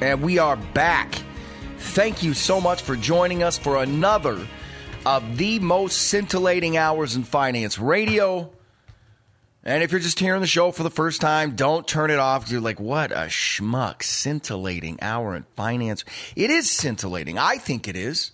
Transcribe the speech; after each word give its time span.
And 0.00 0.22
we 0.22 0.38
are 0.38 0.56
back. 0.56 1.14
Thank 1.78 2.22
you 2.22 2.34
so 2.34 2.60
much 2.60 2.82
for 2.82 2.96
joining 2.96 3.42
us 3.42 3.56
for 3.56 3.82
another 3.82 4.46
of 5.06 5.36
the 5.36 5.58
most 5.60 5.96
scintillating 6.08 6.76
hours 6.76 7.14
in 7.14 7.22
finance 7.22 7.78
radio. 7.78 8.50
And 9.62 9.82
if 9.82 9.92
you're 9.92 10.00
just 10.00 10.18
hearing 10.18 10.40
the 10.40 10.46
show 10.46 10.72
for 10.72 10.82
the 10.82 10.90
first 10.90 11.20
time, 11.20 11.54
don't 11.54 11.86
turn 11.86 12.10
it 12.10 12.18
off. 12.18 12.50
You're 12.50 12.60
like, 12.60 12.80
what 12.80 13.12
a 13.12 13.26
schmuck, 13.28 14.02
scintillating 14.02 14.98
hour 15.00 15.34
in 15.36 15.44
finance. 15.56 16.04
It 16.34 16.50
is 16.50 16.70
scintillating. 16.70 17.38
I 17.38 17.56
think 17.56 17.86
it 17.88 17.96
is. 17.96 18.32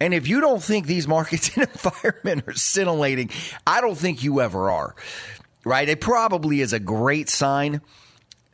And 0.00 0.12
if 0.14 0.26
you 0.26 0.40
don't 0.40 0.62
think 0.62 0.86
these 0.86 1.06
markets 1.06 1.56
and 1.56 1.68
environment 1.72 2.44
are 2.48 2.54
scintillating, 2.54 3.30
I 3.66 3.80
don't 3.80 3.96
think 3.96 4.24
you 4.24 4.40
ever 4.40 4.70
are. 4.70 4.96
Right? 5.64 5.88
It 5.88 6.00
probably 6.00 6.60
is 6.60 6.72
a 6.72 6.80
great 6.80 7.28
sign 7.28 7.82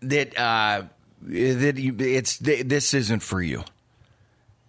that 0.02 0.38
uh, 0.38 0.82
that 1.22 1.76
you, 1.76 1.94
it's 1.98 2.38
this 2.38 2.94
isn't 2.94 3.22
for 3.22 3.42
you. 3.42 3.64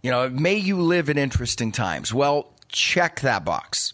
You 0.01 0.11
know, 0.11 0.29
may 0.29 0.55
you 0.55 0.81
live 0.81 1.09
in 1.09 1.17
interesting 1.17 1.71
times. 1.71 2.13
Well, 2.13 2.53
check 2.69 3.19
that 3.21 3.43
box. 3.43 3.93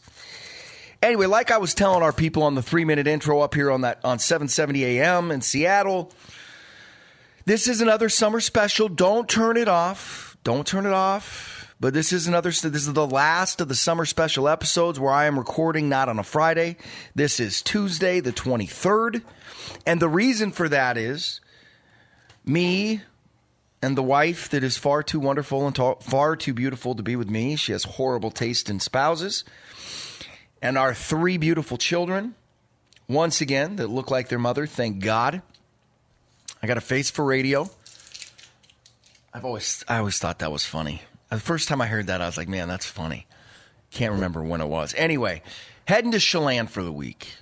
Anyway, 1.02 1.26
like 1.26 1.52
I 1.52 1.58
was 1.58 1.74
telling 1.74 2.04
our 2.04 2.14
people 2.14 2.44
on 2.44 2.56
the 2.56 2.62
three 2.62 2.86
minute 2.86 3.08
intro 3.08 3.42
up 3.42 3.54
here 3.54 3.72
on 3.72 3.82
that 3.82 4.00
on 4.04 4.20
770 4.20 4.86
AM 4.86 5.32
in 5.32 5.42
Seattle, 5.42 6.12
this 7.46 7.68
is 7.68 7.82
another 7.82 8.10
summer 8.10 8.40
special. 8.40 8.88
Don't 8.88 9.30
turn 9.30 9.58
it 9.58 9.68
off. 9.68 10.38
Don't 10.44 10.66
turn 10.66 10.86
it 10.86 10.94
off. 10.94 11.74
But 11.80 11.94
this 11.94 12.14
is 12.14 12.28
another. 12.28 12.50
This 12.50 12.64
is 12.64 12.94
the 12.94 13.06
last 13.06 13.60
of 13.62 13.68
the 13.68 13.76
summer 13.76 14.06
special 14.06 14.48
episodes 14.48 15.00
where 15.00 15.12
I 15.12 15.26
am 15.26 15.38
recording 15.38 15.90
not 15.90 16.08
on 16.08 16.18
a 16.18 16.24
Friday. 16.24 16.78
This 17.14 17.40
is 17.40 17.62
Tuesday, 17.62 18.22
the 18.22 18.32
23rd, 18.32 19.22
and 19.86 20.02
the 20.02 20.08
reason 20.08 20.52
for 20.52 20.70
that 20.70 20.98
is 20.98 21.42
me 22.46 23.02
and 23.82 23.98
the 23.98 24.04
wife 24.04 24.50
that 24.50 24.64
is 24.64 24.78
far 24.78 25.04
too 25.04 25.20
wonderful 25.20 25.66
and 25.66 25.76
ta- 25.76 25.96
far 25.96 26.36
too 26.36 26.54
beautiful 26.54 26.96
to 26.96 27.04
be 27.04 27.16
with 27.16 27.30
me. 27.30 27.56
She 27.56 27.72
has 27.72 27.84
horrible 27.84 28.32
taste 28.32 28.70
in 28.70 28.80
spouses. 28.80 29.44
And 30.62 30.78
our 30.78 30.94
three 30.94 31.38
beautiful 31.38 31.78
children, 31.78 32.36
once 33.08 33.42
again, 33.42 33.76
that 33.76 33.88
look 33.88 34.10
like 34.10 34.30
their 34.30 34.40
mother. 34.40 34.66
Thank 34.66 35.04
God. 35.04 35.42
I 36.64 36.68
got 36.68 36.78
a 36.78 36.82
face 36.82 37.12
for 37.12 37.24
radio. 37.24 37.70
I've 39.34 39.46
always, 39.46 39.84
I 39.88 39.98
always 39.98 40.18
thought 40.18 40.40
that 40.40 40.52
was 40.52 40.66
funny. 40.66 41.02
The 41.30 41.40
first 41.40 41.68
time 41.68 41.82
I 41.82 41.88
heard 41.88 42.08
that, 42.08 42.22
I 42.22 42.26
was 42.26 42.38
like, 42.38 42.48
man, 42.48 42.68
that's 42.68 42.86
funny. 42.86 43.28
Can't 43.92 44.14
remember 44.14 44.42
when 44.42 44.62
it 44.62 44.68
was. 44.68 44.94
Anyway, 44.98 45.42
heading 45.88 46.12
to 46.12 46.20
Chelan 46.20 46.68
for 46.68 46.82
the 46.82 46.92
week. 46.92 47.34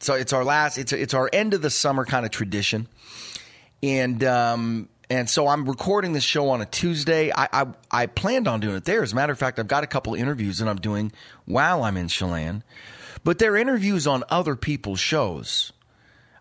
So 0.00 0.14
it's 0.14 0.32
our 0.32 0.44
last, 0.44 0.78
it's, 0.78 0.92
it's 0.92 1.14
our 1.14 1.30
end 1.32 1.54
of 1.54 1.62
the 1.62 1.70
summer 1.70 2.04
kind 2.04 2.24
of 2.24 2.32
tradition 2.32 2.88
and 3.82 4.22
um, 4.24 4.88
and 5.12 5.28
so 5.28 5.46
I'm 5.46 5.68
recording 5.68 6.14
this 6.14 6.24
show 6.24 6.48
on 6.48 6.62
a 6.62 6.66
Tuesday. 6.66 7.30
I, 7.30 7.48
I, 7.52 7.66
I 7.90 8.06
planned 8.06 8.48
on 8.48 8.60
doing 8.60 8.76
it 8.76 8.84
there. 8.84 9.02
As 9.02 9.12
a 9.12 9.14
matter 9.14 9.32
of 9.32 9.38
fact, 9.38 9.58
I've 9.58 9.68
got 9.68 9.84
a 9.84 9.86
couple 9.86 10.14
of 10.14 10.20
interviews 10.20 10.58
that 10.58 10.68
I'm 10.68 10.78
doing 10.78 11.12
while 11.44 11.84
I'm 11.84 11.98
in 11.98 12.08
Chelan, 12.08 12.64
but 13.22 13.38
they're 13.38 13.56
interviews 13.56 14.06
on 14.06 14.24
other 14.30 14.56
people's 14.56 15.00
shows. 15.00 15.72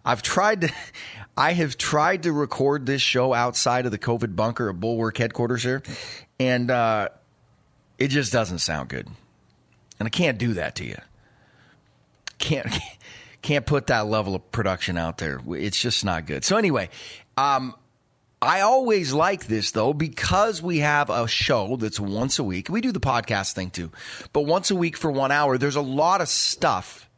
I've 0.05 0.21
tried 0.21 0.61
to, 0.61 0.69
I 1.37 1.51
have 1.53 1.77
tried 1.77 2.23
to 2.23 2.31
record 2.31 2.85
this 2.85 3.01
show 3.01 3.33
outside 3.33 3.85
of 3.85 3.91
the 3.91 3.97
COVID 3.97 4.37
bunker 4.37 4.69
at 4.69 4.79
Bulwark 4.79 5.17
headquarters 5.17 5.63
here, 5.63 5.83
and 6.39 6.71
uh, 6.71 7.09
it 7.97 8.07
just 8.07 8.31
doesn't 8.31 8.59
sound 8.59 8.87
good, 8.87 9.07
and 9.99 10.07
I 10.07 10.09
can't 10.09 10.37
do 10.37 10.53
that 10.53 10.75
to 10.75 10.85
you. 10.85 10.97
Can't 12.37 12.67
can't 13.41 13.65
put 13.65 13.87
that 13.87 14.07
level 14.07 14.35
of 14.35 14.51
production 14.51 14.97
out 14.97 15.17
there. 15.17 15.41
It's 15.49 15.79
just 15.79 16.05
not 16.05 16.25
good. 16.25 16.45
So 16.45 16.57
anyway, 16.57 16.89
um, 17.41 17.75
I 18.41 18.61
always 18.61 19.13
like 19.13 19.47
this 19.47 19.71
though 19.71 19.93
because 19.93 20.61
we 20.61 20.79
have 20.79 21.09
a 21.09 21.27
show 21.27 21.75
that's 21.75 21.99
once 21.99 22.37
a 22.39 22.43
week. 22.43 22.69
We 22.69 22.81
do 22.81 22.91
the 22.91 22.99
podcast 22.99 23.53
thing 23.53 23.71
too, 23.71 23.91
but 24.31 24.41
once 24.41 24.69
a 24.69 24.75
week 24.75 24.95
for 24.95 25.11
one 25.11 25.31
hour. 25.31 25.57
There's 25.57 25.75
a 25.75 25.81
lot 25.81 26.21
of 26.21 26.27
stuff, 26.27 27.09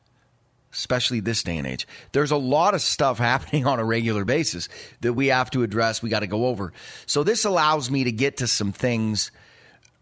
especially 0.72 1.20
this 1.20 1.44
day 1.44 1.58
and 1.58 1.68
age. 1.68 1.88
There's 2.14 2.32
a 2.32 2.38
lot 2.38 2.74
of 2.74 2.82
stuff 2.82 3.18
happening 3.32 3.66
on 3.66 3.80
a 3.80 3.86
regular 3.86 4.24
basis 4.24 4.70
that 5.02 5.14
we 5.14 5.28
have 5.28 5.50
to 5.52 5.64
address. 5.64 6.02
We 6.02 6.10
got 6.10 6.22
to 6.22 6.28
go 6.28 6.46
over. 6.46 6.72
So 7.06 7.24
this 7.24 7.44
allows 7.44 7.92
me 7.92 8.06
to 8.06 8.12
get 8.12 8.38
to 8.38 8.48
some 8.48 8.72
things. 8.72 9.32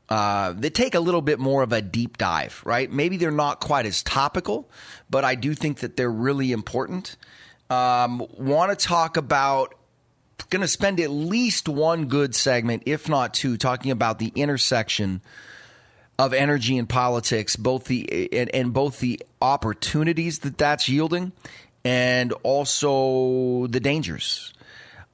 Uh, 0.10 0.52
that 0.52 0.74
take 0.74 0.94
a 0.94 1.00
little 1.00 1.22
bit 1.22 1.40
more 1.40 1.64
of 1.64 1.72
a 1.72 1.82
deep 1.82 2.18
dive, 2.18 2.62
right? 2.66 2.92
Maybe 2.92 3.16
they're 3.16 3.32
not 3.32 3.62
quite 3.62 3.86
as 3.86 4.04
topical, 4.04 4.70
but 5.10 5.24
I 5.24 5.36
do 5.36 5.54
think 5.54 5.80
that 5.80 5.96
they're 5.96 6.12
really 6.12 6.52
important. 6.52 7.16
Um, 7.70 8.28
Want 8.38 8.78
to 8.78 8.86
talk 8.86 9.16
about 9.16 9.74
going 10.50 10.62
to 10.62 10.68
spend 10.68 11.00
at 11.00 11.10
least 11.10 11.70
one 11.70 12.06
good 12.06 12.36
segment, 12.36 12.84
if 12.86 13.08
not 13.10 13.34
two, 13.34 13.58
talking 13.58 13.92
about 13.92 14.20
the 14.20 14.32
intersection 14.36 15.22
of 16.20 16.34
energy 16.34 16.78
and 16.78 16.88
politics, 16.88 17.56
both 17.56 17.86
the 17.86 18.30
and, 18.32 18.50
and 18.54 18.74
both 18.74 19.00
the 19.00 19.20
opportunities 19.42 20.40
that 20.40 20.58
that's 20.58 20.88
yielding, 20.88 21.32
and 21.84 22.32
also 22.44 23.68
the 23.68 23.80
dangers. 23.80 24.54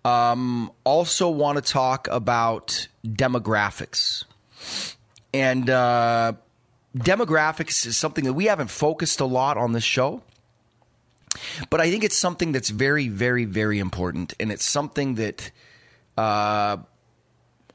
Um, 0.04 0.72
also, 0.84 1.30
want 1.30 1.58
to 1.58 1.62
talk 1.62 2.08
about 2.10 2.88
demographics, 3.06 4.26
and 5.34 5.70
uh, 5.70 6.34
demographics 6.98 7.86
is 7.86 7.98
something 7.98 8.26
that 8.26 8.34
we 8.34 8.46
haven't 8.46 8.70
focused 8.70 9.20
a 9.20 9.26
lot 9.26 9.58
on 9.58 9.74
this 9.74 9.84
show. 9.84 10.24
But 11.70 11.82
I 11.82 11.90
think 11.90 12.04
it's 12.04 12.18
something 12.18 12.52
that's 12.52 12.70
very, 12.70 13.08
very, 13.08 13.46
very 13.46 13.80
important, 13.80 14.34
and 14.40 14.52
it's 14.52 14.66
something 14.66 15.16
that 15.16 15.52
uh, 16.18 16.78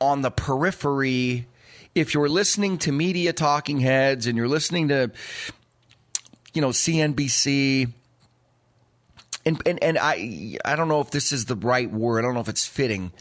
on 0.00 0.22
the 0.22 0.30
periphery. 0.30 1.46
If 1.94 2.14
you're 2.14 2.28
listening 2.28 2.78
to 2.78 2.92
media 2.92 3.34
talking 3.34 3.80
heads 3.80 4.26
and 4.26 4.36
you're 4.36 4.48
listening 4.48 4.88
to, 4.88 5.10
you 6.54 6.62
know, 6.62 6.70
CNBC, 6.70 7.92
and, 9.44 9.62
and 9.66 9.82
and 9.82 9.98
I 10.00 10.56
I 10.64 10.76
don't 10.76 10.88
know 10.88 11.00
if 11.00 11.10
this 11.10 11.32
is 11.32 11.44
the 11.46 11.56
right 11.56 11.90
word. 11.90 12.20
I 12.20 12.22
don't 12.22 12.34
know 12.34 12.40
if 12.40 12.48
it's 12.48 12.66
fitting, 12.66 13.12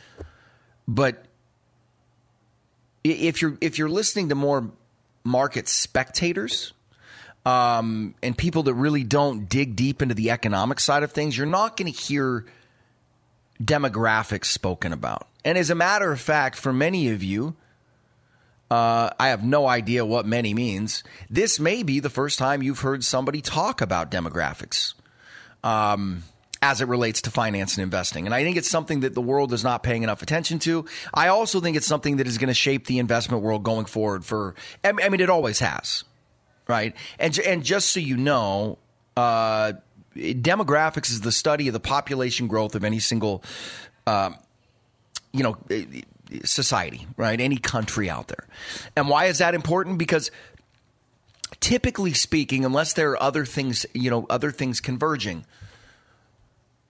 but 0.87 1.25
if 3.03 3.41
you're 3.41 3.57
if 3.61 3.77
you're 3.77 3.89
listening 3.89 4.29
to 4.29 4.35
more 4.35 4.71
market 5.23 5.67
spectators, 5.67 6.73
um, 7.45 8.15
and 8.21 8.37
people 8.37 8.63
that 8.63 8.73
really 8.73 9.03
don't 9.03 9.49
dig 9.49 9.75
deep 9.75 10.01
into 10.01 10.13
the 10.13 10.31
economic 10.31 10.79
side 10.79 11.03
of 11.03 11.11
things, 11.11 11.37
you're 11.37 11.47
not 11.47 11.77
going 11.77 11.91
to 11.91 11.97
hear 11.97 12.45
demographics 13.61 14.45
spoken 14.45 14.93
about. 14.93 15.27
And 15.43 15.57
as 15.57 15.69
a 15.69 15.75
matter 15.75 16.11
of 16.11 16.19
fact, 16.19 16.55
for 16.55 16.71
many 16.71 17.09
of 17.09 17.23
you, 17.23 17.55
uh, 18.69 19.09
I 19.19 19.29
have 19.29 19.43
no 19.43 19.67
idea 19.67 20.05
what 20.05 20.25
many 20.25 20.53
means. 20.53 21.03
This 21.29 21.59
may 21.59 21.83
be 21.83 21.99
the 21.99 22.09
first 22.09 22.39
time 22.39 22.63
you've 22.63 22.79
heard 22.79 23.03
somebody 23.03 23.41
talk 23.41 23.81
about 23.81 24.11
demographics 24.11 24.93
um, 25.63 26.23
as 26.61 26.79
it 26.79 26.87
relates 26.87 27.23
to 27.23 27.31
finance 27.31 27.75
and 27.75 27.83
investing. 27.83 28.27
And 28.27 28.35
I 28.35 28.43
think 28.43 28.55
it's 28.55 28.69
something 28.69 29.01
that 29.01 29.13
the 29.15 29.21
world 29.21 29.51
is 29.51 29.63
not 29.63 29.83
paying 29.83 30.03
enough 30.03 30.21
attention 30.21 30.59
to. 30.59 30.85
I 31.13 31.27
also 31.27 31.59
think 31.59 31.75
it's 31.75 31.87
something 31.87 32.17
that 32.17 32.27
is 32.27 32.37
going 32.37 32.47
to 32.49 32.53
shape 32.53 32.85
the 32.85 32.99
investment 32.99 33.43
world 33.43 33.63
going 33.63 33.87
forward 33.87 34.23
for, 34.23 34.55
I 34.83 34.91
mean, 34.91 35.19
it 35.19 35.29
always 35.29 35.59
has 35.59 36.03
right? 36.71 36.95
And 37.19 37.37
and 37.39 37.63
just 37.63 37.89
so 37.89 37.99
you 37.99 38.15
know, 38.15 38.77
uh, 39.17 39.73
demographics 40.15 41.11
is 41.11 41.21
the 41.21 41.31
study 41.31 41.67
of 41.67 41.73
the 41.73 41.79
population 41.79 42.47
growth 42.47 42.75
of 42.75 42.83
any 42.85 42.99
single, 42.99 43.43
uh, 44.07 44.31
you 45.33 45.43
know, 45.43 45.57
society, 46.45 47.05
right? 47.17 47.39
Any 47.39 47.57
country 47.57 48.09
out 48.09 48.29
there. 48.29 48.47
And 48.95 49.09
why 49.09 49.25
is 49.25 49.39
that 49.39 49.53
important? 49.53 49.97
Because 49.97 50.31
typically 51.59 52.13
speaking, 52.13 52.63
unless 52.63 52.93
there 52.93 53.11
are 53.11 53.21
other 53.21 53.45
things, 53.45 53.85
you 53.93 54.09
know, 54.09 54.25
other 54.29 54.51
things 54.51 54.79
converging, 54.79 55.45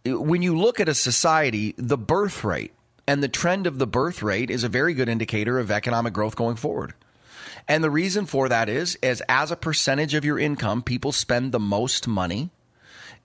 when 0.06 0.44
you 0.44 0.56
look 0.56 0.80
at 0.80 0.88
a 0.88 0.94
society, 0.94 1.74
the 1.78 1.98
birth 1.98 2.44
rate 2.44 2.74
and 3.08 3.24
the 3.24 3.28
trend 3.28 3.66
of 3.66 3.80
the 3.80 3.88
birth 3.88 4.22
rate 4.22 4.52
is 4.52 4.64
a 4.64 4.70
very 4.70 4.94
good 4.94 5.10
indicator 5.10 5.58
of 5.58 5.72
economic 5.72 6.14
growth 6.14 6.36
going 6.36 6.56
forward. 6.56 6.94
And 7.68 7.84
the 7.84 7.92
reason 7.92 8.26
for 8.26 8.50
that 8.50 8.70
is, 8.70 8.98
is 9.02 9.24
as 9.30 9.52
a 9.52 9.56
percentage 9.56 10.14
of 10.14 10.26
your 10.26 10.40
income, 10.40 10.82
people 10.82 11.12
spend 11.12 11.52
the 11.52 11.60
most 11.60 12.08
money 12.08 12.50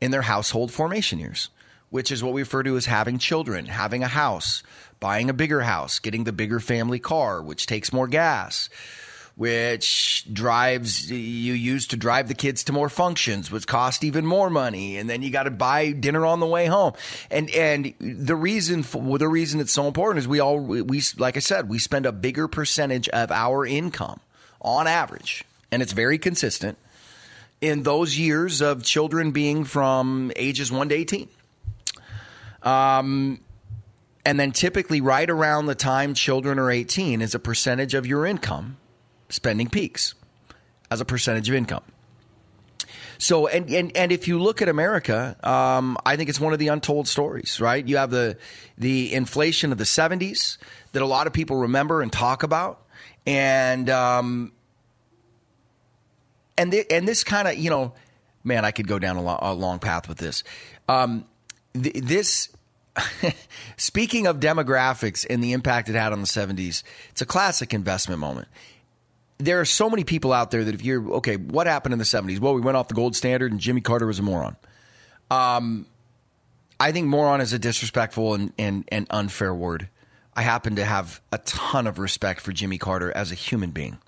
in 0.00 0.10
their 0.10 0.22
household 0.22 0.72
formation 0.72 1.18
years, 1.18 1.48
which 1.90 2.10
is 2.10 2.22
what 2.22 2.34
we 2.34 2.42
refer 2.42 2.62
to 2.62 2.76
as 2.76 2.86
having 2.86 3.18
children, 3.18 3.66
having 3.66 4.02
a 4.02 4.08
house, 4.08 4.62
buying 5.00 5.30
a 5.30 5.34
bigger 5.34 5.62
house, 5.62 5.98
getting 5.98 6.24
the 6.24 6.32
bigger 6.32 6.60
family 6.60 6.98
car, 6.98 7.42
which 7.42 7.66
takes 7.66 7.92
more 7.92 8.06
gas, 8.06 8.68
which 9.36 10.26
drives 10.32 11.10
you 11.10 11.52
use 11.52 11.86
to 11.86 11.96
drive 11.96 12.26
the 12.28 12.34
kids 12.34 12.64
to 12.64 12.72
more 12.72 12.88
functions, 12.88 13.50
which 13.50 13.66
cost 13.66 14.02
even 14.02 14.24
more 14.24 14.48
money, 14.48 14.96
and 14.96 15.10
then 15.10 15.22
you 15.22 15.30
got 15.30 15.42
to 15.42 15.50
buy 15.50 15.92
dinner 15.92 16.24
on 16.24 16.40
the 16.40 16.46
way 16.46 16.66
home. 16.66 16.94
And 17.30 17.50
and 17.50 17.92
the 18.00 18.34
reason 18.34 18.82
for 18.82 19.18
the 19.18 19.28
reason 19.28 19.60
it's 19.60 19.72
so 19.72 19.86
important 19.86 20.20
is 20.20 20.28
we 20.28 20.40
all 20.40 20.58
we 20.58 21.02
like 21.18 21.36
I 21.36 21.40
said 21.40 21.68
we 21.68 21.78
spend 21.78 22.06
a 22.06 22.12
bigger 22.12 22.48
percentage 22.48 23.10
of 23.10 23.30
our 23.30 23.66
income 23.66 24.20
on 24.60 24.86
average, 24.86 25.44
and 25.70 25.82
it's 25.82 25.92
very 25.92 26.18
consistent 26.18 26.78
in 27.60 27.82
those 27.82 28.18
years 28.18 28.60
of 28.60 28.82
children 28.82 29.32
being 29.32 29.64
from 29.64 30.32
ages 30.36 30.70
one 30.70 30.88
to 30.88 30.94
eighteen. 30.94 31.28
Um, 32.62 33.40
and 34.26 34.40
then 34.40 34.50
typically 34.50 35.00
right 35.00 35.30
around 35.30 35.66
the 35.66 35.76
time 35.76 36.12
children 36.12 36.58
are 36.58 36.68
18 36.68 37.22
is 37.22 37.36
a 37.36 37.38
percentage 37.38 37.94
of 37.94 38.06
your 38.06 38.26
income 38.26 38.76
spending 39.28 39.70
peaks 39.70 40.14
as 40.90 41.00
a 41.00 41.04
percentage 41.04 41.48
of 41.48 41.54
income. 41.54 41.84
So, 43.18 43.46
and, 43.46 43.70
and, 43.70 43.96
and 43.96 44.12
if 44.12 44.26
you 44.28 44.40
look 44.40 44.60
at 44.60 44.68
America, 44.68 45.36
um, 45.42 45.96
I 46.04 46.16
think 46.16 46.28
it's 46.28 46.40
one 46.40 46.52
of 46.52 46.58
the 46.58 46.68
untold 46.68 47.06
stories, 47.08 47.60
right? 47.60 47.86
You 47.86 47.98
have 47.98 48.10
the, 48.10 48.36
the 48.76 49.14
inflation 49.14 49.70
of 49.70 49.78
the 49.78 49.84
70s 49.84 50.58
that 50.92 51.02
a 51.02 51.06
lot 51.06 51.28
of 51.28 51.32
people 51.32 51.56
remember 51.58 52.02
and 52.02 52.12
talk 52.12 52.42
about. 52.42 52.82
And, 53.26 53.90
um, 53.90 54.52
and, 56.56 56.72
and 56.90 57.08
this 57.08 57.24
kind 57.24 57.48
of, 57.48 57.56
you 57.56 57.70
know, 57.70 57.92
man, 58.44 58.64
I 58.64 58.70
could 58.70 58.86
go 58.86 58.98
down 58.98 59.16
a, 59.16 59.22
lo- 59.22 59.38
a 59.40 59.52
long 59.52 59.78
path 59.78 60.08
with 60.08 60.18
this. 60.18 60.44
Um, 60.88 61.24
th- 61.74 61.96
this, 61.96 62.48
speaking 63.76 64.26
of 64.26 64.38
demographics 64.38 65.26
and 65.28 65.42
the 65.42 65.52
impact 65.52 65.88
it 65.88 65.94
had 65.94 66.12
on 66.12 66.20
the 66.20 66.26
70s, 66.26 66.82
it's 67.10 67.20
a 67.20 67.26
classic 67.26 67.74
investment 67.74 68.20
moment 68.20 68.48
there 69.38 69.60
are 69.60 69.66
so 69.66 69.90
many 69.90 70.02
people 70.02 70.32
out 70.32 70.50
there 70.50 70.64
that 70.64 70.74
if 70.74 70.82
you're 70.82 71.06
okay, 71.16 71.36
what 71.36 71.66
happened 71.66 71.92
in 71.92 71.98
the 71.98 72.06
'70s? 72.06 72.38
Well, 72.38 72.54
we 72.54 72.62
went 72.62 72.76
off 72.76 72.88
the 72.88 72.94
gold 72.94 73.14
standard, 73.14 73.52
and 73.52 73.60
Jimmy 73.60 73.82
Carter 73.82 74.06
was 74.06 74.18
a 74.18 74.22
moron. 74.22 74.56
Um, 75.30 75.86
I 76.78 76.92
think 76.92 77.06
moron 77.06 77.40
is 77.40 77.52
a 77.52 77.58
disrespectful 77.58 78.34
and, 78.34 78.52
and, 78.58 78.84
and 78.88 79.06
unfair 79.10 79.54
word. 79.54 79.88
I 80.36 80.42
happen 80.42 80.76
to 80.76 80.84
have 80.84 81.20
a 81.32 81.38
ton 81.38 81.86
of 81.86 81.98
respect 81.98 82.40
for 82.40 82.52
Jimmy 82.52 82.78
Carter 82.78 83.10
as 83.10 83.32
a 83.32 83.34
human 83.34 83.70
being 83.70 83.98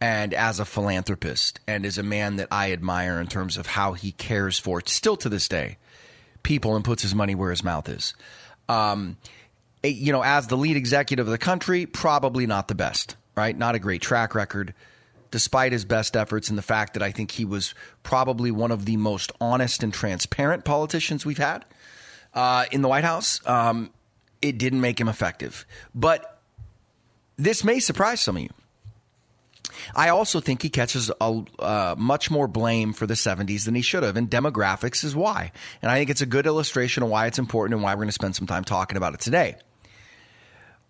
and 0.00 0.34
as 0.34 0.60
a 0.60 0.64
philanthropist 0.64 1.58
and 1.66 1.86
as 1.86 1.98
a 1.98 2.02
man 2.02 2.36
that 2.36 2.48
I 2.50 2.72
admire 2.72 3.20
in 3.20 3.26
terms 3.26 3.56
of 3.56 3.66
how 3.66 3.94
he 3.94 4.12
cares 4.12 4.58
for, 4.58 4.82
still 4.84 5.16
to 5.16 5.28
this 5.28 5.48
day, 5.48 5.78
people 6.42 6.76
and 6.76 6.84
puts 6.84 7.02
his 7.02 7.14
money 7.14 7.34
where 7.34 7.50
his 7.50 7.64
mouth 7.64 7.88
is. 7.88 8.14
Um, 8.68 9.16
you 9.82 10.12
know, 10.12 10.22
as 10.22 10.46
the 10.46 10.56
lead 10.56 10.76
executive 10.76 11.26
of 11.26 11.32
the 11.32 11.38
country, 11.38 11.86
probably 11.86 12.46
not 12.46 12.68
the 12.68 12.74
best 12.74 13.16
right? 13.34 13.56
Not 13.56 13.74
a 13.74 13.78
great 13.78 14.02
track 14.02 14.34
record, 14.34 14.74
despite 15.30 15.72
his 15.72 15.84
best 15.84 16.16
efforts 16.16 16.48
and 16.48 16.58
the 16.58 16.62
fact 16.62 16.94
that 16.94 17.02
I 17.02 17.10
think 17.10 17.32
he 17.32 17.44
was 17.44 17.74
probably 18.02 18.50
one 18.50 18.70
of 18.70 18.84
the 18.84 18.96
most 18.96 19.32
honest 19.40 19.82
and 19.82 19.92
transparent 19.92 20.64
politicians 20.64 21.24
we've 21.24 21.38
had 21.38 21.64
uh, 22.34 22.66
in 22.70 22.82
the 22.82 22.88
White 22.88 23.04
House. 23.04 23.40
Um, 23.46 23.90
it 24.42 24.58
didn't 24.58 24.80
make 24.80 25.00
him 25.00 25.08
effective. 25.08 25.64
But 25.94 26.40
this 27.36 27.64
may 27.64 27.78
surprise 27.78 28.20
some 28.20 28.36
of 28.36 28.42
you. 28.42 28.50
I 29.94 30.10
also 30.10 30.40
think 30.40 30.62
he 30.62 30.68
catches 30.68 31.10
a, 31.20 31.42
uh, 31.58 31.94
much 31.96 32.30
more 32.30 32.46
blame 32.46 32.92
for 32.92 33.06
the 33.06 33.14
70s 33.14 33.64
than 33.64 33.74
he 33.74 33.82
should 33.82 34.02
have, 34.02 34.16
and 34.16 34.30
demographics 34.30 35.02
is 35.02 35.16
why. 35.16 35.52
And 35.80 35.90
I 35.90 35.98
think 35.98 36.10
it's 36.10 36.20
a 36.20 36.26
good 36.26 36.46
illustration 36.46 37.02
of 37.02 37.08
why 37.08 37.26
it's 37.26 37.38
important 37.38 37.74
and 37.74 37.82
why 37.82 37.94
we're 37.94 37.98
going 38.02 38.08
to 38.08 38.12
spend 38.12 38.36
some 38.36 38.46
time 38.46 38.64
talking 38.64 38.96
about 38.96 39.14
it 39.14 39.20
today 39.20 39.56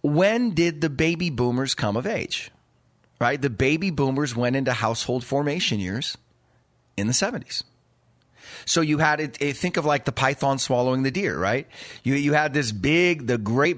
when 0.02 0.50
did 0.50 0.80
the 0.80 0.90
baby 0.90 1.30
boomers 1.30 1.74
come 1.74 1.96
of 1.96 2.06
age? 2.06 2.50
Right? 3.20 3.40
The 3.40 3.50
baby 3.50 3.90
boomers 3.90 4.36
went 4.36 4.56
into 4.56 4.72
household 4.72 5.24
formation 5.24 5.78
years 5.78 6.18
in 6.96 7.06
the 7.06 7.12
70s. 7.12 7.62
So 8.64 8.80
you 8.80 8.98
had 8.98 9.20
it, 9.20 9.36
think 9.56 9.76
of 9.76 9.84
like 9.84 10.04
the 10.04 10.12
python 10.12 10.58
swallowing 10.58 11.02
the 11.02 11.10
deer, 11.10 11.38
right? 11.38 11.66
You, 12.02 12.14
you 12.14 12.32
had 12.32 12.54
this 12.54 12.72
big, 12.72 13.26
the 13.26 13.38
great, 13.38 13.76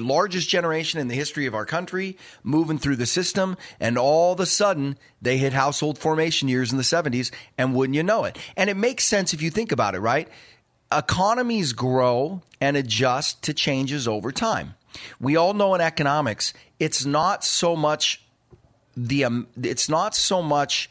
largest 0.00 0.48
generation 0.48 1.00
in 1.00 1.08
the 1.08 1.14
history 1.14 1.46
of 1.46 1.54
our 1.54 1.66
country 1.66 2.16
moving 2.42 2.78
through 2.78 2.96
the 2.96 3.06
system. 3.06 3.56
And 3.78 3.98
all 3.98 4.32
of 4.32 4.40
a 4.40 4.46
sudden 4.46 4.98
they 5.20 5.38
hit 5.38 5.52
household 5.52 5.98
formation 5.98 6.48
years 6.48 6.70
in 6.72 6.78
the 6.78 6.84
70s. 6.84 7.30
And 7.58 7.74
wouldn't 7.74 7.96
you 7.96 8.02
know 8.02 8.24
it? 8.24 8.38
And 8.56 8.70
it 8.70 8.76
makes 8.76 9.04
sense 9.04 9.32
if 9.32 9.42
you 9.42 9.50
think 9.50 9.72
about 9.72 9.94
it, 9.94 10.00
right? 10.00 10.28
Economies 10.92 11.72
grow 11.72 12.42
and 12.60 12.76
adjust 12.76 13.42
to 13.42 13.54
changes 13.54 14.08
over 14.08 14.32
time. 14.32 14.74
We 15.20 15.36
all 15.36 15.54
know 15.54 15.74
in 15.74 15.80
economics, 15.80 16.52
it's 16.78 17.04
not 17.04 17.44
so 17.44 17.76
much 17.76 18.22
the 18.96 19.24
um, 19.24 19.46
it's 19.62 19.88
not 19.88 20.14
so 20.14 20.42
much 20.42 20.90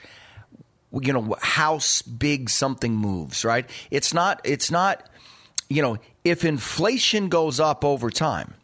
you 0.91 1.13
know 1.13 1.35
how 1.41 1.79
big 2.17 2.49
something 2.49 2.95
moves, 2.95 3.45
right? 3.45 3.69
It's 3.91 4.13
not 4.13 4.41
it's 4.43 4.71
not 4.71 5.07
you 5.69 5.81
know 5.81 5.97
if 6.23 6.45
inflation 6.45 7.29
goes 7.29 7.59
up 7.59 7.85
over 7.85 8.09
time, 8.09 8.55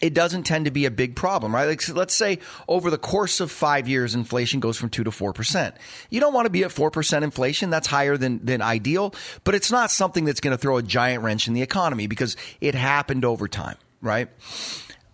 it 0.00 0.14
doesn't 0.14 0.42
tend 0.44 0.64
to 0.64 0.70
be 0.70 0.84
a 0.84 0.90
big 0.90 1.14
problem, 1.16 1.54
right? 1.54 1.66
Like, 1.66 1.88
let's 1.88 2.14
say 2.14 2.38
over 2.68 2.90
the 2.90 2.98
course 2.98 3.40
of 3.40 3.50
five 3.50 3.88
years, 3.88 4.14
inflation 4.14 4.60
goes 4.60 4.76
from 4.76 4.90
two 4.90 5.04
to 5.04 5.10
four 5.10 5.32
percent. 5.32 5.74
You 6.10 6.20
don't 6.20 6.34
want 6.34 6.46
to 6.46 6.50
be 6.50 6.64
at 6.64 6.72
four 6.72 6.90
percent 6.90 7.24
inflation; 7.24 7.70
that's 7.70 7.86
higher 7.86 8.16
than 8.16 8.44
than 8.44 8.62
ideal, 8.62 9.14
but 9.44 9.54
it's 9.54 9.70
not 9.70 9.90
something 9.90 10.24
that's 10.24 10.40
going 10.40 10.56
to 10.56 10.58
throw 10.58 10.76
a 10.76 10.82
giant 10.82 11.22
wrench 11.22 11.46
in 11.46 11.54
the 11.54 11.62
economy 11.62 12.06
because 12.06 12.36
it 12.60 12.74
happened 12.74 13.24
over 13.24 13.48
time 13.48 13.76
right? 14.02 14.28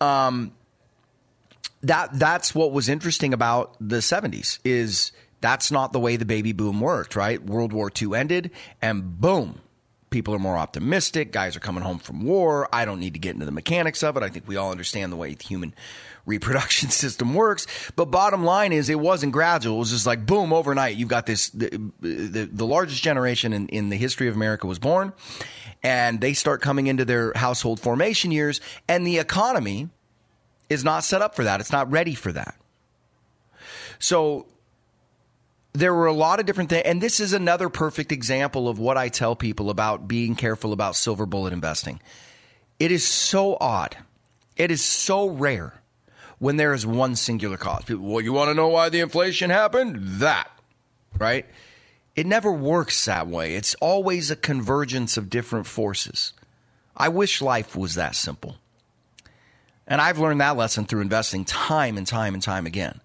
Um, 0.00 0.52
that 1.82 2.18
that's 2.18 2.54
what 2.54 2.72
was 2.72 2.88
interesting 2.88 3.32
about 3.32 3.76
the 3.78 3.98
70s 3.98 4.58
is 4.64 5.12
that's 5.40 5.70
not 5.70 5.92
the 5.92 6.00
way 6.00 6.16
the 6.16 6.24
baby 6.24 6.52
boom 6.52 6.80
worked, 6.80 7.16
right? 7.16 7.42
World 7.42 7.72
War 7.72 7.90
II 8.00 8.14
ended 8.14 8.50
and 8.82 9.20
boom, 9.20 9.60
people 10.10 10.34
are 10.34 10.38
more 10.38 10.56
optimistic. 10.56 11.32
Guys 11.32 11.56
are 11.56 11.60
coming 11.60 11.82
home 11.82 11.98
from 11.98 12.22
war. 12.24 12.68
I 12.72 12.84
don't 12.84 13.00
need 13.00 13.14
to 13.14 13.18
get 13.18 13.34
into 13.34 13.46
the 13.46 13.52
mechanics 13.52 14.02
of 14.02 14.16
it. 14.16 14.22
I 14.22 14.28
think 14.28 14.48
we 14.48 14.56
all 14.56 14.70
understand 14.70 15.12
the 15.12 15.16
way 15.16 15.34
the 15.34 15.44
human 15.44 15.74
reproduction 16.26 16.90
system 16.90 17.34
works. 17.34 17.66
But 17.96 18.06
bottom 18.06 18.44
line 18.44 18.72
is, 18.72 18.88
it 18.88 18.98
wasn't 18.98 19.32
gradual. 19.32 19.76
It 19.76 19.80
was 19.80 19.90
just 19.90 20.06
like 20.06 20.26
boom, 20.26 20.52
overnight. 20.52 20.96
You've 20.96 21.08
got 21.08 21.26
this 21.26 21.50
the 21.50 21.68
the, 22.00 22.48
the 22.50 22.66
largest 22.66 23.02
generation 23.02 23.52
in, 23.52 23.68
in 23.68 23.88
the 23.88 23.96
history 23.96 24.28
of 24.28 24.34
America 24.34 24.66
was 24.66 24.78
born, 24.78 25.12
and 25.82 26.20
they 26.20 26.34
start 26.34 26.60
coming 26.60 26.86
into 26.86 27.04
their 27.04 27.32
household 27.34 27.80
formation 27.80 28.30
years, 28.30 28.60
and 28.88 29.06
the 29.06 29.18
economy 29.18 29.88
is 30.68 30.84
not 30.84 31.02
set 31.02 31.22
up 31.22 31.34
for 31.34 31.44
that. 31.44 31.60
It's 31.60 31.72
not 31.72 31.90
ready 31.90 32.14
for 32.14 32.32
that. 32.32 32.54
So 33.98 34.46
there 35.78 35.94
were 35.94 36.06
a 36.06 36.12
lot 36.12 36.40
of 36.40 36.46
different 36.46 36.70
things, 36.70 36.82
and 36.84 37.00
this 37.00 37.20
is 37.20 37.32
another 37.32 37.68
perfect 37.68 38.10
example 38.10 38.68
of 38.68 38.78
what 38.78 38.96
I 38.96 39.08
tell 39.08 39.36
people 39.36 39.70
about 39.70 40.08
being 40.08 40.34
careful 40.34 40.72
about 40.72 40.96
silver 40.96 41.24
bullet 41.24 41.52
investing. 41.52 42.00
It 42.80 42.90
is 42.90 43.06
so 43.06 43.56
odd. 43.60 43.96
It 44.56 44.72
is 44.72 44.84
so 44.84 45.28
rare 45.28 45.80
when 46.40 46.56
there 46.56 46.74
is 46.74 46.84
one 46.84 47.14
singular 47.14 47.56
cause. 47.56 47.84
People, 47.84 48.06
well, 48.06 48.20
you 48.20 48.32
want 48.32 48.48
to 48.48 48.54
know 48.54 48.68
why 48.68 48.88
the 48.88 49.00
inflation 49.00 49.50
happened? 49.50 49.98
That, 50.20 50.50
right? 51.16 51.46
It 52.16 52.26
never 52.26 52.50
works 52.50 53.04
that 53.04 53.28
way. 53.28 53.54
It's 53.54 53.76
always 53.76 54.32
a 54.32 54.36
convergence 54.36 55.16
of 55.16 55.30
different 55.30 55.66
forces. 55.66 56.32
I 56.96 57.08
wish 57.08 57.40
life 57.40 57.76
was 57.76 57.94
that 57.94 58.16
simple. 58.16 58.56
And 59.86 60.00
I've 60.00 60.18
learned 60.18 60.40
that 60.40 60.56
lesson 60.56 60.86
through 60.86 61.02
investing 61.02 61.44
time 61.44 61.96
and 61.96 62.06
time 62.06 62.34
and 62.34 62.42
time 62.42 62.66
again. 62.66 63.00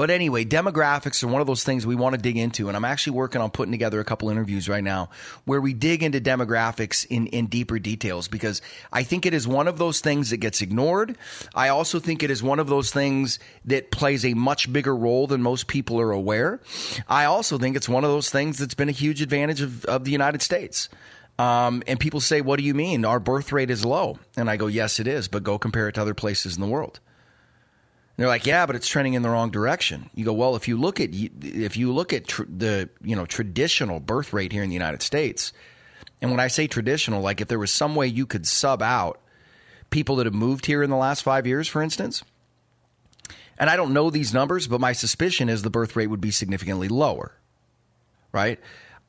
But 0.00 0.08
anyway, 0.08 0.46
demographics 0.46 1.22
are 1.22 1.28
one 1.28 1.42
of 1.42 1.46
those 1.46 1.62
things 1.62 1.86
we 1.86 1.94
want 1.94 2.14
to 2.14 2.18
dig 2.18 2.38
into. 2.38 2.68
And 2.68 2.74
I'm 2.74 2.86
actually 2.86 3.18
working 3.18 3.42
on 3.42 3.50
putting 3.50 3.70
together 3.70 4.00
a 4.00 4.04
couple 4.04 4.30
interviews 4.30 4.66
right 4.66 4.82
now 4.82 5.10
where 5.44 5.60
we 5.60 5.74
dig 5.74 6.02
into 6.02 6.22
demographics 6.22 7.06
in, 7.10 7.26
in 7.26 7.48
deeper 7.48 7.78
details 7.78 8.26
because 8.26 8.62
I 8.90 9.02
think 9.02 9.26
it 9.26 9.34
is 9.34 9.46
one 9.46 9.68
of 9.68 9.76
those 9.76 10.00
things 10.00 10.30
that 10.30 10.38
gets 10.38 10.62
ignored. 10.62 11.18
I 11.54 11.68
also 11.68 12.00
think 12.00 12.22
it 12.22 12.30
is 12.30 12.42
one 12.42 12.58
of 12.58 12.66
those 12.66 12.90
things 12.90 13.38
that 13.66 13.90
plays 13.90 14.24
a 14.24 14.32
much 14.32 14.72
bigger 14.72 14.96
role 14.96 15.26
than 15.26 15.42
most 15.42 15.66
people 15.66 16.00
are 16.00 16.12
aware. 16.12 16.60
I 17.06 17.26
also 17.26 17.58
think 17.58 17.76
it's 17.76 17.86
one 17.86 18.02
of 18.02 18.10
those 18.10 18.30
things 18.30 18.56
that's 18.56 18.72
been 18.72 18.88
a 18.88 18.92
huge 18.92 19.20
advantage 19.20 19.60
of, 19.60 19.84
of 19.84 20.06
the 20.06 20.12
United 20.12 20.40
States. 20.40 20.88
Um, 21.38 21.82
and 21.86 22.00
people 22.00 22.20
say, 22.20 22.40
What 22.40 22.58
do 22.58 22.64
you 22.64 22.72
mean? 22.72 23.04
Our 23.04 23.20
birth 23.20 23.52
rate 23.52 23.68
is 23.68 23.84
low. 23.84 24.18
And 24.34 24.48
I 24.48 24.56
go, 24.56 24.66
Yes, 24.66 24.98
it 24.98 25.06
is, 25.06 25.28
but 25.28 25.42
go 25.42 25.58
compare 25.58 25.88
it 25.88 25.96
to 25.96 26.00
other 26.00 26.14
places 26.14 26.54
in 26.54 26.62
the 26.62 26.68
world 26.68 27.00
they're 28.20 28.28
like, 28.28 28.44
yeah, 28.44 28.66
but 28.66 28.76
it's 28.76 28.86
trending 28.86 29.14
in 29.14 29.22
the 29.22 29.30
wrong 29.30 29.50
direction. 29.50 30.10
You 30.14 30.26
go, 30.26 30.34
well, 30.34 30.54
if 30.54 30.68
you 30.68 30.78
look 30.78 31.00
at 31.00 31.08
if 31.14 31.78
you 31.78 31.90
look 31.90 32.12
at 32.12 32.28
tr- 32.28 32.42
the 32.44 32.90
you 33.02 33.16
know 33.16 33.24
traditional 33.24 33.98
birth 33.98 34.34
rate 34.34 34.52
here 34.52 34.62
in 34.62 34.68
the 34.68 34.74
United 34.74 35.00
States, 35.00 35.54
and 36.20 36.30
when 36.30 36.38
I 36.38 36.48
say 36.48 36.66
traditional, 36.66 37.22
like 37.22 37.40
if 37.40 37.48
there 37.48 37.58
was 37.58 37.70
some 37.70 37.94
way 37.94 38.06
you 38.06 38.26
could 38.26 38.46
sub 38.46 38.82
out 38.82 39.22
people 39.88 40.16
that 40.16 40.26
have 40.26 40.34
moved 40.34 40.66
here 40.66 40.82
in 40.82 40.90
the 40.90 40.96
last 40.96 41.22
five 41.22 41.46
years, 41.46 41.66
for 41.66 41.80
instance, 41.80 42.22
and 43.58 43.70
I 43.70 43.76
don't 43.76 43.94
know 43.94 44.10
these 44.10 44.34
numbers, 44.34 44.68
but 44.68 44.82
my 44.82 44.92
suspicion 44.92 45.48
is 45.48 45.62
the 45.62 45.70
birth 45.70 45.96
rate 45.96 46.08
would 46.08 46.20
be 46.20 46.30
significantly 46.30 46.88
lower. 46.88 47.32
Right? 48.32 48.60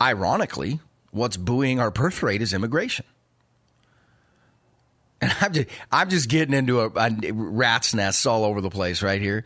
Ironically, 0.01 0.79
what's 1.11 1.35
buoying 1.35 1.81
our 1.81 1.91
birth 1.91 2.23
rate 2.23 2.41
is 2.41 2.53
immigration. 2.53 3.05
And 5.21 5.31
I'm 5.39 5.53
just, 5.53 5.67
I'm 5.91 6.09
just 6.09 6.29
getting 6.29 6.55
into 6.55 6.81
a, 6.81 6.87
a 6.87 7.31
rat's 7.31 7.93
nests 7.93 8.25
all 8.25 8.43
over 8.43 8.59
the 8.59 8.71
place 8.71 9.03
right 9.03 9.21
here. 9.21 9.45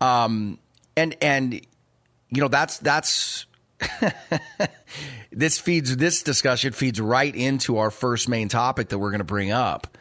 Um, 0.00 0.58
and, 0.96 1.16
and, 1.22 1.54
you 1.54 2.40
know, 2.40 2.48
that's, 2.48 2.78
that's, 2.78 3.46
this 5.32 5.58
feeds, 5.58 5.96
this 5.96 6.24
discussion 6.24 6.72
feeds 6.72 7.00
right 7.00 7.34
into 7.34 7.78
our 7.78 7.90
first 7.90 8.28
main 8.28 8.48
topic 8.48 8.88
that 8.88 8.98
we're 8.98 9.10
going 9.10 9.20
to 9.20 9.24
bring 9.24 9.52
up, 9.52 9.96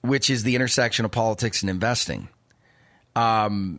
which 0.00 0.30
is 0.30 0.42
the 0.42 0.56
intersection 0.56 1.04
of 1.04 1.12
politics 1.12 1.62
and 1.62 1.70
investing. 1.70 2.28
Um, 3.14 3.78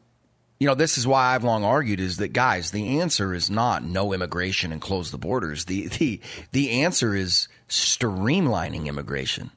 you 0.64 0.68
know, 0.68 0.76
this 0.76 0.98
is 0.98 1.06
why 1.06 1.36
I've 1.36 1.44
long 1.44 1.66
argued 1.66 2.00
is 2.00 2.18
that 2.18 2.30
guys, 2.30 2.72
the 2.72 3.00
answer 3.02 3.34
is 3.34 3.50
not 3.50 3.84
no 3.84 4.14
immigration 4.14 4.72
and 4.72 4.80
close 4.80 5.12
the 5.12 5.18
borders. 5.18 5.66
The 5.66 5.88
the 5.88 6.22
the 6.54 6.84
answer 6.84 7.14
is 7.14 7.50
streamlining 7.68 8.86
immigration. 8.86 9.52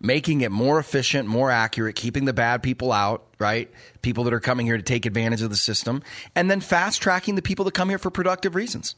Making 0.00 0.40
it 0.40 0.50
more 0.50 0.78
efficient, 0.78 1.28
more 1.28 1.50
accurate, 1.50 1.94
keeping 1.94 2.24
the 2.24 2.32
bad 2.32 2.62
people 2.62 2.90
out, 2.90 3.26
right? 3.38 3.70
People 4.00 4.24
that 4.24 4.32
are 4.32 4.40
coming 4.40 4.64
here 4.64 4.78
to 4.78 4.82
take 4.82 5.04
advantage 5.04 5.42
of 5.42 5.50
the 5.50 5.56
system, 5.56 6.02
and 6.34 6.50
then 6.50 6.60
fast 6.60 7.02
tracking 7.02 7.34
the 7.34 7.42
people 7.42 7.66
that 7.66 7.74
come 7.74 7.90
here 7.90 7.98
for 7.98 8.10
productive 8.10 8.54
reasons. 8.54 8.94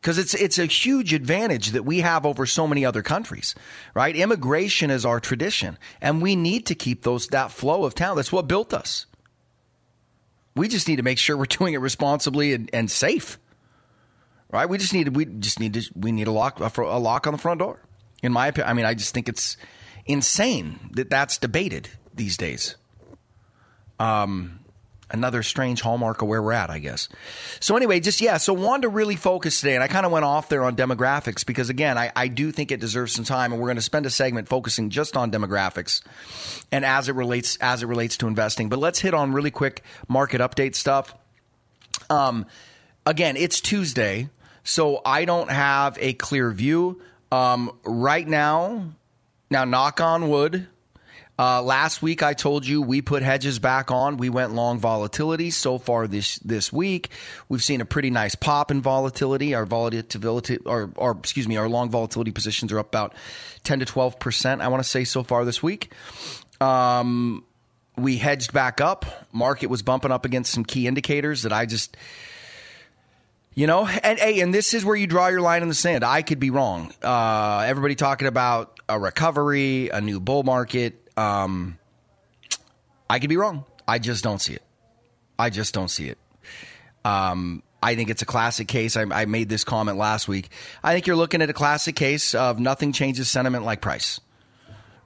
Because 0.00 0.16
it's 0.16 0.32
it's 0.32 0.58
a 0.58 0.64
huge 0.64 1.12
advantage 1.12 1.72
that 1.72 1.84
we 1.84 2.00
have 2.00 2.24
over 2.24 2.46
so 2.46 2.66
many 2.66 2.86
other 2.86 3.02
countries, 3.02 3.54
right? 3.92 4.16
Immigration 4.16 4.90
is 4.90 5.04
our 5.04 5.20
tradition, 5.20 5.76
and 6.00 6.22
we 6.22 6.34
need 6.34 6.64
to 6.66 6.74
keep 6.74 7.02
those 7.02 7.26
that 7.28 7.50
flow 7.50 7.84
of 7.84 7.94
talent. 7.94 8.16
That's 8.16 8.32
what 8.32 8.48
built 8.48 8.72
us. 8.72 9.04
We 10.56 10.68
just 10.68 10.88
need 10.88 10.96
to 10.96 11.02
make 11.02 11.18
sure 11.18 11.36
we're 11.36 11.44
doing 11.44 11.74
it 11.74 11.80
responsibly 11.80 12.54
and, 12.54 12.70
and 12.72 12.90
safe. 12.90 13.38
Right? 14.50 14.68
We 14.68 14.78
just 14.78 14.94
need 14.94 15.04
to, 15.04 15.10
we 15.10 15.26
just 15.26 15.60
need 15.60 15.74
to 15.74 15.82
we 15.94 16.12
need 16.12 16.26
a 16.26 16.32
lock 16.32 16.60
a, 16.60 16.82
a 16.82 16.98
lock 16.98 17.26
on 17.26 17.34
the 17.34 17.38
front 17.38 17.58
door. 17.58 17.80
In 18.22 18.32
my 18.32 18.46
opinion, 18.46 18.70
I 18.70 18.72
mean, 18.72 18.86
I 18.86 18.94
just 18.94 19.12
think 19.12 19.28
it's 19.28 19.58
insane 20.10 20.90
that 20.92 21.10
that's 21.10 21.38
debated 21.38 21.88
these 22.14 22.36
days. 22.36 22.76
Um, 23.98 24.60
another 25.10 25.42
strange 25.42 25.80
hallmark 25.80 26.22
of 26.22 26.28
where 26.28 26.42
we're 26.42 26.52
at, 26.52 26.70
I 26.70 26.78
guess. 26.78 27.08
So 27.60 27.76
anyway, 27.76 28.00
just 28.00 28.20
yeah, 28.20 28.36
so 28.36 28.52
wanted 28.54 28.82
to 28.82 28.88
really 28.88 29.16
focus 29.16 29.60
today, 29.60 29.74
and 29.74 29.82
I 29.82 29.88
kind 29.88 30.06
of 30.06 30.12
went 30.12 30.24
off 30.24 30.48
there 30.48 30.64
on 30.64 30.76
demographics 30.76 31.44
because 31.44 31.68
again, 31.70 31.98
I, 31.98 32.12
I 32.14 32.28
do 32.28 32.52
think 32.52 32.72
it 32.72 32.80
deserves 32.80 33.12
some 33.12 33.24
time, 33.24 33.52
and 33.52 33.60
we're 33.60 33.68
going 33.68 33.76
to 33.76 33.82
spend 33.82 34.06
a 34.06 34.10
segment 34.10 34.48
focusing 34.48 34.90
just 34.90 35.16
on 35.16 35.30
demographics 35.30 36.02
and 36.72 36.84
as 36.84 37.08
it 37.08 37.14
relates 37.14 37.56
as 37.60 37.82
it 37.82 37.86
relates 37.86 38.16
to 38.18 38.26
investing. 38.26 38.68
But 38.68 38.78
let's 38.78 38.98
hit 38.98 39.14
on 39.14 39.32
really 39.32 39.50
quick 39.50 39.82
market 40.08 40.40
update 40.40 40.74
stuff. 40.74 41.14
Um, 42.08 42.46
again, 43.04 43.36
it's 43.36 43.60
Tuesday, 43.60 44.28
so 44.64 45.00
I 45.04 45.24
don't 45.24 45.50
have 45.50 45.98
a 46.00 46.14
clear 46.14 46.50
view. 46.50 47.02
Um, 47.32 47.78
right 47.84 48.26
now, 48.26 48.92
now 49.50 49.64
knock 49.64 50.00
on 50.00 50.28
wood 50.28 50.68
uh, 51.40 51.62
last 51.62 52.02
week, 52.02 52.22
I 52.22 52.34
told 52.34 52.66
you 52.66 52.82
we 52.82 53.00
put 53.00 53.22
hedges 53.22 53.58
back 53.58 53.90
on. 53.90 54.18
We 54.18 54.28
went 54.28 54.52
long 54.52 54.78
volatility. 54.78 55.48
So 55.48 55.78
far 55.78 56.06
this 56.06 56.38
this 56.40 56.70
week, 56.70 57.08
we've 57.48 57.64
seen 57.64 57.80
a 57.80 57.86
pretty 57.86 58.10
nice 58.10 58.34
pop 58.34 58.70
in 58.70 58.82
volatility. 58.82 59.54
Our 59.54 59.64
volatility, 59.64 60.58
or, 60.66 60.92
or 60.96 61.12
excuse 61.12 61.48
me, 61.48 61.56
our 61.56 61.66
long 61.66 61.88
volatility 61.88 62.30
positions 62.30 62.72
are 62.72 62.78
up 62.78 62.88
about 62.88 63.14
ten 63.64 63.78
to 63.78 63.86
twelve 63.86 64.18
percent. 64.18 64.60
I 64.60 64.68
want 64.68 64.82
to 64.82 64.88
say 64.88 65.04
so 65.04 65.22
far 65.22 65.46
this 65.46 65.62
week. 65.62 65.94
Um, 66.60 67.42
we 67.96 68.18
hedged 68.18 68.52
back 68.52 68.82
up. 68.82 69.06
Market 69.32 69.68
was 69.68 69.80
bumping 69.80 70.12
up 70.12 70.26
against 70.26 70.52
some 70.52 70.66
key 70.66 70.86
indicators 70.86 71.44
that 71.44 71.54
I 71.54 71.64
just. 71.64 71.96
You 73.54 73.66
know, 73.66 73.86
and 73.86 74.18
hey, 74.18 74.40
and 74.40 74.54
this 74.54 74.74
is 74.74 74.84
where 74.84 74.94
you 74.94 75.06
draw 75.06 75.28
your 75.28 75.40
line 75.40 75.62
in 75.62 75.68
the 75.68 75.74
sand. 75.74 76.04
I 76.04 76.20
could 76.22 76.38
be 76.38 76.50
wrong. 76.50 76.92
Uh, 77.02 77.64
everybody 77.66 77.94
talking 77.94 78.28
about 78.28 78.79
a 78.90 78.98
recovery, 78.98 79.88
a 79.88 80.00
new 80.00 80.20
bull 80.20 80.42
market. 80.42 81.08
Um, 81.16 81.78
I 83.08 83.18
could 83.18 83.30
be 83.30 83.36
wrong. 83.36 83.64
I 83.86 83.98
just 83.98 84.22
don't 84.22 84.40
see 84.40 84.54
it. 84.54 84.62
I 85.38 85.50
just 85.50 85.72
don't 85.72 85.88
see 85.88 86.08
it. 86.08 86.18
Um, 87.04 87.62
I 87.82 87.94
think 87.94 88.10
it's 88.10 88.22
a 88.22 88.26
classic 88.26 88.68
case. 88.68 88.96
I, 88.96 89.02
I, 89.02 89.24
made 89.24 89.48
this 89.48 89.64
comment 89.64 89.96
last 89.96 90.28
week. 90.28 90.50
I 90.84 90.92
think 90.92 91.06
you're 91.06 91.16
looking 91.16 91.40
at 91.40 91.48
a 91.48 91.54
classic 91.54 91.96
case 91.96 92.34
of 92.34 92.60
nothing 92.60 92.92
changes 92.92 93.30
sentiment 93.30 93.64
like 93.64 93.80
price, 93.80 94.20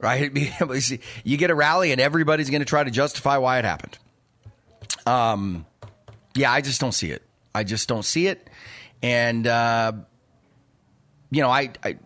right? 0.01 0.33
you 1.25 1.37
get 1.37 1.51
a 1.51 1.55
rally 1.55 1.93
and 1.93 2.01
everybody's 2.01 2.51
going 2.51 2.63
to 2.63 2.67
try 2.67 2.83
to 2.83 2.91
justify 2.91 3.37
why 3.37 3.61
it 3.61 3.65
happened. 3.65 3.97
Um, 5.07 5.67
yeah, 6.35 6.51
I 6.51 6.63
just 6.63 6.81
don't 6.81 6.93
see 6.93 7.11
it. 7.13 7.23
I 7.55 7.63
just 7.63 7.89
don't 7.89 8.05
see 8.05 8.27
it. 8.27 8.51
And, 9.03 9.47
uh, 9.47 9.93
you 11.31 11.43
know, 11.43 11.51
I, 11.51 11.71
I 11.85 11.97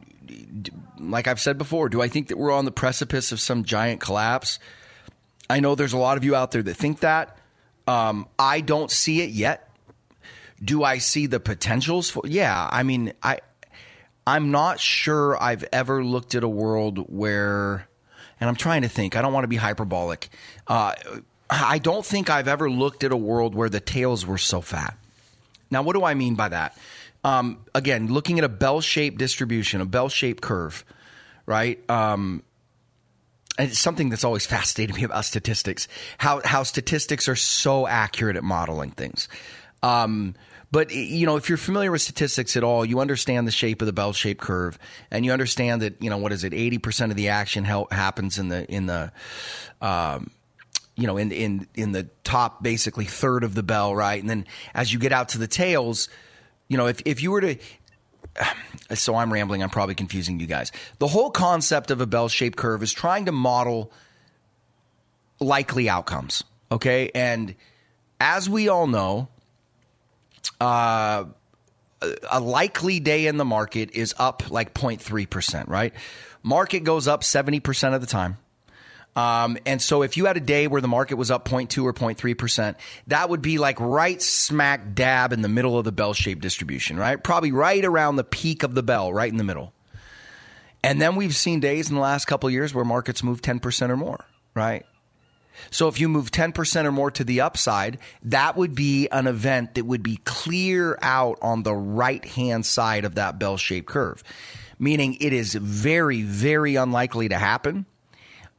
like 1.00 1.26
I've 1.26 1.40
said 1.40 1.58
before, 1.58 1.88
do 1.88 2.02
I 2.02 2.08
think 2.08 2.28
that 2.28 2.38
we're 2.38 2.52
on 2.52 2.64
the 2.64 2.70
precipice 2.70 3.32
of 3.32 3.40
some 3.40 3.64
giant 3.64 4.00
collapse? 4.00 4.58
I 5.50 5.60
know 5.60 5.74
there's 5.74 5.92
a 5.92 5.98
lot 5.98 6.16
of 6.16 6.24
you 6.24 6.34
out 6.34 6.50
there 6.50 6.62
that 6.62 6.74
think 6.74 7.00
that. 7.00 7.38
Um, 7.86 8.28
I 8.38 8.60
don't 8.60 8.90
see 8.90 9.22
it 9.22 9.30
yet. 9.30 9.70
Do 10.62 10.84
I 10.84 10.98
see 10.98 11.26
the 11.26 11.40
potentials 11.40 12.10
for? 12.10 12.22
Yeah, 12.26 12.68
I 12.70 12.82
mean, 12.82 13.12
I 13.22 13.38
I'm 14.26 14.50
not 14.50 14.78
sure 14.78 15.42
I've 15.42 15.64
ever 15.72 16.04
looked 16.04 16.34
at 16.34 16.42
a 16.42 16.48
world 16.48 17.06
where, 17.08 17.88
and 18.38 18.50
I'm 18.50 18.56
trying 18.56 18.82
to 18.82 18.88
think. 18.88 19.16
I 19.16 19.22
don't 19.22 19.32
want 19.32 19.44
to 19.44 19.48
be 19.48 19.56
hyperbolic. 19.56 20.28
Uh, 20.66 20.94
I 21.48 21.78
don't 21.78 22.04
think 22.04 22.28
I've 22.28 22.48
ever 22.48 22.70
looked 22.70 23.04
at 23.04 23.12
a 23.12 23.16
world 23.16 23.54
where 23.54 23.70
the 23.70 23.80
tails 23.80 24.26
were 24.26 24.36
so 24.36 24.60
fat. 24.60 24.98
Now, 25.70 25.82
what 25.82 25.94
do 25.94 26.04
I 26.04 26.12
mean 26.12 26.34
by 26.34 26.50
that? 26.50 26.76
Um, 27.24 27.64
again, 27.74 28.12
looking 28.12 28.38
at 28.38 28.44
a 28.44 28.48
bell 28.48 28.80
shaped 28.80 29.18
distribution, 29.18 29.80
a 29.80 29.86
bell 29.86 30.08
shaped 30.08 30.42
curve, 30.42 30.84
right? 31.46 31.78
Um, 31.90 32.42
and 33.58 33.70
it's 33.70 33.80
something 33.80 34.08
that's 34.08 34.24
always 34.24 34.46
fascinated 34.54 34.96
me 34.96 35.04
about 35.04 35.24
statistics. 35.24 35.88
How 36.18 36.40
how 36.44 36.62
statistics 36.62 37.28
are 37.28 37.36
so 37.36 37.86
accurate 37.86 38.36
at 38.36 38.44
modeling 38.44 38.90
things. 38.92 39.28
Um, 39.82 40.34
but 40.70 40.92
you 40.92 41.26
know, 41.26 41.36
if 41.36 41.48
you're 41.48 41.58
familiar 41.58 41.90
with 41.90 42.02
statistics 42.02 42.56
at 42.56 42.62
all, 42.62 42.84
you 42.84 43.00
understand 43.00 43.46
the 43.46 43.52
shape 43.52 43.80
of 43.80 43.86
the 43.86 43.92
bell-shaped 43.92 44.40
curve, 44.40 44.78
and 45.10 45.24
you 45.24 45.32
understand 45.32 45.82
that 45.82 46.02
you 46.02 46.10
know 46.10 46.18
what 46.18 46.32
is 46.32 46.44
it? 46.44 46.52
Eighty 46.52 46.78
percent 46.78 47.10
of 47.10 47.16
the 47.16 47.28
action 47.28 47.64
happens 47.64 48.38
in 48.38 48.48
the 48.48 48.70
in 48.70 48.86
the 48.86 49.10
um, 49.80 50.30
you 50.94 51.06
know 51.06 51.16
in 51.16 51.32
in 51.32 51.66
in 51.74 51.92
the 51.92 52.04
top 52.22 52.62
basically 52.62 53.06
third 53.06 53.44
of 53.44 53.54
the 53.54 53.62
bell, 53.62 53.94
right? 53.94 54.20
And 54.20 54.28
then 54.28 54.46
as 54.74 54.92
you 54.92 54.98
get 54.98 55.12
out 55.12 55.30
to 55.30 55.38
the 55.38 55.48
tails, 55.48 56.10
you 56.68 56.76
know, 56.76 56.86
if, 56.86 57.02
if 57.04 57.22
you 57.22 57.30
were 57.30 57.40
to, 57.40 57.56
so 58.94 59.16
I'm 59.16 59.32
rambling, 59.32 59.62
I'm 59.62 59.70
probably 59.70 59.94
confusing 59.94 60.40
you 60.40 60.46
guys. 60.46 60.72
The 60.98 61.08
whole 61.08 61.30
concept 61.30 61.90
of 61.90 62.00
a 62.00 62.06
bell 62.06 62.28
shaped 62.28 62.56
curve 62.56 62.82
is 62.82 62.92
trying 62.92 63.26
to 63.26 63.32
model 63.32 63.92
likely 65.40 65.88
outcomes, 65.88 66.44
okay? 66.70 67.10
And 67.14 67.54
as 68.20 68.48
we 68.48 68.68
all 68.68 68.86
know, 68.86 69.28
uh, 70.60 71.24
a 72.30 72.40
likely 72.40 73.00
day 73.00 73.26
in 73.26 73.36
the 73.36 73.44
market 73.44 73.90
is 73.92 74.14
up 74.18 74.50
like 74.50 74.74
0.3%, 74.74 75.68
right? 75.68 75.92
Market 76.42 76.80
goes 76.80 77.08
up 77.08 77.22
70% 77.22 77.94
of 77.94 78.00
the 78.00 78.06
time. 78.06 78.36
Um, 79.18 79.58
and 79.66 79.82
so 79.82 80.02
if 80.02 80.16
you 80.16 80.26
had 80.26 80.36
a 80.36 80.40
day 80.40 80.68
where 80.68 80.80
the 80.80 80.86
market 80.86 81.16
was 81.16 81.32
up 81.32 81.44
0.2 81.44 81.82
or 81.82 81.92
0.3%, 81.92 82.76
that 83.08 83.28
would 83.28 83.42
be 83.42 83.58
like 83.58 83.80
right 83.80 84.22
smack 84.22 84.94
dab 84.94 85.32
in 85.32 85.42
the 85.42 85.48
middle 85.48 85.76
of 85.76 85.84
the 85.84 85.90
bell 85.90 86.14
shaped 86.14 86.40
distribution, 86.40 86.96
right? 86.96 87.20
Probably 87.20 87.50
right 87.50 87.84
around 87.84 88.14
the 88.14 88.22
peak 88.22 88.62
of 88.62 88.76
the 88.76 88.82
bell, 88.84 89.12
right 89.12 89.28
in 89.28 89.36
the 89.36 89.42
middle. 89.42 89.72
And 90.84 91.02
then 91.02 91.16
we've 91.16 91.34
seen 91.34 91.58
days 91.58 91.88
in 91.88 91.96
the 91.96 92.00
last 92.00 92.26
couple 92.26 92.48
years 92.48 92.72
where 92.72 92.84
markets 92.84 93.24
move 93.24 93.42
10% 93.42 93.90
or 93.90 93.96
more, 93.96 94.24
right? 94.54 94.86
So 95.72 95.88
if 95.88 95.98
you 95.98 96.08
move 96.08 96.30
10% 96.30 96.84
or 96.84 96.92
more 96.92 97.10
to 97.10 97.24
the 97.24 97.40
upside, 97.40 97.98
that 98.22 98.56
would 98.56 98.76
be 98.76 99.08
an 99.08 99.26
event 99.26 99.74
that 99.74 99.84
would 99.84 100.04
be 100.04 100.18
clear 100.18 100.96
out 101.02 101.38
on 101.42 101.64
the 101.64 101.74
right 101.74 102.24
hand 102.24 102.64
side 102.64 103.04
of 103.04 103.16
that 103.16 103.40
bell 103.40 103.56
shaped 103.56 103.88
curve, 103.88 104.22
meaning 104.78 105.16
it 105.18 105.32
is 105.32 105.54
very, 105.54 106.22
very 106.22 106.76
unlikely 106.76 107.30
to 107.30 107.36
happen 107.36 107.84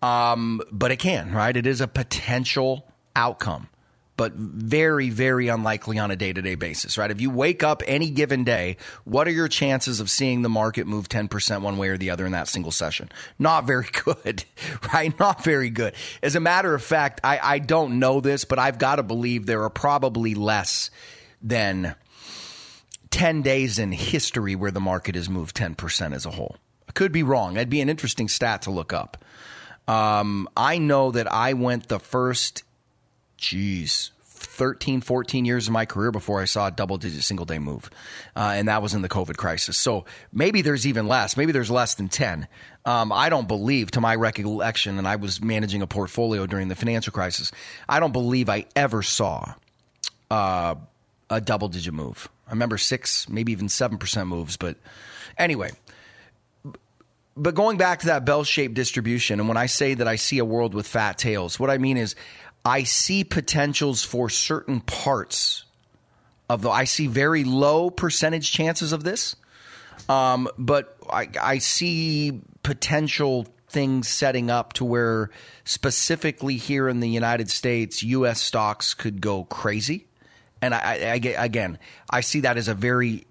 um, 0.01 0.61
but 0.71 0.91
it 0.91 0.97
can, 0.97 1.31
right? 1.33 1.55
It 1.55 1.67
is 1.67 1.81
a 1.81 1.87
potential 1.87 2.85
outcome, 3.15 3.69
but 4.15 4.33
very, 4.33 5.09
very 5.09 5.47
unlikely 5.47 5.99
on 5.99 6.11
a 6.11 6.15
day 6.15 6.31
to 6.33 6.41
day 6.41 6.55
basis, 6.55 6.97
right? 6.97 7.11
If 7.11 7.21
you 7.21 7.29
wake 7.29 7.63
up 7.63 7.83
any 7.85 8.09
given 8.09 8.43
day, 8.43 8.77
what 9.03 9.27
are 9.27 9.31
your 9.31 9.47
chances 9.47 9.99
of 9.99 10.09
seeing 10.09 10.41
the 10.41 10.49
market 10.49 10.87
move 10.87 11.09
10% 11.09 11.61
one 11.61 11.77
way 11.77 11.89
or 11.89 11.97
the 11.97 12.09
other 12.09 12.25
in 12.25 12.31
that 12.31 12.47
single 12.47 12.71
session? 12.71 13.09
Not 13.37 13.65
very 13.65 13.87
good, 14.05 14.43
right? 14.93 15.17
Not 15.19 15.43
very 15.43 15.69
good. 15.69 15.93
As 16.23 16.35
a 16.35 16.39
matter 16.39 16.73
of 16.73 16.83
fact, 16.83 17.21
I, 17.23 17.39
I 17.41 17.59
don't 17.59 17.99
know 17.99 18.21
this, 18.21 18.45
but 18.45 18.59
I've 18.59 18.77
got 18.77 18.97
to 18.97 19.03
believe 19.03 19.45
there 19.45 19.63
are 19.63 19.69
probably 19.69 20.35
less 20.35 20.91
than 21.41 21.95
10 23.11 23.41
days 23.41 23.79
in 23.79 23.91
history 23.91 24.55
where 24.55 24.71
the 24.71 24.79
market 24.79 25.15
has 25.15 25.29
moved 25.29 25.55
10% 25.55 26.13
as 26.13 26.25
a 26.25 26.31
whole. 26.31 26.57
I 26.87 26.91
could 26.91 27.11
be 27.11 27.23
wrong. 27.23 27.53
That'd 27.53 27.69
be 27.69 27.81
an 27.81 27.89
interesting 27.89 28.27
stat 28.27 28.63
to 28.63 28.71
look 28.71 28.93
up. 28.93 29.23
Um, 29.89 30.47
I 30.55 30.77
know 30.77 31.09
that 31.09 31.31
I 31.31 31.53
went 31.53 31.87
the 31.87 31.99
first, 31.99 32.63
geez, 33.37 34.11
13, 34.21 35.01
14 35.01 35.45
years 35.45 35.65
of 35.65 35.73
my 35.73 35.87
career 35.87 36.11
before 36.11 36.39
I 36.39 36.45
saw 36.45 36.67
a 36.67 36.71
double 36.71 36.97
digit 36.97 37.23
single 37.23 37.45
day 37.47 37.57
move. 37.57 37.89
Uh, 38.35 38.53
and 38.55 38.67
that 38.67 38.83
was 38.83 38.93
in 38.93 39.01
the 39.01 39.09
COVID 39.09 39.35
crisis. 39.37 39.79
So 39.79 40.05
maybe 40.31 40.61
there's 40.61 40.85
even 40.85 41.07
less. 41.07 41.35
Maybe 41.35 41.51
there's 41.51 41.71
less 41.71 41.95
than 41.95 42.07
10. 42.07 42.47
Um, 42.85 43.11
I 43.11 43.29
don't 43.29 43.47
believe, 43.47 43.89
to 43.91 44.01
my 44.01 44.13
recollection, 44.13 44.99
and 44.99 45.07
I 45.07 45.15
was 45.15 45.41
managing 45.41 45.81
a 45.81 45.87
portfolio 45.87 46.45
during 46.45 46.67
the 46.67 46.75
financial 46.75 47.11
crisis, 47.11 47.51
I 47.87 47.99
don't 47.99 48.13
believe 48.13 48.47
I 48.47 48.65
ever 48.75 49.01
saw 49.01 49.55
uh, 50.29 50.75
a 51.31 51.41
double 51.41 51.67
digit 51.67 51.95
move. 51.95 52.29
I 52.47 52.51
remember 52.51 52.77
six, 52.77 53.27
maybe 53.27 53.53
even 53.53 53.67
7% 53.67 54.27
moves. 54.27 54.55
But 54.55 54.77
anyway, 55.35 55.71
but 57.39 57.55
going 57.55 57.77
back 57.77 57.99
to 57.99 58.07
that 58.07 58.25
bell 58.25 58.43
shaped 58.43 58.73
distribution, 58.73 59.39
and 59.39 59.47
when 59.47 59.57
I 59.57 59.65
say 59.65 59.93
that 59.93 60.07
I 60.07 60.17
see 60.17 60.39
a 60.39 60.45
world 60.45 60.73
with 60.73 60.87
fat 60.87 61.17
tails, 61.17 61.59
what 61.59 61.69
I 61.69 61.77
mean 61.77 61.97
is 61.97 62.15
I 62.65 62.83
see 62.83 63.23
potentials 63.23 64.03
for 64.03 64.29
certain 64.29 64.81
parts 64.81 65.63
of 66.49 66.61
the. 66.61 66.69
I 66.69 66.83
see 66.83 67.07
very 67.07 67.43
low 67.43 67.89
percentage 67.89 68.51
chances 68.51 68.91
of 68.91 69.03
this, 69.03 69.35
um, 70.09 70.49
but 70.57 70.97
I, 71.09 71.29
I 71.41 71.57
see 71.59 72.41
potential 72.63 73.47
things 73.69 74.07
setting 74.07 74.49
up 74.49 74.73
to 74.73 74.85
where 74.85 75.29
specifically 75.63 76.57
here 76.57 76.89
in 76.89 76.99
the 76.99 77.09
United 77.09 77.49
States, 77.49 78.03
U.S. 78.03 78.41
stocks 78.41 78.93
could 78.93 79.21
go 79.21 79.45
crazy. 79.45 80.07
And 80.61 80.73
I, 80.73 80.79
I, 80.79 81.21
I 81.37 81.45
again, 81.45 81.79
I 82.09 82.21
see 82.21 82.41
that 82.41 82.57
as 82.57 82.67
a 82.67 82.73
very 82.73 83.25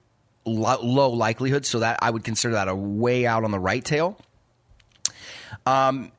low 0.45 1.11
likelihood, 1.11 1.67
so 1.67 1.81
that 1.81 1.99
I 2.03 2.11
would 2.11 2.25
consider 2.25 2.55
that 2.55 2.69
a 2.69 2.75
way 2.75 3.27
out 3.27 3.45
on 3.45 3.51
the 3.51 3.59
right 3.59 3.85
tail. 3.85 4.19
Um, 5.67 6.13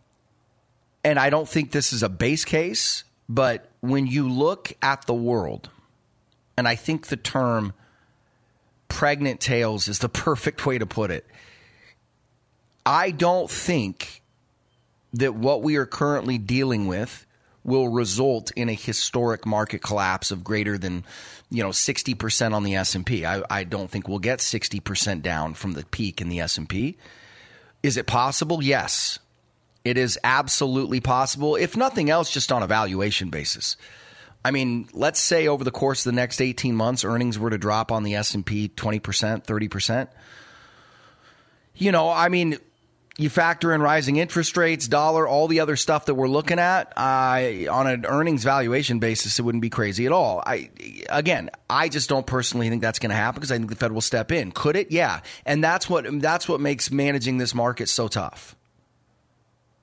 and 1.04 1.18
I 1.18 1.30
don't 1.30 1.48
think 1.48 1.72
this 1.72 1.94
is 1.94 2.04
a 2.04 2.10
base 2.10 2.46
case, 2.46 3.04
but 3.28 3.70
when 3.82 4.08
you 4.08 4.30
look 4.30 4.74
at 4.82 5.06
the 5.06 5.14
world, 5.14 5.70
and 6.58 6.68
I 6.68 6.76
think 6.76 7.08
the 7.08 7.18
term 7.18 7.74
pregnant 8.88 9.40
tails 9.40 9.88
is 9.88 10.00
the 10.00 10.10
perfect 10.28 10.66
way 10.66 10.78
to 10.78 10.86
put 10.86 11.12
it. 11.12 11.26
I 12.86 13.12
don't 13.12 13.50
think 13.50 14.22
that 15.14 15.36
what 15.36 15.62
we 15.62 15.76
are 15.78 15.86
currently 15.86 16.38
dealing 16.38 16.88
with 16.88 17.26
will 17.64 17.88
result 17.88 18.52
in 18.56 18.70
a 18.70 18.74
historic 18.74 19.46
market 19.46 19.82
collapse 19.82 20.32
of 20.32 20.44
greater 20.44 20.78
than 20.78 21.04
you 21.50 21.64
know 21.64 21.70
60% 21.70 22.54
on 22.54 22.64
the 22.64 22.76
S&P. 22.76 23.26
I, 23.26 23.44
I 23.50 23.64
don't 23.64 23.90
think 23.90 24.08
we'll 24.08 24.20
get 24.20 24.40
60% 24.40 25.22
down 25.22 25.54
from 25.54 25.74
the 25.74 25.86
peak 25.86 26.22
in 26.22 26.30
the 26.30 26.40
S&P. 26.42 26.98
Is 27.82 27.98
it 27.98 28.08
possible? 28.08 28.64
Yes. 28.64 29.20
It 29.86 29.98
is 29.98 30.20
absolutely 30.24 31.00
possible, 31.00 31.56
if 31.56 31.78
nothing 31.78 32.10
else, 32.10 32.30
just 32.30 32.52
on 32.52 32.62
a 32.62 32.68
valuation 32.68 33.30
basis. 33.30 33.78
I 34.44 34.52
mean, 34.52 34.88
let's 34.94 35.20
say 35.20 35.48
over 35.48 35.64
the 35.64 35.72
course 35.72 36.06
of 36.06 36.12
the 36.12 36.16
next 36.16 36.42
18 36.42 36.76
months, 36.76 37.04
earnings 37.04 37.40
were 37.40 37.50
to 37.50 37.58
drop 37.58 37.92
on 37.92 38.04
the 38.04 38.16
S&P 38.16 38.70
20%, 38.70 39.46
30%. 39.46 40.08
You 41.76 41.92
know, 41.92 42.10
I 42.10 42.30
mean, 42.30 42.58
you 43.20 43.30
factor 43.30 43.74
in 43.74 43.82
rising 43.82 44.16
interest 44.16 44.56
rates, 44.56 44.88
dollar, 44.88 45.28
all 45.28 45.48
the 45.48 45.60
other 45.60 45.76
stuff 45.76 46.06
that 46.06 46.16
we're 46.16 46.28
looking 46.28 46.60
at, 46.60 46.94
on 46.98 47.88
an 47.88 48.06
earnings 48.06 48.44
valuation 48.44 49.00
basis, 49.00 49.38
it 49.38 49.42
wouldn't 49.42 49.62
be 49.62 49.70
crazy 49.70 50.06
at 50.06 50.12
all. 50.12 50.42
I 50.46 50.70
again, 51.10 51.50
I 51.70 51.90
just 51.90 52.10
don't 52.10 52.26
personally 52.26 52.70
think 52.70 52.82
that's 52.82 53.00
going 53.00 53.10
to 53.10 53.16
happen 53.16 53.40
because 53.40 53.52
I 53.52 53.58
think 53.58 53.70
the 53.70 53.76
Fed 53.76 53.92
will 53.92 54.02
step 54.02 54.32
in. 54.32 54.52
Could 54.52 54.76
it? 54.76 54.92
Yeah, 54.92 55.20
and 55.46 55.64
that's 55.64 55.90
what 55.90 56.06
that's 56.22 56.48
what 56.48 56.62
makes 56.62 56.92
managing 56.92 57.38
this 57.38 57.54
market 57.54 57.90
so 57.90 58.08
tough. 58.08 58.56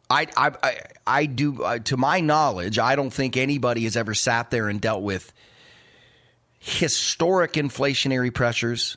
I, 0.08 0.28
I, 0.36 0.78
I, 1.04 1.26
do, 1.26 1.64
uh, 1.64 1.78
to 1.80 1.96
my 1.96 2.20
knowledge, 2.20 2.78
I 2.78 2.94
don't 2.94 3.10
think 3.10 3.36
anybody 3.36 3.82
has 3.84 3.96
ever 3.96 4.14
sat 4.14 4.52
there 4.52 4.68
and 4.68 4.80
dealt 4.80 5.02
with 5.02 5.32
historic 6.60 7.54
inflationary 7.54 8.32
pressures 8.32 8.96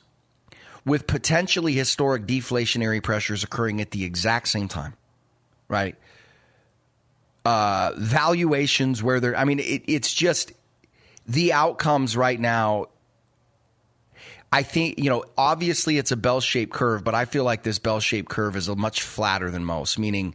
with 0.84 1.06
potentially 1.06 1.72
historic 1.72 2.26
deflationary 2.26 3.02
pressures 3.02 3.44
occurring 3.44 3.80
at 3.80 3.90
the 3.90 4.04
exact 4.04 4.48
same 4.48 4.68
time, 4.68 4.94
right? 5.68 5.96
Uh, 7.44 7.92
valuations 7.96 9.02
where 9.02 9.20
they're, 9.20 9.36
I 9.36 9.44
mean, 9.44 9.60
it, 9.60 9.82
it's 9.86 10.12
just 10.12 10.52
the 11.26 11.52
outcomes 11.52 12.16
right 12.16 12.38
now. 12.38 12.86
I 14.52 14.62
think, 14.62 14.98
you 14.98 15.10
know, 15.10 15.24
obviously 15.38 15.96
it's 15.96 16.10
a 16.10 16.16
bell 16.16 16.40
shaped 16.40 16.72
curve, 16.72 17.04
but 17.04 17.14
I 17.14 17.24
feel 17.24 17.44
like 17.44 17.62
this 17.62 17.78
bell 17.78 18.00
shaped 18.00 18.28
curve 18.28 18.56
is 18.56 18.68
a 18.68 18.74
much 18.74 19.02
flatter 19.02 19.50
than 19.50 19.64
most, 19.64 19.98
meaning, 19.98 20.34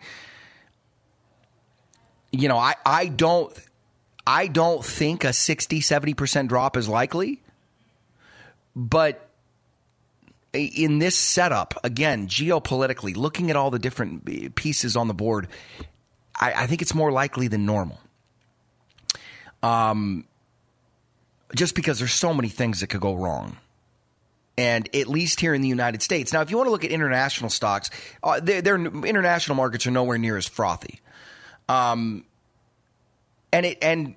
you 2.32 2.48
know, 2.48 2.58
I, 2.58 2.76
I 2.86 3.08
don't 3.08 3.54
I 4.28 4.48
don't 4.48 4.84
think 4.84 5.24
a 5.24 5.34
60 5.34 5.82
70% 5.82 6.48
drop 6.48 6.78
is 6.78 6.90
likely. 6.90 7.42
But 8.76 9.25
in 10.56 11.00
this 11.00 11.16
setup, 11.16 11.80
again, 11.84 12.28
geopolitically, 12.28 13.16
looking 13.16 13.50
at 13.50 13.56
all 13.56 13.72
the 13.72 13.80
different 13.80 14.56
pieces 14.56 14.96
on 14.96 15.08
the 15.08 15.14
board, 15.14 15.48
I, 16.40 16.54
I 16.54 16.68
think 16.68 16.82
it's 16.82 16.96
more 16.96 17.12
likely 17.12 17.48
than 17.48 17.66
normal. 17.66 18.00
Um, 19.64 20.26
just 21.56 21.76
because 21.76 22.00
there's 22.00 22.14
so 22.14 22.34
many 22.34 22.50
things 22.50 22.82
that 22.82 22.88
could 22.88 23.02
go 23.02 23.14
wrong. 23.14 23.58
And 24.58 24.88
at 24.96 25.08
least 25.08 25.40
here 25.40 25.54
in 25.54 25.62
the 25.62 25.68
United 25.68 26.02
States. 26.02 26.32
Now, 26.32 26.42
if 26.42 26.50
you 26.50 26.58
want 26.58 26.68
to 26.68 26.72
look 26.72 26.86
at 26.86 26.92
international 26.92 27.50
stocks, 27.50 27.90
uh, 28.24 28.40
their 28.40 28.78
international 28.78 29.56
markets 29.56 29.86
are 29.86 29.92
nowhere 29.92 30.18
near 30.18 30.38
as 30.38 30.48
frothy. 30.48 31.02
Um, 31.68 32.24
and 33.52 33.66
it 33.66 33.78
and 33.82 34.16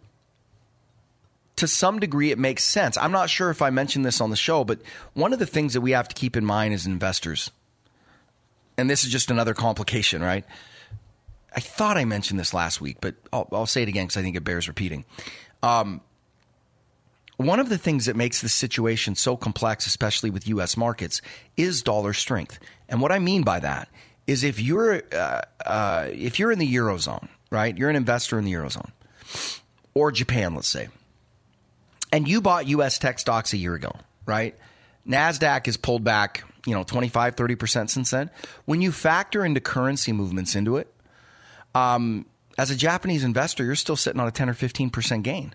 to 1.59 1.68
some 1.68 1.99
degree 1.99 2.31
it 2.31 2.38
makes 2.38 2.64
sense. 2.64 2.97
I'm 2.97 3.12
not 3.12 3.31
sure 3.31 3.51
if 3.51 3.62
I 3.62 3.71
mentioned 3.71 4.05
this 4.05 4.21
on 4.21 4.31
the 4.31 4.37
show, 4.37 4.64
but 4.64 4.81
one 5.14 5.33
of 5.33 5.38
the 5.38 5.47
things 5.47 5.75
that 5.75 5.81
we 5.81 5.90
have 5.90 6.09
to 6.09 6.14
keep 6.14 6.37
in 6.37 6.44
mind 6.44 6.73
as 6.73 6.87
investors, 6.87 7.51
and 8.77 8.88
this 8.88 9.05
is 9.05 9.11
just 9.11 9.31
another 9.31 9.55
complication, 9.55 10.23
right? 10.23 10.44
I 11.55 11.61
thought 11.61 11.97
I 11.97 12.05
mentioned 12.05 12.38
this 12.38 12.55
last 12.55 12.81
week, 12.81 12.99
but 13.01 13.16
I'll, 13.33 13.49
I'll 13.53 13.66
say 13.66 13.83
it 13.83 13.88
again 13.88 14.07
because 14.07 14.16
I 14.16 14.23
think 14.23 14.37
it 14.37 14.44
bears 14.44 14.68
repeating. 14.68 15.05
Um, 15.62 16.01
one 17.37 17.61
of 17.61 17.68
the 17.68 17.79
things 17.79 18.07
that 18.07 18.16
makes 18.16 18.40
this 18.40 18.53
situation 18.53 19.14
so 19.14 19.37
complex, 19.37 19.87
especially 19.87 20.31
with 20.31 20.47
U.S. 20.49 20.77
markets, 20.77 21.21
is 21.57 21.83
dollar 21.83 22.12
strength. 22.12 22.59
And 22.88 23.01
what 23.01 23.12
I 23.12 23.18
mean 23.18 23.42
by 23.42 23.61
that 23.61 23.88
is 24.27 24.44
if 24.44 24.61
you're 24.61 25.03
uh, 25.12 25.42
uh, 25.64 26.09
if 26.12 26.38
you're 26.38 26.53
in 26.53 26.59
the 26.59 26.75
eurozone, 26.75 27.29
right? 27.51 27.77
You're 27.77 27.90
an 27.90 27.97
investor 27.97 28.38
in 28.38 28.44
the 28.44 28.53
eurozone 28.53 28.90
or 29.94 30.12
Japan, 30.12 30.55
let's 30.55 30.68
say, 30.68 30.88
and 32.12 32.27
you 32.27 32.40
bought 32.40 32.66
U.S. 32.68 32.99
tech 32.99 33.18
stocks 33.18 33.53
a 33.53 33.57
year 33.57 33.75
ago, 33.75 33.92
right? 34.27 34.57
NASDAQ 35.07 35.66
has 35.66 35.77
pulled 35.77 36.05
back, 36.05 36.44
you 36.66 36.75
know, 36.75 36.85
25, 36.85 37.37
30% 37.37 37.90
since 37.90 38.11
then. 38.11 38.31
When 38.66 38.83
you 38.83 38.92
factor 38.92 39.44
into 39.44 39.61
currency 39.61 40.12
movements 40.12 40.55
into 40.55 40.77
it, 40.77 40.92
um, 41.75 42.27
as 42.59 42.71
a 42.71 42.77
Japanese 42.77 43.25
investor, 43.25 43.64
you're 43.64 43.75
still 43.75 43.97
sitting 43.97 44.21
on 44.21 44.29
a 44.29 44.31
10 44.31 44.51
or 44.51 44.55
15% 44.55 45.23
gain, 45.23 45.55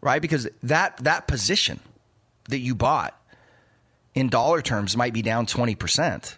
right? 0.00 0.22
Because 0.22 0.48
that, 0.62 0.98
that 0.98 1.26
position 1.26 1.80
that 2.48 2.58
you 2.58 2.74
bought 2.74 3.18
in 4.14 4.28
dollar 4.28 4.62
terms 4.62 4.96
might 4.96 5.14
be 5.14 5.22
down 5.22 5.46
20%, 5.46 6.36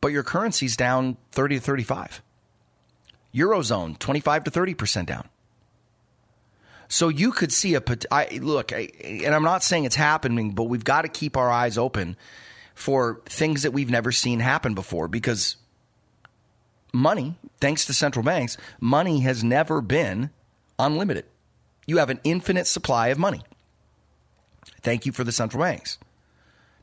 but 0.00 0.08
your 0.08 0.22
currency's 0.22 0.76
down 0.76 1.16
30 1.32 1.56
to 1.56 1.60
35. 1.60 2.22
Eurozone, 3.34 3.98
25 3.98 4.44
to 4.44 4.50
30% 4.50 5.06
down. 5.06 5.28
So 6.90 7.08
you 7.08 7.30
could 7.30 7.52
see 7.52 7.76
a 7.76 7.82
I, 8.10 8.40
look, 8.42 8.72
I, 8.72 8.90
and 9.04 9.32
I'm 9.32 9.44
not 9.44 9.62
saying 9.62 9.84
it's 9.84 9.94
happening, 9.94 10.50
but 10.50 10.64
we've 10.64 10.82
got 10.82 11.02
to 11.02 11.08
keep 11.08 11.36
our 11.36 11.48
eyes 11.48 11.78
open 11.78 12.16
for 12.74 13.22
things 13.26 13.62
that 13.62 13.70
we've 13.70 13.88
never 13.88 14.10
seen 14.10 14.40
happen 14.40 14.74
before 14.74 15.06
because 15.06 15.54
money, 16.92 17.36
thanks 17.60 17.86
to 17.86 17.94
central 17.94 18.24
banks, 18.24 18.56
money 18.80 19.20
has 19.20 19.44
never 19.44 19.80
been 19.80 20.30
unlimited. 20.80 21.26
You 21.86 21.98
have 21.98 22.10
an 22.10 22.18
infinite 22.24 22.66
supply 22.66 23.08
of 23.08 23.18
money. 23.18 23.42
Thank 24.82 25.06
you 25.06 25.12
for 25.12 25.22
the 25.22 25.32
central 25.32 25.62
banks. 25.62 25.96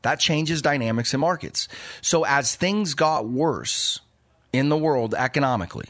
That 0.00 0.20
changes 0.20 0.62
dynamics 0.62 1.12
in 1.12 1.20
markets. 1.20 1.68
So 2.00 2.24
as 2.24 2.56
things 2.56 2.94
got 2.94 3.28
worse 3.28 4.00
in 4.54 4.70
the 4.70 4.78
world 4.78 5.14
economically, 5.14 5.88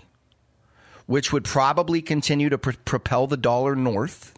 which 1.09 1.33
would 1.33 1.43
probably 1.43 2.03
continue 2.03 2.51
to 2.51 2.59
pr- 2.59 2.73
propel 2.85 3.27
the 3.27 3.39
dollar 3.39 3.75
north, 3.75 4.35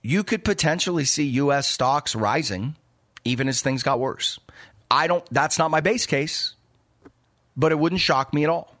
you 0.00 0.22
could 0.22 0.44
potentially 0.44 1.04
see 1.04 1.24
U.S. 1.24 1.66
stocks 1.66 2.14
rising 2.14 2.76
even 3.24 3.48
as 3.48 3.60
things 3.60 3.82
got 3.82 3.98
worse. 3.98 4.38
I 4.92 5.08
don't, 5.08 5.26
that's 5.32 5.58
not 5.58 5.72
my 5.72 5.80
base 5.80 6.06
case, 6.06 6.54
but 7.56 7.72
it 7.72 7.80
wouldn't 7.80 8.00
shock 8.00 8.32
me 8.32 8.44
at 8.44 8.50
all. 8.50 8.76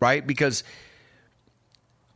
Right? 0.00 0.26
Because 0.26 0.64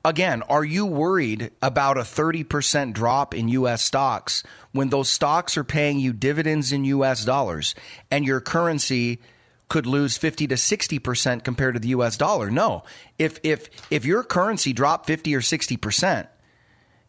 again, 0.02 0.40
are 0.48 0.64
you 0.64 0.86
worried 0.86 1.50
about 1.60 1.98
a 1.98 2.00
30% 2.00 2.94
drop 2.94 3.34
in 3.34 3.48
US 3.48 3.82
stocks 3.82 4.42
when 4.72 4.88
those 4.88 5.10
stocks 5.10 5.58
are 5.58 5.64
paying 5.64 5.98
you 5.98 6.14
dividends 6.14 6.72
in 6.72 6.86
US 6.86 7.26
dollars 7.26 7.74
and 8.10 8.24
your 8.24 8.40
currency 8.40 9.20
could 9.68 9.86
lose 9.86 10.16
50 10.16 10.46
to 10.48 10.54
60% 10.54 11.44
compared 11.44 11.74
to 11.74 11.80
the 11.80 11.88
US 11.88 12.16
dollar. 12.16 12.50
No. 12.50 12.84
If 13.18 13.40
if 13.42 13.68
if 13.90 14.04
your 14.04 14.22
currency 14.22 14.72
dropped 14.72 15.06
50 15.06 15.34
or 15.34 15.40
60%, 15.40 16.28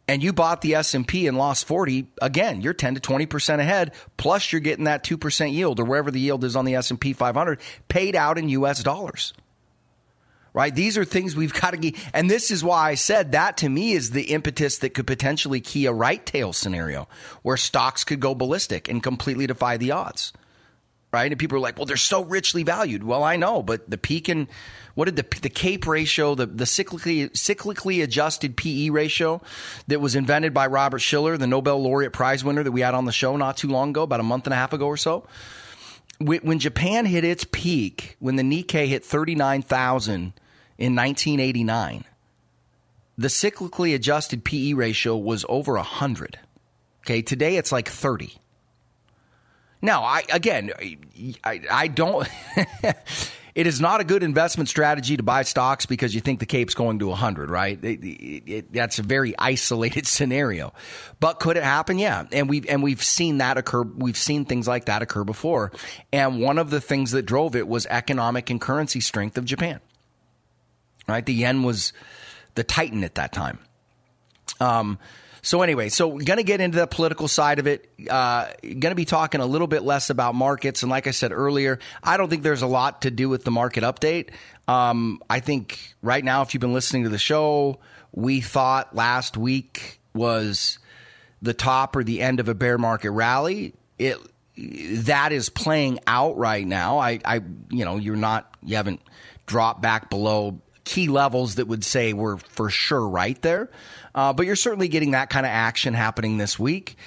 and 0.07 0.23
you 0.23 0.31
bought 0.31 0.61
the 0.61 0.75
S&P 0.75 1.27
and 1.27 1.37
lost 1.37 1.67
40, 1.67 2.07
again, 2.21 2.61
you're 2.61 2.73
10 2.73 2.95
to 2.95 3.01
20% 3.01 3.59
ahead, 3.59 3.93
plus 4.15 4.51
you're 4.51 4.61
getting 4.61 4.85
that 4.85 5.03
2% 5.03 5.51
yield 5.51 5.79
or 5.79 5.83
wherever 5.83 6.11
the 6.11 6.19
yield 6.19 6.43
is 6.43 6.55
on 6.55 6.65
the 6.65 6.75
S&P 6.75 7.13
500 7.13 7.59
paid 7.89 8.15
out 8.15 8.37
in 8.37 8.49
US 8.49 8.81
dollars. 8.81 9.33
Right? 10.53 10.73
These 10.73 10.97
are 10.97 11.05
things 11.05 11.35
we've 11.35 11.53
got 11.53 11.71
to 11.71 11.77
get 11.77 11.95
and 12.13 12.31
this 12.31 12.49
is 12.49 12.63
why 12.63 12.89
I 12.89 12.95
said 12.95 13.33
that 13.33 13.57
to 13.57 13.69
me 13.69 13.91
is 13.91 14.09
the 14.09 14.31
impetus 14.31 14.79
that 14.79 14.95
could 14.95 15.05
potentially 15.05 15.59
key 15.59 15.85
a 15.85 15.93
right 15.93 16.25
tail 16.25 16.51
scenario 16.51 17.07
where 17.43 17.57
stocks 17.57 18.03
could 18.03 18.19
go 18.19 18.33
ballistic 18.33 18.89
and 18.89 19.03
completely 19.03 19.45
defy 19.45 19.77
the 19.77 19.91
odds. 19.91 20.33
Right? 21.17 21.31
And 21.31 21.39
people 21.39 21.57
are 21.57 21.61
like, 21.61 21.77
"Well, 21.77 21.85
they're 21.85 21.97
so 21.97 22.23
richly 22.23 22.63
valued." 22.63 23.03
Well, 23.03 23.23
I 23.23 23.37
know, 23.37 23.63
but 23.63 23.89
the 23.89 23.97
peak 23.97 24.29
in 24.29 24.47
what 24.93 25.05
did 25.05 25.15
the 25.15 25.25
the 25.41 25.49
CAPE 25.49 25.87
ratio, 25.87 26.35
the 26.35 26.45
the 26.45 26.65
cyclically 26.65 27.31
cyclically 27.31 28.03
adjusted 28.03 28.55
PE 28.55 28.89
ratio 28.89 29.41
that 29.87 29.99
was 29.99 30.15
invented 30.15 30.53
by 30.53 30.67
Robert 30.67 30.99
Shiller, 30.99 31.35
the 31.37 31.47
Nobel 31.47 31.81
laureate 31.81 32.13
prize 32.13 32.43
winner 32.43 32.63
that 32.63 32.71
we 32.71 32.81
had 32.81 32.93
on 32.93 33.05
the 33.05 33.11
show 33.11 33.35
not 33.35 33.57
too 33.57 33.67
long 33.67 33.89
ago, 33.89 34.03
about 34.03 34.19
a 34.19 34.23
month 34.23 34.45
and 34.45 34.53
a 34.53 34.57
half 34.57 34.73
ago 34.73 34.85
or 34.85 34.97
so. 34.97 35.27
When 36.19 36.59
Japan 36.59 37.05
hit 37.05 37.23
its 37.23 37.45
peak, 37.51 38.15
when 38.19 38.37
the 38.37 38.43
Nikkei 38.43 38.87
hit 38.87 39.05
39,000 39.05 40.33
in 40.77 40.95
1989, 40.95 42.05
the 43.17 43.27
cyclically 43.27 43.93
adjusted 43.93 44.43
PE 44.43 44.73
ratio 44.73 45.15
was 45.15 45.45
over 45.49 45.73
100. 45.73 46.39
Okay, 47.05 47.21
today 47.21 47.57
it's 47.57 47.71
like 47.71 47.87
30. 47.87 48.33
Now, 49.81 50.03
I 50.03 50.23
again, 50.31 50.71
I, 51.43 51.61
I 51.69 51.87
don't 51.87 52.27
it 53.57 53.65
is 53.65 53.81
not 53.81 53.99
a 54.01 54.03
good 54.03 54.21
investment 54.21 54.69
strategy 54.69 55.17
to 55.17 55.23
buy 55.23 55.41
stocks 55.41 55.87
because 55.87 56.13
you 56.13 56.21
think 56.21 56.39
the 56.39 56.45
CAPE's 56.45 56.75
going 56.75 56.99
to 56.99 57.07
100, 57.07 57.49
right? 57.49 57.83
It, 57.83 58.03
it, 58.03 58.43
it, 58.45 58.71
that's 58.71 58.99
a 58.99 59.01
very 59.01 59.33
isolated 59.35 60.05
scenario. 60.07 60.75
But 61.19 61.39
could 61.39 61.57
it 61.57 61.63
happen? 61.63 61.97
Yeah. 61.97 62.25
And 62.31 62.47
we've, 62.47 62.67
and 62.69 62.83
we've 62.83 63.01
seen 63.03 63.39
that 63.39 63.57
occur. 63.57 63.81
We've 63.81 64.15
seen 64.15 64.45
things 64.45 64.67
like 64.67 64.85
that 64.85 65.01
occur 65.01 65.23
before. 65.23 65.71
And 66.13 66.39
one 66.39 66.59
of 66.59 66.69
the 66.69 66.79
things 66.79 67.13
that 67.13 67.23
drove 67.23 67.55
it 67.55 67.67
was 67.67 67.87
economic 67.87 68.51
and 68.51 68.61
currency 68.61 68.99
strength 68.99 69.39
of 69.39 69.45
Japan, 69.45 69.79
right? 71.07 71.25
The 71.25 71.33
yen 71.33 71.63
was 71.63 71.93
the 72.53 72.63
titan 72.63 73.03
at 73.03 73.15
that 73.15 73.33
time. 73.33 73.57
Um, 74.59 74.99
so 75.47 75.61
anyway, 75.61 75.87
so 75.87 76.09
we're 76.09 76.25
going 76.25 76.39
to 76.39 76.43
get 76.43 76.59
into 76.59 76.77
the 76.77 76.87
political 76.87 77.29
side 77.29 77.59
of 77.59 77.67
it. 77.67 77.89
Uh, 78.09 78.47
going 78.61 78.91
to 78.91 78.95
be 78.95 79.05
talking 79.05 79.39
a 79.39 79.45
little 79.45 79.67
bit 79.67 79.81
less 79.81 80.09
about 80.09 80.35
markets, 80.35 80.83
and 80.83 80.89
like 80.89 81.07
I 81.07 81.11
said 81.11 81.31
earlier, 81.31 81.79
I 82.03 82.17
don't 82.17 82.29
think 82.29 82.43
there's 82.43 82.63
a 82.63 82.67
lot 82.67 83.03
to 83.03 83.11
do 83.11 83.29
with 83.29 83.45
the 83.45 83.51
market 83.51 83.85
update. 83.85 84.31
Um, 84.67 85.21
I 85.29 85.39
think 85.39 85.79
right 86.01 86.21
now, 86.21 86.41
if 86.41 86.53
you've 86.53 86.59
been 86.59 86.73
listening 86.73 87.03
to 87.03 87.09
the 87.09 87.17
show, 87.17 87.79
we 88.11 88.41
thought 88.41 88.93
last 88.93 89.37
week 89.37 90.01
was 90.13 90.79
the 91.41 91.53
top 91.53 91.95
or 91.95 92.03
the 92.03 92.21
end 92.21 92.41
of 92.41 92.49
a 92.49 92.53
bear 92.53 92.77
market 92.77 93.11
rally. 93.11 93.73
It 93.97 94.17
that 94.57 95.31
is 95.31 95.47
playing 95.47 95.99
out 96.07 96.37
right 96.37 96.67
now. 96.67 96.97
I, 96.97 97.21
I, 97.23 97.35
you 97.69 97.85
know, 97.85 97.95
you're 97.95 98.17
not, 98.17 98.53
you 98.61 98.75
haven't 98.75 98.99
dropped 99.45 99.81
back 99.81 100.09
below 100.09 100.59
key 100.87 101.09
levels 101.09 101.55
that 101.55 101.67
would 101.67 101.83
say 101.83 102.13
we're 102.13 102.37
for 102.37 102.69
sure 102.69 103.07
right 103.07 103.39
there. 103.41 103.69
Uh, 104.15 104.31
but 104.31 104.45
you're 104.45 104.55
certainly 104.55 104.87
getting 104.87 105.11
that 105.11 105.29
kind 105.29 105.45
of 105.45 105.51
action 105.51 105.93
happening 105.93 106.37
this 106.37 106.57
week. 106.57 106.97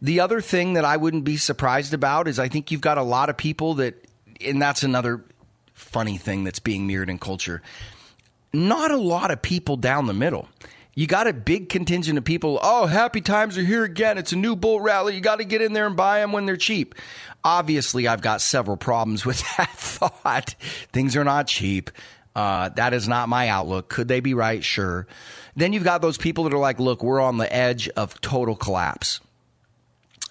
The 0.00 0.20
other 0.20 0.40
thing 0.40 0.74
that 0.74 0.84
I 0.84 0.96
wouldn't 0.96 1.24
be 1.24 1.36
surprised 1.36 1.92
about 1.92 2.28
is 2.28 2.38
I 2.38 2.48
think 2.48 2.70
you've 2.70 2.80
got 2.80 2.96
a 2.96 3.02
lot 3.02 3.28
of 3.28 3.36
people 3.36 3.74
that, 3.74 4.06
and 4.40 4.62
that's 4.62 4.84
another 4.84 5.24
funny 5.72 6.16
thing 6.16 6.44
that's 6.44 6.60
being 6.60 6.86
mirrored 6.86 7.10
in 7.10 7.18
culture. 7.18 7.60
Not 8.52 8.92
a 8.92 8.96
lot 8.96 9.32
of 9.32 9.42
people 9.42 9.76
down 9.76 10.06
the 10.06 10.14
middle. 10.14 10.48
You 10.94 11.08
got 11.08 11.26
a 11.26 11.32
big 11.32 11.68
contingent 11.68 12.18
of 12.18 12.24
people. 12.24 12.60
Oh, 12.62 12.86
happy 12.86 13.20
times 13.20 13.58
are 13.58 13.64
here 13.64 13.82
again. 13.82 14.16
It's 14.16 14.32
a 14.32 14.36
new 14.36 14.54
bull 14.54 14.80
rally. 14.80 15.16
You 15.16 15.20
got 15.20 15.38
to 15.40 15.44
get 15.44 15.60
in 15.60 15.72
there 15.72 15.86
and 15.86 15.96
buy 15.96 16.20
them 16.20 16.30
when 16.30 16.46
they're 16.46 16.56
cheap. 16.56 16.94
Obviously, 17.42 18.06
I've 18.06 18.22
got 18.22 18.40
several 18.40 18.76
problems 18.76 19.26
with 19.26 19.42
that 19.56 19.70
thought. 19.70 20.54
Things 20.92 21.16
are 21.16 21.24
not 21.24 21.48
cheap. 21.48 21.90
Uh, 22.34 22.68
that 22.70 22.92
is 22.92 23.06
not 23.06 23.28
my 23.28 23.48
outlook. 23.48 23.88
Could 23.88 24.08
they 24.08 24.20
be 24.20 24.34
right? 24.34 24.64
Sure. 24.64 25.06
Then 25.54 25.72
you've 25.72 25.84
got 25.84 26.02
those 26.02 26.18
people 26.18 26.44
that 26.44 26.52
are 26.52 26.58
like, 26.58 26.80
look, 26.80 27.02
we're 27.02 27.20
on 27.20 27.38
the 27.38 27.52
edge 27.54 27.88
of 27.90 28.20
total 28.20 28.56
collapse. 28.56 29.20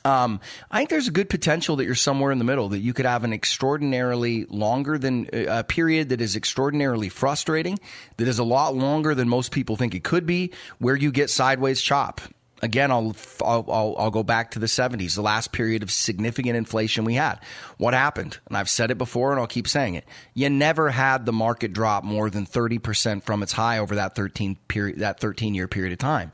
Um, 0.06 0.42
I 0.70 0.80
think 0.80 0.90
there's 0.90 1.08
a 1.08 1.12
good 1.12 1.30
potential 1.30 1.78
that 1.78 1.86
you're 1.86 1.96
somewhere 1.96 2.34
in 2.34 2.38
the 2.38 2.44
middle, 2.44 2.68
that 2.70 2.80
you 2.80 2.94
could 2.94 3.06
have 3.06 3.24
an 3.24 3.32
extraordinarily 3.32 4.46
longer 4.50 4.98
than 4.98 5.28
uh, 5.34 5.60
a 5.60 5.64
period 5.64 6.10
that 6.10 6.20
is 6.20 6.36
extraordinarily 6.36 7.08
frustrating, 7.08 7.80
that 8.18 8.28
is 8.28 8.38
a 8.38 8.44
lot 8.44 8.76
longer 8.76 9.16
than 9.16 9.30
most 9.30 9.54
people 9.54 9.78
think 9.78 9.96
it 9.96 10.04
could 10.04 10.26
be, 10.26 10.52
where 10.80 10.98
you 10.98 11.10
get 11.10 11.30
sideways 11.30 11.82
chop 11.82 12.20
again, 12.64 12.92
I'll, 12.92 13.16
I'll, 13.44 13.96
I'll 13.98 14.12
go 14.12 14.24
back 14.24 14.52
to 14.52 14.60
the 14.60 14.68
70s, 14.68 15.16
the 15.16 15.22
last 15.22 15.52
period 15.52 15.84
of 15.84 15.92
significant 15.92 16.56
inflation 16.56 17.04
we 17.04 17.16
had. 17.16 17.40
What 17.78 17.94
happened? 17.94 18.38
And 18.48 18.56
I've 18.56 18.70
said 18.70 18.90
it 18.90 18.98
before 18.98 19.32
and 19.32 19.40
I'll 19.40 19.48
keep 19.48 19.68
saying 19.68 19.96
it. 19.96 20.06
You 20.34 20.50
never 20.50 20.90
had 20.90 21.26
the 21.26 21.34
market 21.34 21.74
drop 21.74 22.04
more 22.04 22.30
than 22.30 22.46
30% 22.46 23.24
from 23.24 23.44
its 23.44 23.52
high 23.52 23.80
over 23.80 23.96
that 23.96 24.16
13 24.16 24.58
period, 24.68 25.00
that 25.00 25.20
13 25.20 25.54
year 25.54 25.68
period 25.68 25.92
of 25.92 26.00
time. 26.00 26.32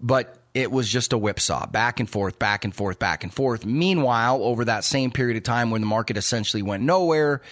But 0.00 0.38
it 0.54 0.70
was 0.70 0.88
just 0.88 1.12
a 1.12 1.18
whipsaw, 1.18 1.66
back 1.66 2.00
and 2.00 2.08
forth, 2.08 2.38
back 2.38 2.64
and 2.64 2.74
forth, 2.74 2.98
back 2.98 3.24
and 3.24 3.34
forth. 3.34 3.66
Meanwhile, 3.66 4.42
over 4.42 4.64
that 4.64 4.84
same 4.84 5.10
period 5.10 5.36
of 5.36 5.42
time 5.42 5.70
when 5.70 5.80
the 5.80 5.86
market 5.86 6.16
essentially 6.16 6.62
went 6.62 6.84
nowhere, 6.84 7.42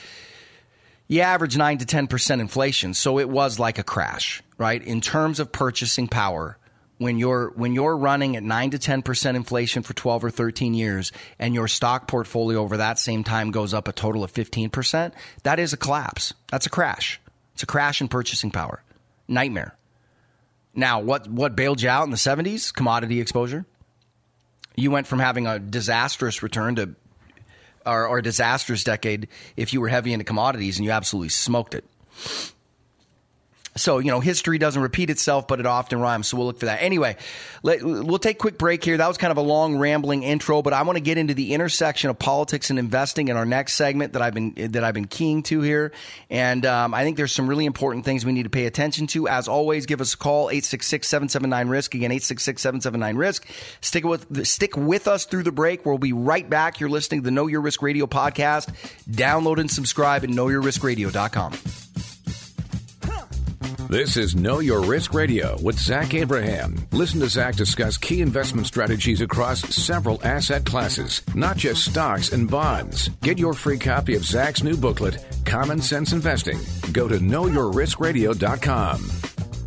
you 1.09 1.21
average 1.21 1.57
9 1.57 1.79
to 1.79 1.85
10% 1.85 2.41
inflation. 2.41 2.95
So 2.95 3.19
it 3.19 3.29
was 3.29 3.59
like 3.59 3.79
a 3.79 3.85
crash, 3.85 4.43
right? 4.59 4.83
In 4.83 5.01
terms 5.01 5.41
of 5.41 5.53
purchasing 5.53 6.09
power, 6.09 6.59
when 6.99 7.19
you're 7.19 7.51
when 7.51 7.73
you're 7.73 7.97
running 7.97 8.37
at 8.37 8.43
9 8.43 8.71
to 8.71 8.79
10% 8.79 9.35
inflation 9.35 9.83
for 9.83 9.95
12 9.95 10.25
or 10.25 10.31
13 10.31 10.75
years 10.75 11.13
and 11.39 11.55
your 11.55 11.69
stock 11.69 12.09
portfolio 12.09 12.61
over 12.61 12.79
that 12.79 12.99
same 12.99 13.25
time 13.25 13.51
goes 13.51 13.75
up 13.75 13.89
a 13.89 13.93
total 13.93 14.25
of 14.25 14.33
15%, 14.33 15.13
that 15.43 15.59
is 15.59 15.73
a 15.73 15.77
collapse. 15.77 16.33
That's 16.51 16.67
a 16.67 16.71
crash. 16.71 17.21
It's 17.55 17.63
a 17.63 17.67
crash 17.67 18.01
in 18.01 18.09
purchasing 18.09 18.51
power. 18.51 18.83
Nightmare. 19.29 19.77
Now, 20.75 21.01
what 21.01 21.29
what 21.29 21.57
bailed 21.57 21.83
you 21.83 21.89
out 21.89 22.05
in 22.05 22.11
the 22.11 22.17
70s? 22.17 22.73
Commodity 22.73 23.21
exposure. 23.21 23.65
You 24.75 24.91
went 24.91 25.07
from 25.07 25.19
having 25.19 25.47
a 25.47 25.59
disastrous 25.59 26.43
return 26.43 26.77
to 26.77 26.95
or, 27.87 28.07
or 28.07 28.19
a 28.19 28.23
disastrous 28.23 28.85
decade 28.85 29.29
if 29.57 29.73
you 29.73 29.81
were 29.81 29.89
heavy 29.89 30.13
into 30.13 30.25
commodities 30.25 30.79
and 30.79 30.85
you 30.85 30.91
absolutely 30.91 31.29
smoked 31.29 31.75
it. 31.75 31.85
So, 33.77 33.99
you 33.99 34.11
know, 34.11 34.21
history 34.21 34.59
doesn't 34.59 34.81
repeat 34.81 35.11
itself, 35.11 35.47
but 35.47 35.61
it 35.61 35.67
often 35.67 36.01
rhymes. 36.01 36.29
So 36.29 36.37
we'll 36.37 36.47
look 36.47 36.59
for 36.59 36.67
that. 36.67 36.83
Anyway, 36.83 37.17
let, 37.63 37.83
we'll 37.83 38.19
take 38.19 38.37
a 38.37 38.39
quick 38.39 38.59
break 38.59 38.83
here. 38.83 38.97
That 38.97 39.09
was 39.09 39.19
kind 39.19 39.31
of 39.31 39.37
a 39.37 39.43
long, 39.43 39.77
rambling 39.77 40.23
intro, 40.23 40.63
but 40.63 40.73
I 40.73 40.83
want 40.83 40.97
to 40.97 41.01
get 41.01 41.19
into 41.19 41.35
the 41.35 41.53
intersection 41.55 42.11
of 42.11 42.19
politics 42.19 42.71
and 42.71 42.79
investing 42.79 43.29
in 43.29 43.37
our 43.37 43.45
next 43.45 43.75
segment 43.75 44.15
that 44.15 44.23
I've 44.23 44.35
been 44.35 44.55
that 44.57 44.83
I've 44.83 44.95
been 44.95 45.07
keying 45.07 45.43
to 45.45 45.61
here. 45.61 45.93
And 46.31 46.65
um, 46.65 46.95
I 46.95 47.05
think 47.05 47.17
there's 47.17 47.33
some 47.33 47.47
really 47.47 47.67
important 47.67 48.05
things 48.05 48.25
we 48.25 48.33
need 48.33 48.45
to 48.45 48.51
pay 48.51 48.67
attention 48.67 49.07
to. 49.09 49.29
As 49.29 49.49
always, 49.49 49.87
give 49.87 50.01
us 50.01 50.15
a 50.15 50.17
call 50.17 50.49
866-779-risk 50.49 51.95
again 51.95 52.11
866-779-risk. 52.11 53.47
Stick 53.81 54.05
with 54.05 54.47
stick 54.47 54.77
with 54.77 55.07
us 55.07 55.27
through 55.27 55.43
the 55.43 55.53
break. 55.53 55.85
We'll 55.85 55.99
be 55.99 56.13
right 56.13 56.49
back. 56.49 56.81
You're 56.81 56.91
listening 56.91 57.21
to 57.21 57.25
the 57.25 57.31
Know 57.31 57.47
Your 57.47 57.61
Risk 57.61 57.83
Radio 57.83 58.07
podcast. 58.07 58.75
Download 59.09 59.59
and 59.59 59.71
subscribe 59.71 60.25
at 60.25 60.31
knowyourriskradio.com. 60.31 61.86
This 63.89 64.17
is 64.17 64.35
Know 64.35 64.59
Your 64.61 64.83
Risk 64.83 65.15
Radio 65.15 65.57
with 65.63 65.79
Zach 65.79 66.15
Abraham. 66.15 66.77
Listen 66.93 67.21
to 67.21 67.29
Zach 67.29 67.57
discuss 67.57 67.97
key 67.97 68.21
investment 68.21 68.67
strategies 68.67 69.21
across 69.21 69.61
several 69.75 70.21
asset 70.25 70.65
classes, 70.65 71.23
not 71.35 71.57
just 71.57 71.85
stocks 71.85 72.33
and 72.33 72.51
bonds. 72.51 73.09
Get 73.23 73.39
your 73.39 73.55
free 73.55 73.79
copy 73.79 74.15
of 74.15 74.25
Zach's 74.25 74.63
new 74.63 74.77
booklet, 74.77 75.25
Common 75.45 75.81
Sense 75.81 76.13
Investing. 76.13 76.59
Go 76.93 77.09
to 77.09 77.19
knowyourriskradio.com. 77.19 79.11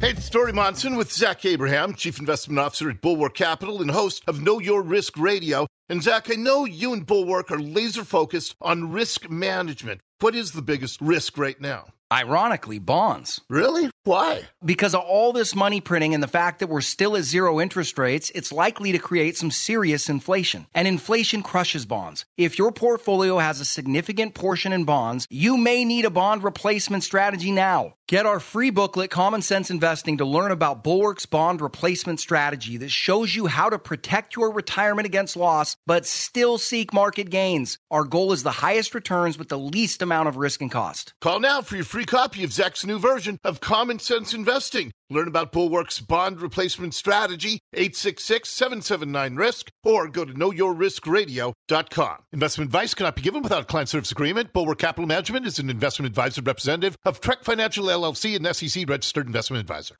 Hey, 0.01 0.11
it's 0.11 0.23
Story 0.23 0.53
Monson 0.53 0.95
with 0.95 1.11
Zach 1.11 1.43
Abraham, 1.43 1.93
Chief 1.93 2.19
Investment 2.19 2.57
Officer 2.59 2.89
at 2.89 3.01
Bulwark 3.01 3.35
Capital 3.35 3.81
and 3.81 3.91
host 3.91 4.23
of 4.27 4.41
Know 4.41 4.59
Your 4.59 4.81
Risk 4.81 5.17
Radio. 5.17 5.67
And 5.89 6.01
Zach, 6.01 6.31
I 6.31 6.35
know 6.35 6.63
you 6.65 6.93
and 6.93 7.05
Bulwark 7.05 7.51
are 7.51 7.59
laser 7.59 8.05
focused 8.05 8.55
on 8.61 8.91
risk 8.91 9.29
management. 9.29 10.01
What 10.19 10.35
is 10.35 10.51
the 10.51 10.61
biggest 10.61 11.01
risk 11.01 11.37
right 11.37 11.59
now? 11.59 11.87
Ironically, 12.11 12.79
bonds. 12.79 13.39
Really? 13.49 13.91
Why? 14.03 14.49
Because 14.65 14.95
of 14.95 15.01
all 15.01 15.31
this 15.31 15.55
money 15.55 15.79
printing 15.79 16.15
and 16.15 16.23
the 16.23 16.27
fact 16.27 16.59
that 16.59 16.67
we're 16.67 16.81
still 16.81 17.15
at 17.15 17.23
zero 17.23 17.61
interest 17.61 17.99
rates, 17.99 18.31
it's 18.33 18.51
likely 18.51 18.91
to 18.93 18.97
create 18.97 19.37
some 19.37 19.51
serious 19.51 20.09
inflation. 20.09 20.65
And 20.73 20.87
inflation 20.87 21.43
crushes 21.43 21.85
bonds. 21.85 22.25
If 22.35 22.57
your 22.57 22.71
portfolio 22.71 23.37
has 23.37 23.61
a 23.61 23.65
significant 23.65 24.33
portion 24.33 24.73
in 24.73 24.85
bonds, 24.85 25.27
you 25.29 25.55
may 25.55 25.85
need 25.85 26.05
a 26.05 26.09
bond 26.09 26.43
replacement 26.43 27.03
strategy 27.03 27.51
now. 27.51 27.93
Get 28.07 28.25
our 28.25 28.39
free 28.39 28.71
booklet, 28.71 29.11
Common 29.11 29.43
Sense 29.43 29.69
Investing, 29.69 30.17
to 30.17 30.25
learn 30.25 30.49
about 30.49 30.83
Bulwark's 30.83 31.27
bond 31.27 31.61
replacement 31.61 32.19
strategy 32.19 32.77
that 32.77 32.89
shows 32.89 33.35
you 33.35 33.45
how 33.45 33.69
to 33.69 33.77
protect 33.77 34.35
your 34.35 34.51
retirement 34.51 35.05
against 35.05 35.37
loss, 35.37 35.77
but 35.85 36.07
still 36.07 36.57
seek 36.57 36.91
market 36.91 37.29
gains. 37.29 37.77
Our 37.91 38.03
goal 38.03 38.31
is 38.31 38.41
the 38.41 38.49
highest 38.49 38.95
returns 38.95 39.37
with 39.37 39.49
the 39.49 39.59
least 39.59 40.01
amount 40.01 40.27
of 40.27 40.37
risk 40.37 40.59
and 40.59 40.71
cost. 40.71 41.13
Call 41.21 41.39
now 41.39 41.61
for 41.61 41.75
your 41.75 41.85
free 41.85 41.98
free 41.99 42.05
copy 42.05 42.45
of 42.45 42.53
Zach's 42.53 42.85
new 42.85 42.97
version 42.97 43.37
of 43.43 43.59
Common 43.59 43.99
Sense 43.99 44.33
Investing. 44.33 44.93
Learn 45.09 45.27
about 45.27 45.51
Bulwark's 45.51 45.99
bond 45.99 46.39
replacement 46.41 46.93
strategy, 46.93 47.59
866-779-RISK, 47.75 49.69
or 49.83 50.07
go 50.07 50.23
to 50.23 50.31
knowyourriskradio.com. 50.31 52.17
Investment 52.31 52.69
advice 52.69 52.93
cannot 52.93 53.17
be 53.17 53.21
given 53.21 53.41
without 53.41 53.63
a 53.63 53.65
client 53.65 53.89
service 53.89 54.13
agreement. 54.13 54.53
Bulwark 54.53 54.79
Capital 54.79 55.07
Management 55.07 55.45
is 55.45 55.59
an 55.59 55.69
investment 55.69 56.07
advisor 56.07 56.41
representative 56.41 56.95
of 57.03 57.19
Trek 57.19 57.43
Financial 57.43 57.87
LLC 57.87 58.37
and 58.37 58.55
SEC 58.55 58.87
registered 58.87 59.27
investment 59.27 59.59
advisor. 59.59 59.95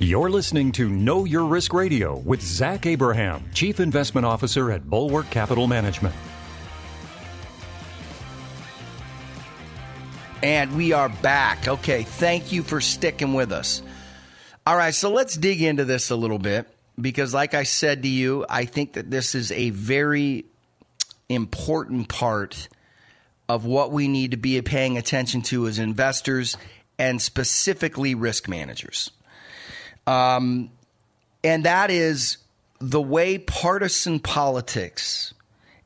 You're 0.00 0.28
listening 0.28 0.70
to 0.72 0.90
Know 0.90 1.24
Your 1.24 1.46
Risk 1.46 1.72
Radio 1.72 2.18
with 2.18 2.42
Zach 2.42 2.84
Abraham, 2.84 3.48
Chief 3.54 3.80
Investment 3.80 4.26
Officer 4.26 4.70
at 4.70 4.84
Bulwark 4.90 5.30
Capital 5.30 5.66
Management. 5.66 6.14
And 10.44 10.76
we 10.76 10.92
are 10.92 11.08
back. 11.08 11.66
Okay, 11.66 12.02
thank 12.02 12.52
you 12.52 12.62
for 12.62 12.82
sticking 12.82 13.32
with 13.32 13.50
us. 13.50 13.80
All 14.66 14.76
right, 14.76 14.94
so 14.94 15.10
let's 15.10 15.38
dig 15.38 15.62
into 15.62 15.86
this 15.86 16.10
a 16.10 16.16
little 16.16 16.38
bit 16.38 16.68
because, 17.00 17.32
like 17.32 17.54
I 17.54 17.62
said 17.62 18.02
to 18.02 18.08
you, 18.08 18.44
I 18.46 18.66
think 18.66 18.92
that 18.92 19.10
this 19.10 19.34
is 19.34 19.50
a 19.52 19.70
very 19.70 20.44
important 21.30 22.10
part 22.10 22.68
of 23.48 23.64
what 23.64 23.90
we 23.90 24.06
need 24.06 24.32
to 24.32 24.36
be 24.36 24.60
paying 24.60 24.98
attention 24.98 25.40
to 25.44 25.66
as 25.66 25.78
investors 25.78 26.58
and 26.98 27.22
specifically 27.22 28.14
risk 28.14 28.46
managers. 28.46 29.12
Um, 30.06 30.68
and 31.42 31.64
that 31.64 31.90
is 31.90 32.36
the 32.80 33.00
way 33.00 33.38
partisan 33.38 34.18
politics 34.18 35.32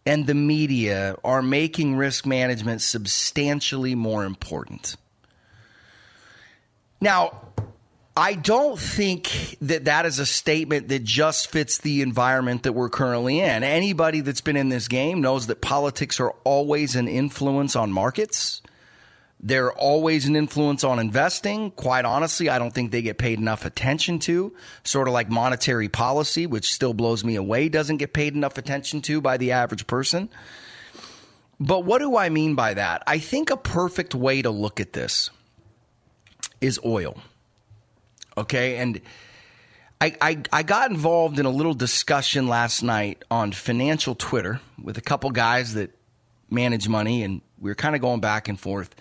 and 0.09 0.27
the 0.27 0.35
media 0.35 1.17
are 1.23 1.43
making 1.43 1.95
risk 1.95 2.25
management 2.25 2.81
substantially 2.81 3.95
more 3.95 4.25
important. 4.25 4.97
Now, 6.99 7.43
I 8.17 8.33
don't 8.33 8.79
think 8.79 9.59
that 9.61 9.85
that 9.85 10.07
is 10.07 10.19
a 10.19 10.25
statement 10.25 10.89
that 10.89 11.05
just 11.05 11.49
fits 11.49 11.77
the 11.77 12.01
environment 12.01 12.63
that 12.63 12.73
we're 12.73 12.89
currently 12.89 13.39
in. 13.41 13.63
Anybody 13.63 14.23
that's 14.23 14.41
been 14.41 14.57
in 14.57 14.71
this 14.71 14.89
game 14.89 15.21
knows 15.21 15.47
that 15.49 15.61
politics 15.61 16.19
are 16.21 16.35
always 16.43 16.97
an 16.97 17.07
influence 17.07 17.77
on 17.77 17.93
markets. 17.93 18.63
They're 19.41 19.73
always 19.73 20.27
an 20.27 20.35
influence 20.35 20.83
on 20.83 20.99
investing. 20.99 21.71
Quite 21.71 22.05
honestly, 22.05 22.49
I 22.49 22.59
don't 22.59 22.73
think 22.73 22.91
they 22.91 23.03
get 23.03 23.19
paid 23.19 23.39
enough 23.39 23.65
attention 23.65 24.19
to. 24.21 24.53
Sort 24.83 25.07
of 25.07 25.15
like 25.15 25.31
monetary 25.31 25.89
policy, 25.89 26.47
which 26.47 26.73
still 26.73 26.93
blows 26.93 27.25
me 27.25 27.37
away, 27.37 27.69
doesn't 27.69 27.99
get 27.99 28.13
paid 28.13 28.35
enough 28.35 28.59
attention 28.59 29.01
to 29.03 29.21
by 29.21 29.37
the 29.37 29.53
average 29.53 29.87
person. 29.87 30.29
But 31.61 31.85
what 31.85 31.99
do 31.99 32.17
I 32.17 32.31
mean 32.31 32.57
by 32.57 32.75
that? 32.75 33.03
I 33.07 33.19
think 33.19 33.51
a 33.51 33.57
perfect 33.57 34.15
way 34.15 34.43
to 34.43 34.51
look 34.51 34.81
at 34.81 34.93
this 34.93 35.31
is 36.61 36.81
oil. 36.85 37.19
Okay. 38.37 38.77
And 38.77 39.01
I, 40.01 40.17
I, 40.21 40.43
I 40.53 40.63
got 40.63 40.91
involved 40.91 41.39
in 41.39 41.47
a 41.47 41.51
little 41.51 41.75
discussion 41.75 42.49
last 42.49 42.83
night 42.83 43.25
on 43.31 43.53
financial 43.53 44.15
Twitter 44.15 44.61
with 44.83 44.99
a 44.99 45.01
couple 45.01 45.31
guys 45.31 45.75
that 45.75 45.91
manage 46.51 46.89
money, 46.89 47.23
and 47.23 47.41
we 47.61 47.71
were 47.71 47.75
kind 47.75 47.95
of 47.95 48.01
going 48.01 48.21
back 48.21 48.49
and 48.49 48.59
forth. 48.59 48.95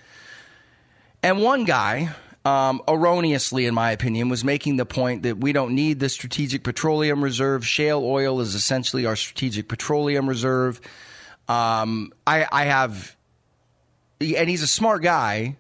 And 1.28 1.42
one 1.42 1.66
guy, 1.66 2.16
um, 2.46 2.82
erroneously, 2.88 3.66
in 3.66 3.74
my 3.74 3.92
opinion, 3.92 4.30
was 4.30 4.46
making 4.46 4.78
the 4.78 4.86
point 4.86 5.24
that 5.24 5.38
we 5.38 5.52
don't 5.52 5.76
need 5.76 6.00
the 6.00 6.08
strategic 6.08 6.64
petroleum 6.64 7.22
reserve. 7.22 7.68
Shale 7.68 8.02
oil 8.02 8.40
is 8.40 8.56
essentially 8.56 9.06
our 9.06 9.18
strategic 9.18 9.68
petroleum 9.68 10.30
reserve. 10.30 10.80
Um, 11.50 12.14
I, 12.26 12.48
I, 12.50 12.64
have, 12.64 13.18
and 14.22 14.50
he's 14.50 14.62
a 14.64 14.68
smart 14.68 15.04
guy. 15.04 15.58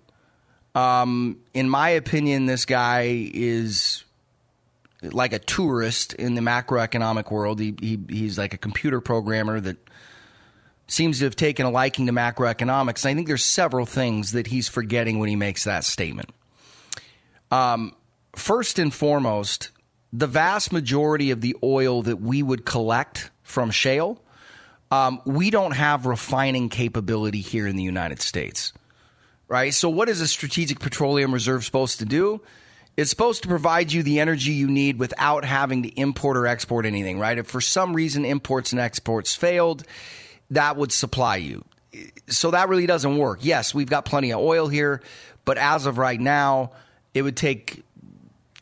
Um, 0.73 1.41
in 1.53 1.67
my 1.67 1.89
opinion, 1.89 2.45
this 2.45 2.63
guy 2.63 3.29
is 3.33 4.05
like 5.01 5.33
a 5.33 5.39
tourist 5.39 6.13
in 6.13 6.35
the 6.35 6.41
macroeconomic 6.41 7.29
world. 7.29 7.59
He, 7.59 7.75
he, 7.77 7.99
he's 8.07 8.37
like 8.37 8.53
a 8.53 8.57
computer 8.57 9.01
programmer 9.01 9.59
that 9.59 9.86
seems 10.87 11.19
to 11.19 11.25
have 11.25 11.35
taken 11.35 11.65
a 11.65 11.69
liking 11.69 12.05
to 12.07 12.13
macroeconomics. 12.13 13.03
And 13.03 13.11
I 13.11 13.15
think 13.15 13.27
there's 13.27 13.45
several 13.45 13.85
things 13.85 14.31
that 14.31 14.47
he's 14.47 14.69
forgetting 14.69 15.19
when 15.19 15.29
he 15.29 15.35
makes 15.35 15.65
that 15.65 15.83
statement. 15.83 16.29
Um, 17.51 17.93
first 18.35 18.79
and 18.79 18.93
foremost, 18.93 19.71
the 20.13 20.27
vast 20.27 20.71
majority 20.71 21.31
of 21.31 21.41
the 21.41 21.55
oil 21.61 22.01
that 22.03 22.21
we 22.21 22.41
would 22.41 22.65
collect 22.65 23.31
from 23.43 23.71
shale, 23.71 24.21
um, 24.91 25.21
we 25.25 25.49
don't 25.49 25.71
have 25.71 26.05
refining 26.05 26.69
capability 26.69 27.41
here 27.41 27.67
in 27.67 27.75
the 27.75 27.83
United 27.83 28.21
States. 28.21 28.73
Right? 29.49 29.73
So, 29.73 29.89
what 29.89 30.09
is 30.09 30.19
a 30.19 30.27
strategic 30.27 30.79
petroleum 30.79 31.33
reserve 31.33 31.63
supposed 31.63 31.99
to 31.99 32.05
do? 32.05 32.41
It's 32.97 33.09
supposed 33.09 33.43
to 33.43 33.47
provide 33.47 33.93
you 33.93 34.01
the 34.01 34.19
energy 34.19 34.53
you 34.53 34.67
need 34.67 34.97
without 34.97 35.45
having 35.45 35.83
to 35.83 35.89
import 35.89 36.35
or 36.35 36.47
export 36.47 36.85
anything, 36.85 37.19
right? 37.19 37.37
If 37.37 37.47
for 37.47 37.61
some 37.61 37.95
reason 37.95 38.25
imports 38.25 38.71
and 38.71 38.81
exports 38.81 39.35
failed, 39.35 39.83
that 40.51 40.77
would 40.77 40.91
supply 40.91 41.37
you. 41.37 41.63
So 42.27 42.51
that 42.51 42.69
really 42.69 42.85
doesn't 42.85 43.17
work. 43.17 43.39
Yes, 43.41 43.73
we've 43.73 43.89
got 43.89 44.05
plenty 44.05 44.31
of 44.31 44.39
oil 44.39 44.67
here, 44.67 45.01
but 45.45 45.57
as 45.57 45.85
of 45.85 45.97
right 45.97 46.19
now, 46.19 46.71
it 47.13 47.21
would 47.21 47.37
take 47.37 47.83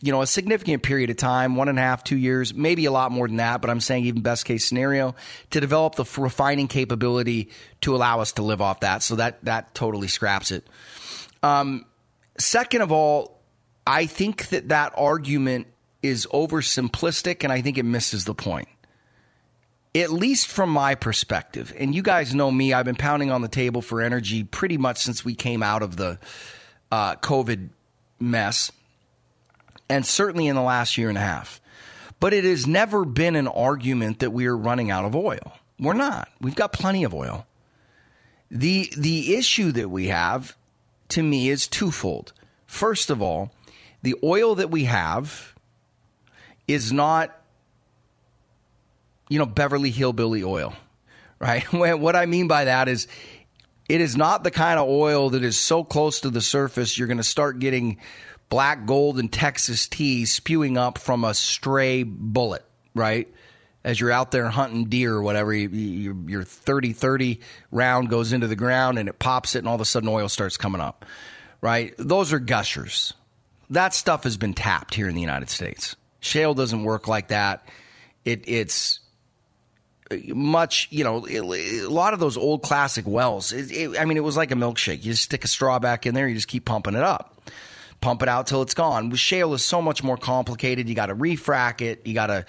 you 0.02 0.12
know 0.12 0.22
a 0.22 0.28
significant 0.28 0.84
period 0.84 1.10
of 1.10 1.18
time 1.18 1.56
one 1.56 1.68
and 1.68 1.80
a 1.80 1.82
half 1.82 2.04
two 2.04 2.18
years 2.18 2.54
maybe 2.54 2.86
a 2.86 2.92
lot 2.92 3.12
more 3.12 3.28
than 3.28 3.38
that 3.38 3.62
but 3.62 3.70
i'm 3.70 3.80
saying 3.80 4.06
even 4.06 4.22
best 4.22 4.46
case 4.46 4.66
scenario 4.66 5.16
to 5.50 5.60
develop 5.60 5.96
the 5.96 6.06
refining 6.18 6.68
capability 6.68 7.50
to 7.82 7.96
allow 7.96 8.20
us 8.20 8.34
to 8.34 8.44
live 8.44 8.62
off 8.62 8.82
that 8.82 9.02
so 9.02 9.16
that 9.16 9.44
that 9.44 9.74
totally 9.74 10.08
scraps 10.08 10.52
it 10.52 10.68
um, 11.44 11.86
second 12.38 12.82
of 12.82 12.92
all 12.92 13.40
i 13.88 14.06
think 14.06 14.50
that 14.50 14.70
that 14.70 14.94
argument 14.98 15.66
is 16.04 16.28
oversimplistic 16.28 17.44
and 17.44 17.52
i 17.52 17.62
think 17.62 17.78
it 17.78 17.84
misses 17.84 18.26
the 18.26 18.36
point 18.36 18.68
at 19.96 20.12
least 20.12 20.48
from 20.48 20.70
my 20.70 20.94
perspective, 20.94 21.74
and 21.78 21.96
you 21.96 22.02
guys 22.02 22.36
know 22.36 22.52
me, 22.52 22.74
I've 22.74 22.86
been 22.86 22.96
pounding 22.96 23.32
on 23.32 23.42
the 23.42 23.48
table 23.48 23.82
for 23.82 24.02
energy 24.02 24.44
pretty 24.44 24.78
much 24.78 24.98
since 24.98 25.24
we 25.24 25.36
came 25.36 25.64
out 25.64 25.82
of 25.82 25.96
the 25.96 26.20
uh, 26.92 27.16
COVID 27.16 27.70
mess, 28.20 28.72
and 29.90 30.06
certainly 30.06 30.48
in 30.48 30.56
the 30.56 30.62
last 30.62 30.98
year 30.98 31.08
and 31.08 31.18
a 31.18 31.22
half. 31.22 31.62
But 32.20 32.34
it 32.34 32.44
has 32.44 32.68
never 32.68 33.06
been 33.06 33.36
an 33.36 33.48
argument 33.48 34.20
that 34.20 34.32
we 34.32 34.46
are 34.48 34.58
running 34.58 34.92
out 34.92 35.06
of 35.06 35.16
oil. 35.16 35.54
We're 35.80 35.94
not. 35.94 36.30
We've 36.42 36.56
got 36.56 36.74
plenty 36.74 37.04
of 37.04 37.14
oil. 37.14 37.46
The 38.52 38.92
the 38.98 39.36
issue 39.36 39.72
that 39.74 39.90
we 39.90 40.08
have 40.08 40.56
to 41.10 41.24
me 41.24 41.50
is 41.50 41.68
twofold. 41.68 42.34
First 42.66 43.10
of 43.10 43.22
all, 43.22 43.52
the 44.02 44.16
oil 44.24 44.56
that 44.56 44.72
we 44.72 44.86
have 44.86 45.54
is 46.68 46.92
not 46.92 47.38
you 49.36 49.40
know, 49.40 49.46
Beverly 49.46 49.92
Hillbilly 49.92 50.46
oil, 50.46 50.74
right? 51.40 51.62
what 51.74 52.16
I 52.16 52.26
mean 52.26 52.48
by 52.48 52.64
that 52.64 52.88
is 52.88 53.10
it 53.90 54.00
is 54.00 54.16
not 54.16 54.46
the 54.46 54.50
kind 54.50 54.80
of 54.80 54.88
oil 54.88 55.32
that 55.32 55.44
is 55.44 55.60
so 55.60 55.84
close 55.84 56.22
to 56.22 56.30
the 56.30 56.40
surface 56.40 56.98
you're 56.98 57.10
going 57.10 57.18
to 57.18 57.24
start 57.24 57.60
getting 57.60 57.98
black 58.48 58.86
gold 58.86 59.20
and 59.20 59.30
Texas 59.30 59.90
tea 59.90 60.24
spewing 60.24 60.78
up 60.78 60.98
from 60.98 61.26
a 61.26 61.34
stray 61.34 62.04
bullet, 62.04 62.64
right? 62.94 63.28
As 63.84 64.00
you're 64.00 64.10
out 64.10 64.32
there 64.32 64.48
hunting 64.48 64.86
deer 64.86 65.14
or 65.14 65.22
whatever, 65.22 65.54
you, 65.54 66.24
your 66.30 66.44
30 66.44 66.94
30 66.94 67.42
round 67.72 68.10
goes 68.10 68.32
into 68.32 68.48
the 68.48 68.56
ground 68.56 68.98
and 68.98 69.10
it 69.10 69.20
pops 69.20 69.54
it, 69.54 69.60
and 69.60 69.68
all 69.68 69.76
of 69.76 69.82
a 69.82 69.86
sudden 69.86 70.08
oil 70.08 70.30
starts 70.30 70.56
coming 70.56 70.80
up, 70.80 71.04
right? 71.60 71.94
Those 71.98 72.32
are 72.32 72.40
gushers. 72.40 73.14
That 73.70 73.94
stuff 73.94 74.24
has 74.24 74.38
been 74.38 74.54
tapped 74.54 74.96
here 74.96 75.10
in 75.10 75.16
the 75.16 75.20
United 75.20 75.50
States. 75.50 75.98
Shale 76.22 76.54
doesn't 76.54 76.86
work 76.86 77.10
like 77.10 77.28
that. 77.28 77.68
It, 78.24 78.46
it's 78.48 79.02
much, 80.12 80.88
you 80.92 81.04
know, 81.04 81.26
a 81.28 81.88
lot 81.88 82.14
of 82.14 82.20
those 82.20 82.38
old 82.38 82.62
classic 82.62 83.06
wells. 83.08 83.52
It, 83.52 83.72
it, 83.72 84.00
I 84.00 84.06
mean, 84.06 84.18
it 84.18 84.24
was 84.24 84.38
like 84.38 84.52
a 84.52 84.56
milkshake. 84.56 85.04
You 85.04 85.14
just 85.14 85.24
stick 85.24 85.44
a 85.44 85.48
straw 85.48 85.80
back 85.80 86.06
in 86.06 86.14
there, 86.14 86.28
you 86.28 86.36
just 86.36 86.48
keep 86.48 86.66
pumping 86.66 86.96
it 86.96 87.04
up, 87.04 87.50
pump 88.02 88.22
it 88.22 88.30
out 88.30 88.48
till 88.48 88.62
it's 88.62 88.74
gone. 88.74 89.10
With 89.10 89.20
shale 89.20 89.54
is 89.54 89.64
so 89.64 89.82
much 89.82 90.04
more 90.04 90.18
complicated. 90.18 90.88
You 90.88 90.96
got 90.96 91.08
to 91.08 91.16
refrac 91.16 91.82
it. 91.82 92.06
You 92.06 92.14
got 92.14 92.28
to 92.28 92.46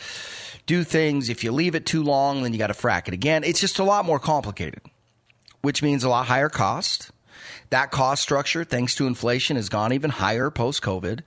do 0.66 0.84
things. 0.84 1.28
If 1.28 1.44
you 1.44 1.52
leave 1.52 1.74
it 1.74 1.86
too 1.86 2.02
long, 2.02 2.42
then 2.42 2.52
you 2.52 2.58
got 2.58 2.68
to 2.68 2.74
frack 2.74 3.08
it 3.08 3.14
again. 3.14 3.42
It's 3.44 3.60
just 3.60 3.78
a 3.78 3.84
lot 3.84 4.04
more 4.04 4.18
complicated, 4.18 4.82
which 5.62 5.82
means 5.82 6.04
a 6.04 6.08
lot 6.08 6.26
higher 6.26 6.50
cost. 6.50 7.10
That 7.70 7.90
cost 7.90 8.22
structure, 8.22 8.64
thanks 8.64 8.94
to 8.96 9.06
inflation, 9.06 9.56
has 9.56 9.68
gone 9.68 9.92
even 9.92 10.10
higher 10.10 10.50
post 10.50 10.82
COVID. 10.82 11.20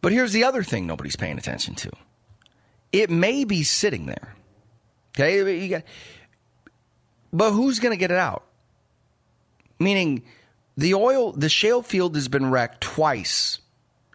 But 0.00 0.12
here's 0.12 0.32
the 0.32 0.44
other 0.44 0.62
thing 0.62 0.86
nobody's 0.86 1.16
paying 1.16 1.38
attention 1.38 1.74
to. 1.76 1.90
It 2.92 3.10
may 3.10 3.44
be 3.44 3.62
sitting 3.62 4.06
there 4.06 4.34
Okay, 5.18 5.68
got, 5.68 5.82
but 7.32 7.50
who's 7.50 7.80
going 7.80 7.92
to 7.92 7.96
get 7.96 8.10
it 8.12 8.16
out? 8.16 8.44
Meaning, 9.80 10.22
the 10.76 10.94
oil, 10.94 11.32
the 11.32 11.48
shale 11.48 11.82
field 11.82 12.14
has 12.14 12.28
been 12.28 12.50
wrecked 12.50 12.80
twice 12.80 13.58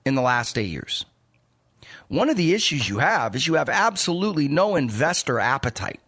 in 0.05 0.15
the 0.15 0.21
last 0.21 0.57
eight 0.57 0.69
years. 0.69 1.05
One 2.07 2.29
of 2.29 2.37
the 2.37 2.53
issues 2.53 2.87
you 2.87 2.99
have 2.99 3.35
is 3.35 3.45
you 3.45 3.55
have 3.55 3.69
absolutely 3.69 4.47
no 4.47 4.75
investor 4.75 5.39
appetite, 5.39 5.99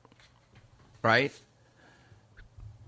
right? 1.03 1.31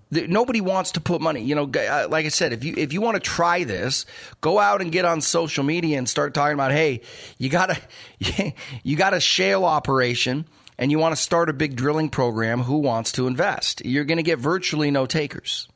Nobody 0.10 0.62
wants 0.62 0.91
to 0.93 1.02
put 1.02 1.20
money. 1.20 1.41
You 1.41 1.56
know, 1.56 1.70
uh, 1.70 2.08
like 2.10 2.26
I 2.26 2.30
said, 2.30 2.54
if 2.54 2.63
you 2.63 2.74
if 2.78 2.93
you 2.93 3.02
want 3.02 3.15
to 3.15 3.20
try 3.20 3.65
this, 3.65 4.06
go 4.39 4.60
out 4.60 4.82
and 4.82 4.89
get 4.91 5.04
on 5.04 5.20
social 5.20 5.65
media 5.65 5.98
and 5.98 6.08
start 6.08 6.34
talking 6.34 6.54
about, 6.54 6.72
hey, 6.72 7.02
you 7.38 7.50
got 7.50 7.72
a 7.72 8.54
you 8.84 8.96
got 8.96 9.13
a 9.13 9.20
shale 9.20 9.65
operation 9.65 10.46
and 10.78 10.92
you 10.92 11.00
want 11.00 11.16
to 11.16 11.22
start 11.22 11.50
a 11.50 11.54
big 11.54 11.76
drilling 11.76 12.10
program. 12.10 12.62
Who 12.62 12.78
wants 12.78 13.13
to 13.13 13.28
invest? 13.28 13.86
You're 13.86 14.06
going 14.06 14.18
to 14.18 14.24
get 14.24 14.40
virtually 14.40 14.92
no 14.92 15.06
takers. 15.06 15.68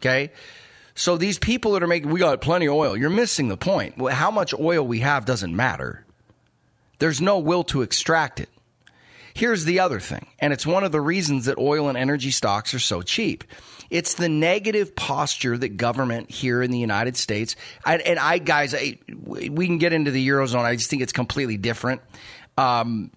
Okay. 0.00 0.32
So 0.94 1.16
these 1.16 1.38
people 1.38 1.72
that 1.72 1.82
are 1.82 1.86
making, 1.86 2.10
we 2.10 2.18
got 2.18 2.40
plenty 2.40 2.66
of 2.66 2.74
oil. 2.74 2.96
You're 2.96 3.10
missing 3.10 3.48
the 3.48 3.56
point. 3.56 4.00
How 4.10 4.30
much 4.30 4.52
oil 4.52 4.86
we 4.86 5.00
have 5.00 5.24
doesn't 5.24 5.54
matter. 5.54 6.04
There's 6.98 7.20
no 7.20 7.38
will 7.38 7.64
to 7.64 7.82
extract 7.82 8.40
it. 8.40 8.48
Here's 9.34 9.64
the 9.64 9.78
other 9.78 10.00
thing, 10.00 10.26
and 10.40 10.52
it's 10.52 10.66
one 10.66 10.82
of 10.82 10.90
the 10.90 11.00
reasons 11.00 11.44
that 11.44 11.58
oil 11.58 11.88
and 11.88 11.96
energy 11.96 12.32
stocks 12.32 12.74
are 12.74 12.80
so 12.80 13.02
cheap. 13.02 13.44
It's 13.88 14.14
the 14.14 14.28
negative 14.28 14.96
posture 14.96 15.56
that 15.56 15.76
government 15.76 16.28
here 16.28 16.60
in 16.60 16.72
the 16.72 16.78
United 16.78 17.16
States, 17.16 17.54
and, 17.86 18.02
and 18.02 18.18
I, 18.18 18.38
guys, 18.38 18.74
I, 18.74 18.98
we 19.24 19.66
can 19.66 19.78
get 19.78 19.92
into 19.92 20.10
the 20.10 20.26
Eurozone. 20.28 20.64
I 20.64 20.74
just 20.74 20.90
think 20.90 21.02
it's 21.02 21.12
completely 21.12 21.56
different. 21.56 22.00
Um, 22.56 23.12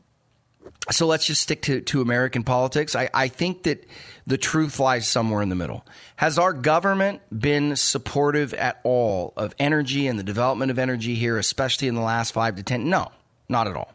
so 0.90 1.06
let's 1.06 1.26
just 1.26 1.42
stick 1.42 1.62
to, 1.64 1.82
to 1.82 2.02
American 2.02 2.44
politics. 2.44 2.96
I, 2.96 3.10
I 3.14 3.28
think 3.28 3.64
that 3.64 3.86
the 4.26 4.38
truth 4.38 4.80
lies 4.80 5.08
somewhere 5.08 5.42
in 5.42 5.50
the 5.50 5.56
middle. 5.56 5.86
Has 6.16 6.38
our 6.38 6.54
government 6.54 7.22
been 7.38 7.76
supportive 7.76 8.54
at 8.54 8.80
all 8.84 9.34
of 9.38 9.54
energy 9.60 10.08
and 10.08 10.18
the 10.18 10.24
development 10.24 10.72
of 10.72 10.80
energy 10.80 11.16
here, 11.16 11.38
especially 11.38 11.88
in 11.88 11.96
the 11.96 12.02
last 12.02 12.32
five 12.32 12.56
to 12.56 12.64
10? 12.64 12.90
No, 12.90 13.12
not 13.48 13.68
at 13.68 13.76
all. 13.76 13.94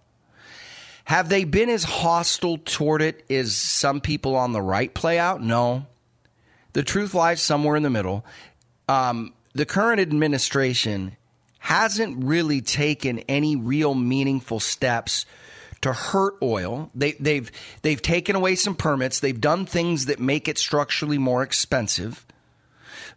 Have 1.05 1.29
they 1.29 1.45
been 1.45 1.71
as 1.71 1.85
hostile 1.85 2.59
toward 2.59 3.03
it 3.03 3.25
as 3.31 3.55
some 3.57 4.01
people 4.01 4.35
on 4.35 4.53
the 4.53 4.63
right 4.63 4.93
play 4.93 5.19
out? 5.19 5.43
No. 5.43 5.87
The 6.73 6.83
truth 6.83 7.15
lies 7.15 7.41
somewhere 7.41 7.77
in 7.77 7.83
the 7.83 7.91
middle. 7.91 8.25
Um, 8.89 9.33
the 9.55 9.67
current 9.67 10.01
administration 10.01 11.17
hasn't 11.59 12.25
really 12.25 12.61
taken 12.61 13.21
any 13.21 13.57
real 13.57 13.95
meaningful 13.95 14.61
steps 14.61 15.27
to 15.83 15.93
hurt 15.93 16.35
oil. 16.43 16.91
They, 16.95 17.11
have 17.11 17.23
they've, 17.23 17.53
they've 17.83 18.03
taken 18.03 18.37
away 18.37 18.55
some 18.55 18.75
permits. 18.75 19.21
They've 19.21 19.41
done 19.41 19.67
things 19.67 20.07
that 20.07 20.21
make 20.21 20.49
it 20.49 20.59
structurally 20.59 21.19
more 21.19 21.43
expensive, 21.43 22.25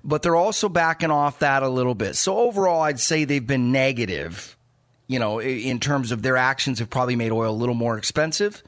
but 0.03 0.21
they're 0.21 0.35
also 0.35 0.69
backing 0.69 1.11
off 1.11 1.39
that 1.39 1.63
a 1.63 1.69
little 1.69 1.95
bit. 1.95 2.15
So 2.15 2.37
overall, 2.37 2.81
I'd 2.81 2.99
say 2.99 3.23
they've 3.23 3.45
been 3.45 3.71
negative 3.71 4.55
you 5.09 5.17
know, 5.17 5.41
in 5.41 5.79
terms 5.79 6.11
of 6.11 6.21
their 6.21 6.37
actions 6.37 6.77
have 6.77 6.89
probably 6.89 7.15
made 7.15 7.31
oil 7.31 7.51
a 7.51 7.51
little 7.51 7.75
more 7.75 7.97
expensive. 7.97 8.63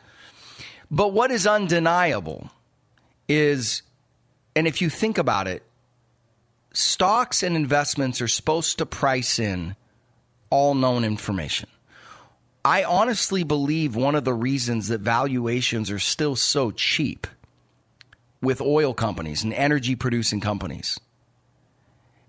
But 0.90 1.14
what 1.14 1.30
is 1.30 1.46
undeniable 1.46 2.50
is, 3.30 3.84
and 4.56 4.68
if 4.68 4.82
you 4.82 4.90
think 4.90 5.20
about 5.20 5.48
it, 5.48 5.62
stocks 6.74 7.44
and 7.44 7.56
investments 7.56 8.22
are 8.22 8.28
supposed 8.28 8.80
to 8.80 8.88
price 8.88 9.38
in 9.38 9.76
all 10.50 10.74
known 10.74 11.06
information. 11.06 11.70
I 12.64 12.84
honestly 12.84 13.44
believe 13.44 13.96
one 13.96 14.16
of 14.16 14.24
the 14.24 14.34
reasons 14.34 14.88
that 14.90 15.02
valuations 15.02 15.90
are 15.90 16.00
still 16.00 16.36
so 16.36 16.72
cheap 16.72 17.28
with 18.42 18.62
oil 18.62 18.94
companies 18.94 19.44
and 19.44 19.54
energy 19.54 19.96
producing 19.96 20.42
companies 20.42 21.00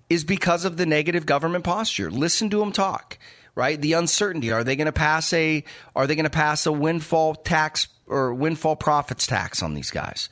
is 0.08 0.24
because 0.24 0.64
of 0.64 0.76
the 0.76 0.86
negative 0.86 1.26
government 1.26 1.64
posture. 1.64 2.10
Listen 2.10 2.50
to 2.50 2.58
them 2.58 2.72
talk 2.72 3.18
right? 3.54 3.80
The 3.80 3.94
uncertainty. 3.94 4.50
Are 4.50 4.64
they 4.64 4.76
going 4.76 4.86
to 4.86 4.92
pass 4.92 5.32
a 5.32 5.64
are 5.94 6.06
they 6.06 6.14
going 6.14 6.24
to 6.24 6.30
pass 6.30 6.66
a 6.66 6.72
windfall 6.72 7.34
tax 7.34 7.88
or 8.06 8.34
windfall 8.34 8.76
profits 8.76 9.26
tax 9.26 9.62
on 9.62 9.74
these 9.74 9.90
guys? 9.90 10.28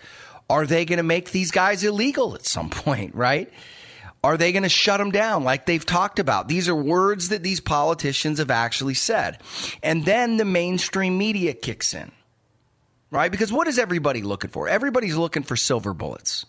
Are 0.48 0.66
they 0.66 0.84
going 0.84 0.96
to 0.96 1.02
make 1.04 1.30
these 1.30 1.50
guys 1.50 1.84
illegal 1.84 2.34
at 2.34 2.44
some 2.44 2.70
point, 2.70 3.14
right? 3.14 3.52
Are 4.22 4.37
they 4.37 4.52
going 4.52 4.64
to 4.64 4.68
shut 4.68 4.98
them 4.98 5.11
down 5.11 5.44
like 5.44 5.66
they've 5.66 5.85
talked 5.85 6.18
about? 6.18 6.46
These 6.46 6.68
are 6.68 6.74
words 6.74 7.30
that 7.30 7.42
these 7.42 7.61
politicians 7.61 8.38
have 8.38 8.50
actually 8.50 8.94
said. 8.94 9.40
And 9.83 10.04
then 10.04 10.37
the 10.37 10.44
mainstream 10.44 11.16
media 11.16 11.54
kicks 11.54 11.94
in. 11.94 12.12
Right? 13.11 13.33
Because 13.33 13.52
what 13.52 13.66
is 13.66 13.78
everybody 13.78 14.22
looking 14.22 14.50
for? 14.50 14.68
Everybody's 14.68 15.16
looking 15.16 15.42
for 15.42 15.56
silver 15.56 15.94
bullets. 15.94 16.46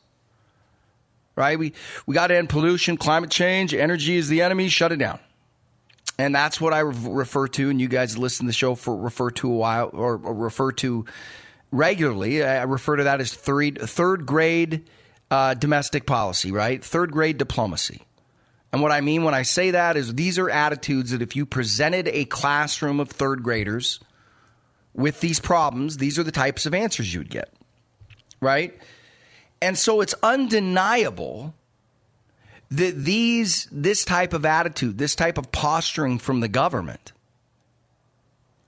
Right? 1.35 1.57
We 1.57 1.73
we 2.05 2.13
got 2.13 2.27
to 2.27 2.37
end 2.37 2.49
pollution, 2.49 2.97
climate 2.97 3.31
change, 3.31 3.73
energy 3.73 4.17
is 4.17 4.27
the 4.27 4.41
enemy, 4.41 4.67
shut 4.67 4.91
it 4.91 4.97
down 4.97 5.19
and 6.21 6.35
that's 6.35 6.61
what 6.61 6.73
I 6.73 6.79
refer 6.79 7.47
to, 7.47 7.69
and 7.69 7.81
you 7.81 7.87
guys 7.87 8.17
listen 8.17 8.45
to 8.45 8.49
the 8.49 8.53
show 8.53 8.75
for 8.75 8.95
refer 8.95 9.31
to 9.31 9.51
a 9.51 9.55
while 9.55 9.89
or, 9.91 10.19
or 10.23 10.33
refer 10.33 10.71
to 10.73 11.05
regularly. 11.71 12.43
I 12.43 12.63
refer 12.63 12.97
to 12.97 13.05
that 13.05 13.21
as 13.21 13.33
third 13.33 13.79
third 13.81 14.25
grade 14.25 14.87
uh, 15.31 15.53
domestic 15.53 16.05
policy, 16.05 16.51
right? 16.51 16.83
Third 16.83 17.11
grade 17.11 17.37
diplomacy. 17.37 18.01
And 18.73 18.81
what 18.81 18.91
I 18.91 19.01
mean 19.01 19.23
when 19.23 19.33
I 19.33 19.41
say 19.41 19.71
that 19.71 19.97
is 19.97 20.13
these 20.13 20.37
are 20.37 20.49
attitudes 20.49 21.11
that 21.11 21.21
if 21.21 21.35
you 21.35 21.45
presented 21.45 22.07
a 22.09 22.25
classroom 22.25 22.99
of 22.99 23.09
third 23.09 23.41
graders 23.41 23.99
with 24.93 25.21
these 25.21 25.39
problems, 25.39 25.97
these 25.97 26.19
are 26.19 26.23
the 26.23 26.31
types 26.31 26.65
of 26.65 26.73
answers 26.73 27.13
you 27.13 27.21
would 27.21 27.29
get, 27.29 27.51
right? 28.39 28.77
And 29.61 29.77
so 29.77 30.01
it's 30.01 30.15
undeniable 30.21 31.53
that 32.69 33.03
these 33.03 33.67
this 33.71 34.05
type 34.05 34.33
of 34.33 34.45
attitude, 34.45 34.97
this 34.97 35.15
type 35.15 35.37
of 35.37 35.51
posturing 35.51 36.19
from 36.19 36.39
the 36.39 36.47
government 36.47 37.11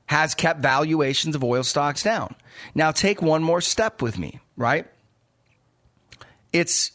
has 0.07 0.35
kept 0.35 0.61
valuations 0.61 1.35
of 1.35 1.43
oil 1.43 1.63
stocks 1.63 2.03
down. 2.03 2.35
Now 2.75 2.91
take 2.91 3.21
one 3.21 3.41
more 3.41 3.61
step 3.61 4.01
with 4.01 4.17
me, 4.17 4.39
right? 4.57 4.85
It's 6.53 6.91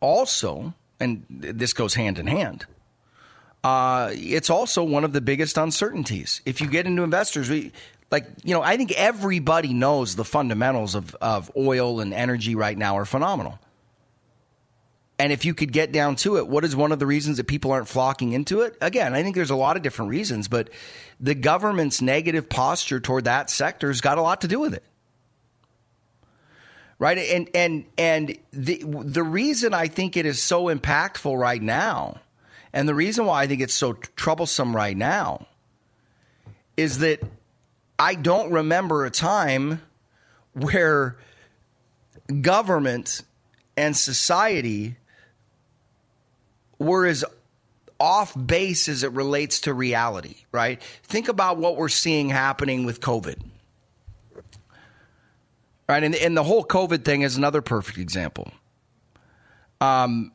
also, 0.00 0.74
and 1.00 1.24
this 1.30 1.72
goes 1.72 1.94
hand 1.94 2.18
in 2.18 2.26
hand. 2.26 2.66
Uh, 3.64 4.10
it's 4.12 4.50
also 4.50 4.84
one 4.84 5.04
of 5.04 5.12
the 5.12 5.20
biggest 5.20 5.56
uncertainties. 5.56 6.40
If 6.44 6.60
you 6.60 6.68
get 6.68 6.86
into 6.86 7.02
investors, 7.02 7.48
we, 7.48 7.72
like 8.10 8.26
you 8.44 8.54
know, 8.54 8.62
I 8.62 8.76
think 8.76 8.92
everybody 8.92 9.72
knows 9.72 10.16
the 10.16 10.24
fundamentals 10.24 10.94
of, 10.94 11.14
of 11.16 11.50
oil 11.56 12.00
and 12.00 12.12
energy 12.12 12.54
right 12.54 12.76
now 12.76 12.98
are 12.98 13.04
phenomenal. 13.04 13.58
And 15.20 15.32
if 15.32 15.44
you 15.44 15.52
could 15.52 15.72
get 15.72 15.90
down 15.90 16.14
to 16.16 16.38
it, 16.38 16.46
what 16.46 16.64
is 16.64 16.76
one 16.76 16.92
of 16.92 17.00
the 17.00 17.06
reasons 17.06 17.38
that 17.38 17.48
people 17.48 17.72
aren't 17.72 17.88
flocking 17.88 18.32
into 18.32 18.60
it? 18.60 18.76
Again, 18.80 19.14
I 19.14 19.24
think 19.24 19.34
there's 19.34 19.50
a 19.50 19.56
lot 19.56 19.76
of 19.76 19.82
different 19.82 20.10
reasons, 20.10 20.46
but 20.46 20.70
the 21.18 21.34
government's 21.34 22.00
negative 22.00 22.48
posture 22.48 23.00
toward 23.00 23.24
that 23.24 23.50
sector 23.50 23.88
has 23.88 24.00
got 24.00 24.18
a 24.18 24.22
lot 24.22 24.42
to 24.42 24.48
do 24.48 24.60
with 24.60 24.74
it. 24.74 24.84
Right? 26.98 27.18
And 27.18 27.48
and 27.54 27.84
and 27.96 28.36
the 28.52 28.82
the 28.84 29.22
reason 29.22 29.72
I 29.72 29.86
think 29.86 30.16
it 30.16 30.26
is 30.26 30.42
so 30.42 30.64
impactful 30.64 31.38
right 31.38 31.62
now, 31.62 32.20
and 32.72 32.88
the 32.88 32.94
reason 32.94 33.26
why 33.26 33.42
I 33.42 33.46
think 33.46 33.60
it's 33.60 33.74
so 33.74 33.92
troublesome 33.92 34.74
right 34.74 34.96
now 34.96 35.46
is 36.76 36.98
that 36.98 37.20
I 37.98 38.14
don't 38.14 38.52
remember 38.52 39.04
a 39.04 39.10
time 39.10 39.80
where 40.54 41.16
government 42.40 43.22
and 43.76 43.96
society 43.96 44.96
we're 46.78 47.06
as 47.06 47.24
off 48.00 48.34
base 48.46 48.88
as 48.88 49.02
it 49.02 49.12
relates 49.12 49.62
to 49.62 49.74
reality, 49.74 50.36
right? 50.52 50.80
Think 51.02 51.28
about 51.28 51.58
what 51.58 51.76
we're 51.76 51.88
seeing 51.88 52.28
happening 52.28 52.84
with 52.84 53.00
COVID. 53.00 53.40
Right, 55.88 56.04
and, 56.04 56.14
and 56.14 56.36
the 56.36 56.42
whole 56.42 56.64
COVID 56.64 57.04
thing 57.04 57.22
is 57.22 57.36
another 57.36 57.62
perfect 57.62 57.98
example. 57.98 58.52
Um, 59.80 60.32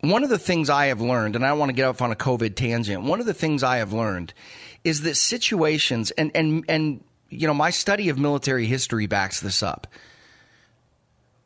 one 0.00 0.24
of 0.24 0.30
the 0.30 0.38
things 0.38 0.70
I 0.70 0.86
have 0.86 1.00
learned, 1.00 1.36
and 1.36 1.44
I 1.44 1.52
want 1.52 1.68
to 1.68 1.74
get 1.74 1.88
off 1.88 2.00
on 2.00 2.10
a 2.10 2.16
COVID 2.16 2.54
tangent. 2.54 3.02
One 3.02 3.20
of 3.20 3.26
the 3.26 3.34
things 3.34 3.62
I 3.62 3.78
have 3.78 3.92
learned 3.92 4.32
is 4.82 5.02
that 5.02 5.16
situations, 5.16 6.10
and 6.12 6.30
and 6.34 6.64
and 6.68 7.04
you 7.28 7.46
know, 7.46 7.54
my 7.54 7.70
study 7.70 8.08
of 8.08 8.18
military 8.18 8.66
history 8.66 9.06
backs 9.06 9.40
this 9.40 9.62
up. 9.62 9.86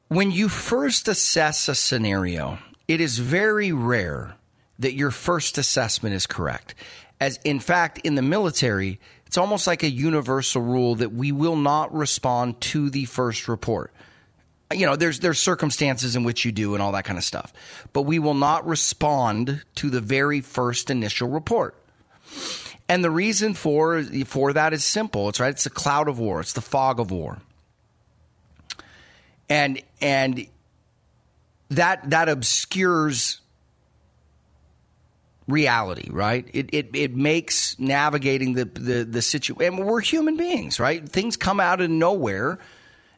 When 0.09 0.31
you 0.31 0.49
first 0.49 1.09
assess 1.09 1.69
a 1.69 1.75
scenario, 1.75 2.59
it 2.87 3.01
is 3.01 3.19
very 3.19 3.73
rare 3.73 4.37
that 4.79 4.95
your 4.95 5.11
first 5.11 5.59
assessment 5.59 6.15
is 6.15 6.27
correct. 6.27 6.75
As 7.21 7.39
in 7.45 7.61
fact, 7.61 7.99
in 7.99 8.15
the 8.15 8.23
military, 8.23 8.99
it's 9.31 9.39
almost 9.39 9.69
like 9.69 9.85
a 9.85 9.89
universal 9.89 10.61
rule 10.61 10.97
that 10.97 11.13
we 11.13 11.31
will 11.31 11.55
not 11.55 11.95
respond 11.95 12.61
to 12.63 12.91
the 12.91 13.05
first 13.05 13.47
report. 13.47 13.93
You 14.75 14.87
know, 14.87 14.97
there's 14.97 15.21
there's 15.21 15.39
circumstances 15.39 16.17
in 16.17 16.25
which 16.25 16.45
you 16.45 16.51
do 16.51 16.75
and 16.75 16.83
all 16.83 16.91
that 16.91 17.05
kind 17.05 17.17
of 17.17 17.23
stuff. 17.23 17.53
But 17.93 18.03
we 18.03 18.19
will 18.19 18.35
not 18.35 18.67
respond 18.67 19.63
to 19.77 19.89
the 19.89 20.01
very 20.01 20.41
first 20.41 20.91
initial 20.91 21.29
report. 21.29 21.77
And 22.89 23.05
the 23.05 23.11
reason 23.13 23.55
for 23.55 24.03
for 24.25 24.53
that 24.53 24.73
is 24.73 24.83
simple. 24.83 25.29
It's 25.29 25.39
right. 25.39 25.51
It's 25.51 25.63
the 25.63 25.71
cloud 25.71 26.09
of 26.09 26.19
war. 26.19 26.41
It's 26.41 26.55
the 26.55 26.61
fog 26.61 26.99
of 26.99 27.13
war. 27.13 27.39
And 29.49 29.81
and 30.01 30.45
that 31.69 32.11
that 32.11 32.29
obscures 32.29 33.40
reality, 35.51 36.09
right? 36.11 36.49
It, 36.53 36.71
it, 36.73 36.91
it 36.95 37.15
makes 37.15 37.79
navigating 37.79 38.55
the, 38.55 38.65
the, 38.65 39.05
the 39.05 39.23
situation. 39.23 39.63
And 39.63 39.87
we're 39.87 40.01
human 40.01 40.37
beings, 40.37 40.81
right? 40.81 41.07
Things 41.07 41.37
come 41.37 41.61
out 41.61 41.81
of 41.81 41.91
nowhere 41.91 42.59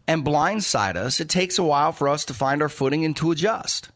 and 0.09 0.25
blindside 0.25 0.97
us, 0.97 1.21
it 1.21 1.29
takes 1.29 1.59
a 1.59 1.63
while 1.63 1.93
for 1.93 2.09
us 2.09 2.25
to 2.25 2.35
find 2.35 2.61
our 2.61 2.69
footing 2.69 3.05
and 3.05 3.17
to 3.17 3.31
adjust. 3.31 3.89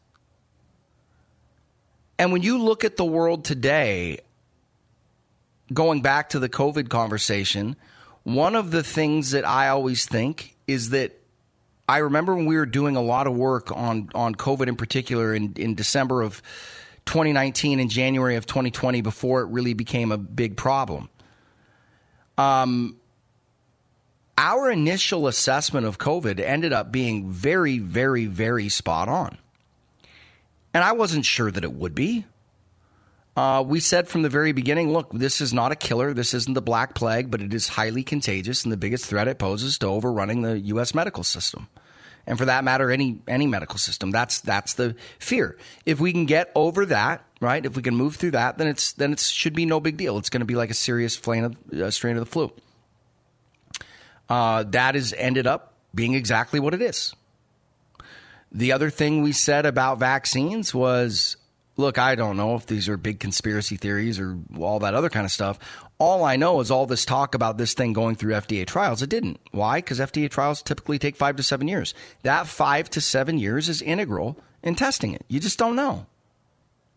And 2.17 2.31
when 2.31 2.41
you 2.41 2.57
look 2.59 2.85
at 2.85 2.95
the 2.95 3.05
world 3.05 3.43
today, 3.43 4.19
going 5.73 6.01
back 6.01 6.29
to 6.29 6.39
the 6.39 6.49
COVID 6.49 6.89
conversation, 6.89 7.75
one 8.23 8.55
of 8.55 8.71
the 8.71 8.83
things 8.83 9.31
that 9.31 9.45
I 9.45 9.67
always 9.67 10.05
think 10.05 10.55
is 10.65 10.89
that 10.91 11.13
I 11.89 11.97
remember 11.99 12.35
when 12.35 12.45
we 12.45 12.57
were 12.57 12.65
doing 12.65 12.95
a 12.95 13.01
lot 13.01 13.27
of 13.27 13.35
work 13.35 13.71
on, 13.71 14.09
on 14.13 14.35
COVID 14.35 14.67
in 14.67 14.75
particular 14.75 15.33
in, 15.33 15.53
in 15.55 15.75
December 15.75 16.21
of 16.21 16.41
2019 17.07 17.79
and 17.79 17.89
January 17.89 18.35
of 18.35 18.45
2020 18.45 19.01
before 19.01 19.41
it 19.41 19.47
really 19.47 19.73
became 19.73 20.11
a 20.11 20.17
big 20.17 20.55
problem. 20.55 21.09
Um, 22.37 22.97
our 24.37 24.69
initial 24.69 25.27
assessment 25.27 25.87
of 25.87 25.97
COVID 25.97 26.39
ended 26.39 26.71
up 26.71 26.91
being 26.91 27.31
very, 27.31 27.79
very, 27.79 28.27
very 28.27 28.69
spot 28.69 29.09
on. 29.09 29.37
And 30.73 30.83
I 30.83 30.91
wasn't 30.91 31.25
sure 31.25 31.49
that 31.49 31.63
it 31.63 31.73
would 31.73 31.95
be. 31.95 32.25
Uh, 33.35 33.63
we 33.65 33.79
said 33.79 34.07
from 34.07 34.21
the 34.21 34.29
very 34.29 34.51
beginning 34.51 34.91
look, 34.91 35.11
this 35.11 35.41
is 35.41 35.53
not 35.53 35.71
a 35.71 35.75
killer. 35.75 36.13
This 36.13 36.33
isn't 36.33 36.53
the 36.53 36.61
Black 36.61 36.93
Plague, 36.93 37.31
but 37.31 37.41
it 37.41 37.53
is 37.53 37.67
highly 37.67 38.03
contagious, 38.03 38.63
and 38.63 38.71
the 38.71 38.77
biggest 38.77 39.05
threat 39.05 39.27
it 39.27 39.39
poses 39.39 39.77
to 39.79 39.87
overrunning 39.87 40.41
the 40.41 40.59
U.S. 40.59 40.93
medical 40.93 41.23
system. 41.23 41.67
And 42.27 42.37
for 42.37 42.45
that 42.45 42.65
matter, 42.65 42.91
any 42.91 43.19
any 43.27 43.47
medical 43.47 43.79
system. 43.79 44.11
That's 44.11 44.41
that's 44.41 44.73
the 44.73 44.95
fear. 45.17 45.57
If 45.85 46.01
we 46.01 46.11
can 46.11 46.25
get 46.25 46.51
over 46.53 46.85
that, 46.87 47.23
right? 47.39 47.65
If 47.65 47.77
we 47.77 47.81
can 47.81 47.95
move 47.95 48.17
through 48.17 48.31
that, 48.31 48.57
then 48.57 48.67
it's 48.67 48.91
then 48.93 49.13
it 49.13 49.19
should 49.19 49.55
be 49.55 49.65
no 49.65 49.79
big 49.79 49.95
deal. 49.95 50.17
It's 50.17 50.29
going 50.29 50.41
to 50.41 50.45
be 50.45 50.55
like 50.55 50.69
a 50.69 50.75
serious 50.75 51.13
strain 51.13 51.45
of, 51.45 51.55
uh, 51.73 51.89
strain 51.89 52.17
of 52.17 52.19
the 52.19 52.29
flu. 52.29 52.51
Uh, 54.29 54.63
that 54.63 54.95
has 54.95 55.13
ended 55.17 55.47
up 55.47 55.73
being 55.95 56.13
exactly 56.15 56.59
what 56.59 56.73
it 56.73 56.81
is. 56.81 57.15
The 58.51 58.73
other 58.73 58.89
thing 58.89 59.23
we 59.23 59.31
said 59.31 59.65
about 59.65 59.99
vaccines 59.99 60.75
was 60.75 61.37
look, 61.77 61.97
I 61.97 62.15
don't 62.15 62.35
know 62.35 62.55
if 62.55 62.65
these 62.65 62.89
are 62.89 62.97
big 62.97 63.19
conspiracy 63.19 63.77
theories 63.77 64.19
or 64.19 64.37
all 64.59 64.79
that 64.79 64.93
other 64.93 65.09
kind 65.09 65.25
of 65.25 65.31
stuff. 65.31 65.59
All 65.99 66.23
I 66.23 66.35
know 66.35 66.59
is 66.59 66.69
all 66.69 66.85
this 66.85 67.05
talk 67.05 67.33
about 67.33 67.57
this 67.57 67.73
thing 67.73 67.93
going 67.93 68.15
through 68.15 68.33
FDA 68.33 68.67
trials. 68.67 69.01
It 69.01 69.09
didn't. 69.09 69.39
Why? 69.51 69.79
Because 69.79 69.99
FDA 69.99 70.29
trials 70.29 70.61
typically 70.61 70.99
take 70.99 71.15
five 71.15 71.35
to 71.37 71.43
seven 71.43 71.67
years. 71.67 71.93
That 72.21 72.45
five 72.45 72.89
to 72.91 73.01
seven 73.01 73.39
years 73.39 73.67
is 73.67 73.81
integral 73.81 74.37
in 74.61 74.75
testing 74.75 75.13
it. 75.13 75.25
You 75.27 75.39
just 75.39 75.57
don't 75.57 75.75
know. 75.75 76.05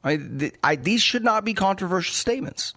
I, 0.04 0.52
I, 0.62 0.76
these 0.76 1.02
should 1.02 1.24
not 1.24 1.44
be 1.44 1.54
controversial 1.54 2.14
statements. 2.14 2.74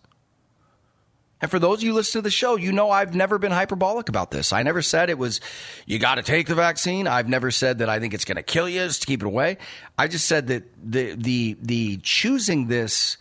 And 1.41 1.51
for 1.51 1.59
those 1.59 1.79
of 1.79 1.83
you 1.83 1.89
who 1.89 1.97
listen 1.97 2.19
to 2.19 2.21
the 2.21 2.31
show, 2.31 2.55
you 2.55 2.71
know 2.71 2.89
I've 2.89 3.13
never 3.13 3.37
been 3.37 3.51
hyperbolic 3.51 4.07
about 4.07 4.31
this. 4.31 4.53
I 4.53 4.63
never 4.63 4.81
said 4.81 5.09
it 5.09 5.17
was, 5.17 5.41
you 5.85 5.99
got 5.99 6.15
to 6.15 6.23
take 6.23 6.47
the 6.47 6.55
vaccine. 6.55 7.05
I've 7.05 7.27
never 7.27 7.51
said 7.51 7.79
that 7.79 7.89
I 7.89 7.99
think 7.99 8.13
it's 8.13 8.23
going 8.23 8.37
to 8.37 8.43
kill 8.43 8.69
you, 8.69 8.79
just 8.79 9.01
to 9.01 9.07
keep 9.07 9.21
it 9.21 9.25
away. 9.25 9.57
I 9.97 10.07
just 10.07 10.25
said 10.25 10.47
that 10.47 10.63
the, 10.81 11.15
the, 11.15 11.57
the 11.61 11.97
choosing 11.97 12.67
this 12.67 13.17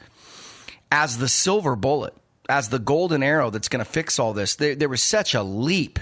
as 0.93 1.19
the 1.19 1.29
silver 1.29 1.75
bullet, 1.75 2.15
as 2.53 2.69
the 2.69 2.79
golden 2.79 3.23
arrow 3.23 3.49
that's 3.49 3.71
going 3.71 3.83
to 3.83 3.91
fix 3.91 4.19
all 4.19 4.35
this, 4.35 4.57
there, 4.57 4.75
there 4.75 4.89
was 4.91 5.03
such 5.03 5.35
a 5.35 5.43
leap 5.43 5.99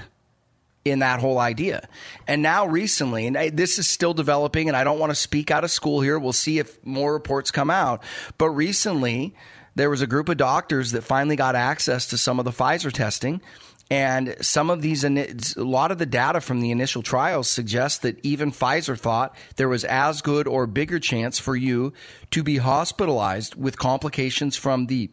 in 0.84 0.98
that 0.98 1.20
whole 1.20 1.38
idea. 1.38 1.88
And 2.26 2.42
now 2.42 2.66
recently, 2.66 3.28
and 3.28 3.57
this 3.57 3.78
is 3.78 3.86
still 3.86 4.14
developing, 4.14 4.66
and 4.66 4.76
I 4.76 4.82
don't 4.82 4.98
want 4.98 5.11
to 5.11 5.14
speak 5.14 5.53
out 5.53 5.62
of 5.62 5.70
school 5.70 6.01
here. 6.01 6.18
We'll 6.18 6.32
see 6.32 6.59
if 6.59 6.84
more 6.84 7.12
reports 7.12 7.53
come 7.53 7.70
out. 7.70 8.03
But 8.36 8.51
recently, 8.51 9.32
there 9.76 9.90
was 9.90 10.03
a 10.03 10.09
group 10.09 10.28
of 10.28 10.38
doctors 10.38 10.90
that 10.90 11.03
finally 11.03 11.36
got 11.36 11.55
access 11.55 12.09
to 12.09 12.18
some 12.18 12.40
of 12.40 12.44
the 12.44 12.51
Pfizer 12.51 12.92
testing. 12.92 13.40
And 13.88 14.34
some 14.40 14.70
of 14.70 14.82
these, 14.82 15.05
a 15.05 15.14
lot 15.57 15.92
of 15.92 15.98
the 15.98 16.07
data 16.07 16.40
from 16.40 16.61
the 16.61 16.72
initial 16.72 17.03
trials 17.03 17.48
suggests 17.48 17.98
that 17.98 18.18
even 18.24 18.51
Pfizer 18.51 18.98
thought 18.98 19.36
there 19.55 19.68
was 19.68 19.84
as 19.84 20.20
good 20.20 20.48
or 20.48 20.66
bigger 20.66 20.98
chance 20.98 21.38
for 21.38 21.55
you 21.55 21.92
to 22.32 22.42
be 22.42 22.57
hospitalized 22.57 23.55
with 23.55 23.78
complications 23.78 24.57
from 24.57 24.86
the 24.86 25.11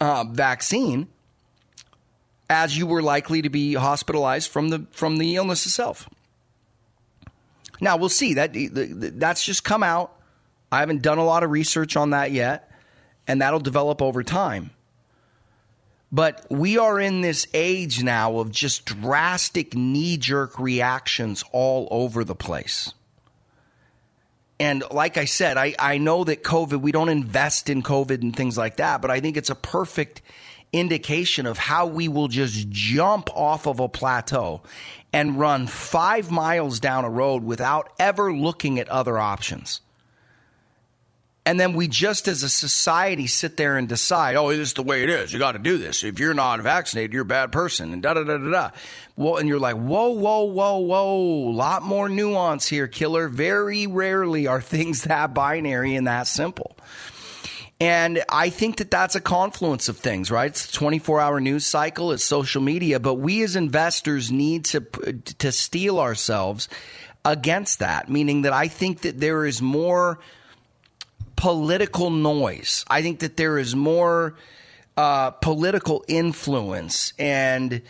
uh, 0.00 0.24
vaccine 0.24 1.08
as 2.48 2.76
you 2.76 2.86
were 2.86 3.02
likely 3.02 3.42
to 3.42 3.50
be 3.50 3.74
hospitalized 3.74 4.50
from 4.50 4.70
the 4.70 4.86
from 4.90 5.18
the 5.18 5.36
illness 5.36 5.66
itself. 5.66 6.08
Now 7.80 7.96
we'll 7.96 8.08
see 8.08 8.34
that 8.34 8.52
that's 9.18 9.44
just 9.44 9.64
come 9.64 9.82
out. 9.82 10.12
I 10.72 10.80
haven't 10.80 11.02
done 11.02 11.18
a 11.18 11.24
lot 11.24 11.42
of 11.42 11.50
research 11.50 11.96
on 11.96 12.10
that 12.10 12.32
yet 12.32 12.70
and 13.26 13.40
that'll 13.40 13.60
develop 13.60 14.02
over 14.02 14.22
time. 14.22 14.70
But 16.12 16.44
we 16.50 16.76
are 16.76 16.98
in 16.98 17.20
this 17.20 17.46
age 17.54 18.02
now 18.02 18.40
of 18.40 18.50
just 18.50 18.84
drastic 18.84 19.76
knee 19.76 20.16
jerk 20.16 20.58
reactions 20.58 21.44
all 21.52 21.86
over 21.90 22.24
the 22.24 22.34
place. 22.34 22.92
And 24.60 24.84
like 24.90 25.16
I 25.16 25.24
said, 25.24 25.56
I, 25.56 25.74
I 25.78 25.96
know 25.96 26.22
that 26.24 26.44
COVID, 26.44 26.82
we 26.82 26.92
don't 26.92 27.08
invest 27.08 27.70
in 27.70 27.82
COVID 27.82 28.20
and 28.20 28.36
things 28.36 28.58
like 28.58 28.76
that, 28.76 29.00
but 29.00 29.10
I 29.10 29.20
think 29.20 29.38
it's 29.38 29.48
a 29.48 29.54
perfect 29.54 30.20
indication 30.70 31.46
of 31.46 31.56
how 31.56 31.86
we 31.86 32.08
will 32.08 32.28
just 32.28 32.68
jump 32.68 33.34
off 33.34 33.66
of 33.66 33.80
a 33.80 33.88
plateau 33.88 34.60
and 35.14 35.38
run 35.38 35.66
five 35.66 36.30
miles 36.30 36.78
down 36.78 37.06
a 37.06 37.10
road 37.10 37.42
without 37.42 37.90
ever 37.98 38.32
looking 38.34 38.78
at 38.78 38.88
other 38.90 39.18
options. 39.18 39.80
And 41.46 41.58
then 41.58 41.72
we 41.72 41.88
just 41.88 42.28
as 42.28 42.42
a 42.42 42.50
society 42.50 43.26
sit 43.26 43.56
there 43.56 43.78
and 43.78 43.88
decide, 43.88 44.36
oh, 44.36 44.50
this 44.50 44.58
is 44.58 44.74
the 44.74 44.82
way 44.82 45.02
it 45.02 45.08
is. 45.08 45.32
You 45.32 45.38
got 45.38 45.52
to 45.52 45.58
do 45.58 45.78
this. 45.78 46.04
If 46.04 46.18
you're 46.20 46.34
not 46.34 46.60
vaccinated, 46.60 47.14
you're 47.14 47.22
a 47.22 47.26
bad 47.26 47.50
person, 47.50 47.92
and 47.94 48.02
da 48.02 48.12
da 48.12 48.24
da 48.24 48.36
da 48.36 48.50
da. 48.50 48.70
Well, 49.16 49.36
and 49.36 49.48
you're 49.48 49.58
like, 49.58 49.76
whoa, 49.76 50.10
whoa, 50.10 50.44
whoa, 50.44 50.78
whoa. 50.78 51.16
Lot 51.50 51.82
more 51.82 52.08
nuance 52.10 52.68
here, 52.68 52.88
killer. 52.88 53.28
Very 53.28 53.86
rarely 53.86 54.46
are 54.46 54.60
things 54.60 55.04
that 55.04 55.32
binary 55.32 55.94
and 55.96 56.06
that 56.06 56.26
simple. 56.26 56.76
And 57.80 58.22
I 58.28 58.50
think 58.50 58.76
that 58.76 58.90
that's 58.90 59.14
a 59.14 59.22
confluence 59.22 59.88
of 59.88 59.96
things, 59.96 60.30
right? 60.30 60.50
It's 60.50 60.68
a 60.68 60.72
24 60.72 61.18
hour 61.18 61.40
news 61.40 61.64
cycle, 61.64 62.12
it's 62.12 62.22
social 62.22 62.60
media, 62.60 63.00
but 63.00 63.14
we 63.14 63.42
as 63.42 63.56
investors 63.56 64.30
need 64.30 64.66
to, 64.66 64.80
to 65.38 65.50
steel 65.50 65.98
ourselves 65.98 66.68
against 67.24 67.78
that, 67.78 68.10
meaning 68.10 68.42
that 68.42 68.52
I 68.52 68.68
think 68.68 69.00
that 69.00 69.18
there 69.18 69.46
is 69.46 69.62
more 69.62 70.18
political 71.40 72.10
noise. 72.10 72.84
I 72.86 73.00
think 73.00 73.20
that 73.20 73.38
there 73.38 73.56
is 73.56 73.74
more 73.74 74.36
uh, 74.94 75.30
political 75.30 76.04
influence 76.06 77.14
and 77.18 77.80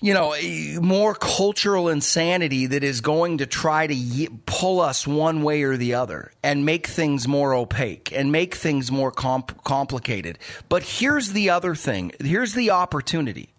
you 0.00 0.14
know, 0.14 0.34
more 0.80 1.14
cultural 1.14 1.88
insanity 1.88 2.66
that 2.66 2.84
is 2.84 3.00
going 3.00 3.38
to 3.38 3.46
try 3.46 3.86
to 3.86 4.28
pull 4.46 4.80
us 4.80 5.06
one 5.06 5.42
way 5.42 5.62
or 5.62 5.76
the 5.76 5.94
other 5.94 6.32
and 6.42 6.64
make 6.64 6.86
things 6.88 7.26
more 7.26 7.54
opaque 7.54 8.12
and 8.12 8.30
make 8.30 8.54
things 8.54 8.90
more 8.90 9.12
comp- 9.12 9.62
complicated. 9.62 10.38
But 10.68 10.82
here's 10.82 11.32
the 11.32 11.50
other 11.50 11.76
thing. 11.76 12.12
Here's 12.20 12.54
the 12.54 12.70
opportunity. 12.70 13.50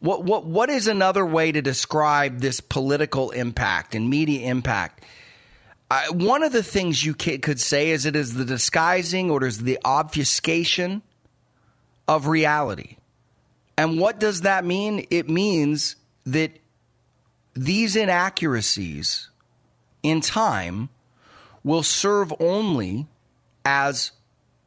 What 0.00 0.24
what 0.24 0.44
what 0.44 0.70
is 0.70 0.86
another 0.86 1.26
way 1.26 1.52
to 1.52 1.60
describe 1.60 2.40
this 2.40 2.60
political 2.60 3.30
impact 3.30 3.94
and 3.94 4.08
media 4.08 4.50
impact? 4.50 5.04
I, 5.90 6.10
one 6.10 6.44
of 6.44 6.52
the 6.52 6.62
things 6.62 7.04
you 7.04 7.14
could 7.14 7.60
say 7.60 7.90
is 7.90 8.06
it 8.06 8.14
is 8.14 8.34
the 8.34 8.44
disguising 8.44 9.30
or 9.30 9.42
it 9.44 9.48
is 9.48 9.58
the 9.58 9.78
obfuscation 9.84 11.02
of 12.06 12.28
reality. 12.28 12.96
And 13.76 13.98
what 13.98 14.20
does 14.20 14.42
that 14.42 14.64
mean? 14.64 15.06
It 15.10 15.28
means 15.28 15.96
that 16.26 16.52
these 17.54 17.96
inaccuracies 17.96 19.30
in 20.02 20.20
time 20.20 20.90
will 21.64 21.82
serve 21.82 22.32
only 22.38 23.06
as 23.64 24.12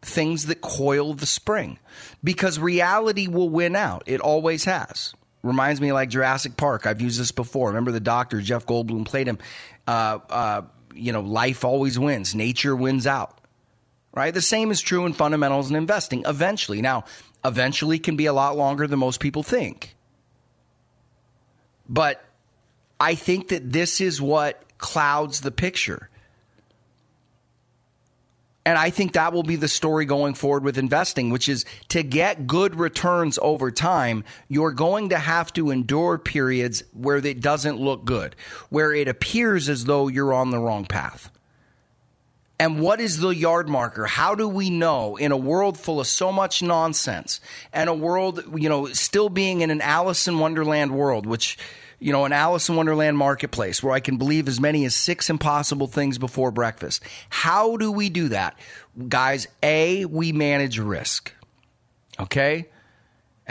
things 0.01 0.47
that 0.47 0.61
coil 0.61 1.13
the 1.13 1.25
spring 1.25 1.79
because 2.23 2.59
reality 2.59 3.27
will 3.27 3.49
win 3.49 3.75
out. 3.75 4.03
It 4.05 4.19
always 4.19 4.65
has. 4.65 5.13
Reminds 5.41 5.81
me 5.81 5.91
like 5.91 6.09
Jurassic 6.09 6.57
Park. 6.57 6.85
I've 6.85 7.01
used 7.01 7.19
this 7.19 7.31
before. 7.31 7.69
Remember 7.69 7.91
the 7.91 7.99
doctor, 7.99 8.41
Jeff 8.41 8.65
Goldblum, 8.65 9.05
played 9.05 9.27
him. 9.27 9.39
Uh, 9.87 10.19
uh, 10.29 10.61
you 10.95 11.11
know, 11.11 11.21
life 11.21 11.63
always 11.63 11.97
wins, 11.99 12.35
nature 12.35 12.75
wins 12.75 13.07
out. 13.07 13.39
Right? 14.15 14.33
The 14.33 14.41
same 14.41 14.69
is 14.69 14.79
true 14.79 15.05
in 15.07 15.13
fundamentals 15.13 15.69
and 15.69 15.77
investing 15.77 16.23
eventually. 16.27 16.81
Now, 16.81 17.05
eventually 17.43 17.97
can 17.97 18.15
be 18.15 18.27
a 18.27 18.33
lot 18.33 18.55
longer 18.55 18.85
than 18.85 18.99
most 18.99 19.19
people 19.19 19.41
think. 19.41 19.95
But 21.89 22.23
I 22.99 23.15
think 23.15 23.49
that 23.49 23.71
this 23.71 23.99
is 23.99 24.21
what 24.21 24.63
clouds 24.77 25.41
the 25.41 25.51
picture. 25.51 26.09
And 28.65 28.77
I 28.77 28.91
think 28.91 29.13
that 29.13 29.33
will 29.33 29.43
be 29.43 29.57
the 29.57 29.67
story 29.67 30.05
going 30.05 30.35
forward 30.35 30.63
with 30.63 30.77
investing, 30.77 31.31
which 31.31 31.49
is 31.49 31.65
to 31.89 32.01
get 32.01 32.47
good 32.47 32.75
returns 32.75 33.37
over 33.41 33.71
time, 33.71 34.23
you're 34.47 34.71
going 34.71 35.09
to 35.09 35.17
have 35.17 35.51
to 35.53 35.69
endure 35.69 36.17
periods 36.17 36.83
where 36.93 37.17
it 37.17 37.41
doesn't 37.41 37.79
look 37.79 38.05
good, 38.05 38.35
where 38.69 38.93
it 38.93 39.09
appears 39.09 39.67
as 39.67 39.83
though 39.83 40.07
you're 40.07 40.33
on 40.33 40.51
the 40.51 40.59
wrong 40.59 40.85
path. 40.85 41.29
And 42.63 42.79
what 42.79 43.01
is 43.01 43.19
the 43.19 43.35
yard 43.35 43.67
marker? 43.67 44.05
How 44.05 44.35
do 44.35 44.47
we 44.47 44.69
know 44.69 45.17
in 45.17 45.33
a 45.33 45.37
world 45.37 45.77
full 45.77 45.99
of 45.99 46.07
so 46.07 46.31
much 46.31 46.63
nonsense 46.63 47.41
and 47.73 47.89
a 47.89 47.93
world, 47.93 48.41
you 48.55 48.69
know, 48.69 48.85
still 48.85 49.27
being 49.27 49.59
in 49.59 49.69
an 49.69 49.81
Alice 49.81 50.29
in 50.29 50.39
Wonderland 50.39 50.91
world, 50.91 51.25
which 51.25 51.57
you 51.99 52.13
know, 52.13 52.23
an 52.23 52.31
Alice 52.31 52.69
in 52.69 52.77
Wonderland 52.77 53.17
marketplace 53.17 53.83
where 53.83 53.93
I 53.93 53.99
can 53.99 54.15
believe 54.15 54.47
as 54.47 54.61
many 54.61 54.85
as 54.85 54.95
six 54.95 55.29
impossible 55.29 55.87
things 55.87 56.17
before 56.17 56.51
breakfast. 56.51 57.03
How 57.27 57.75
do 57.75 57.91
we 57.91 58.09
do 58.09 58.29
that? 58.29 58.57
Guys, 59.09 59.45
A, 59.61 60.05
we 60.05 60.31
manage 60.31 60.79
risk. 60.79 61.33
Okay? 62.17 62.69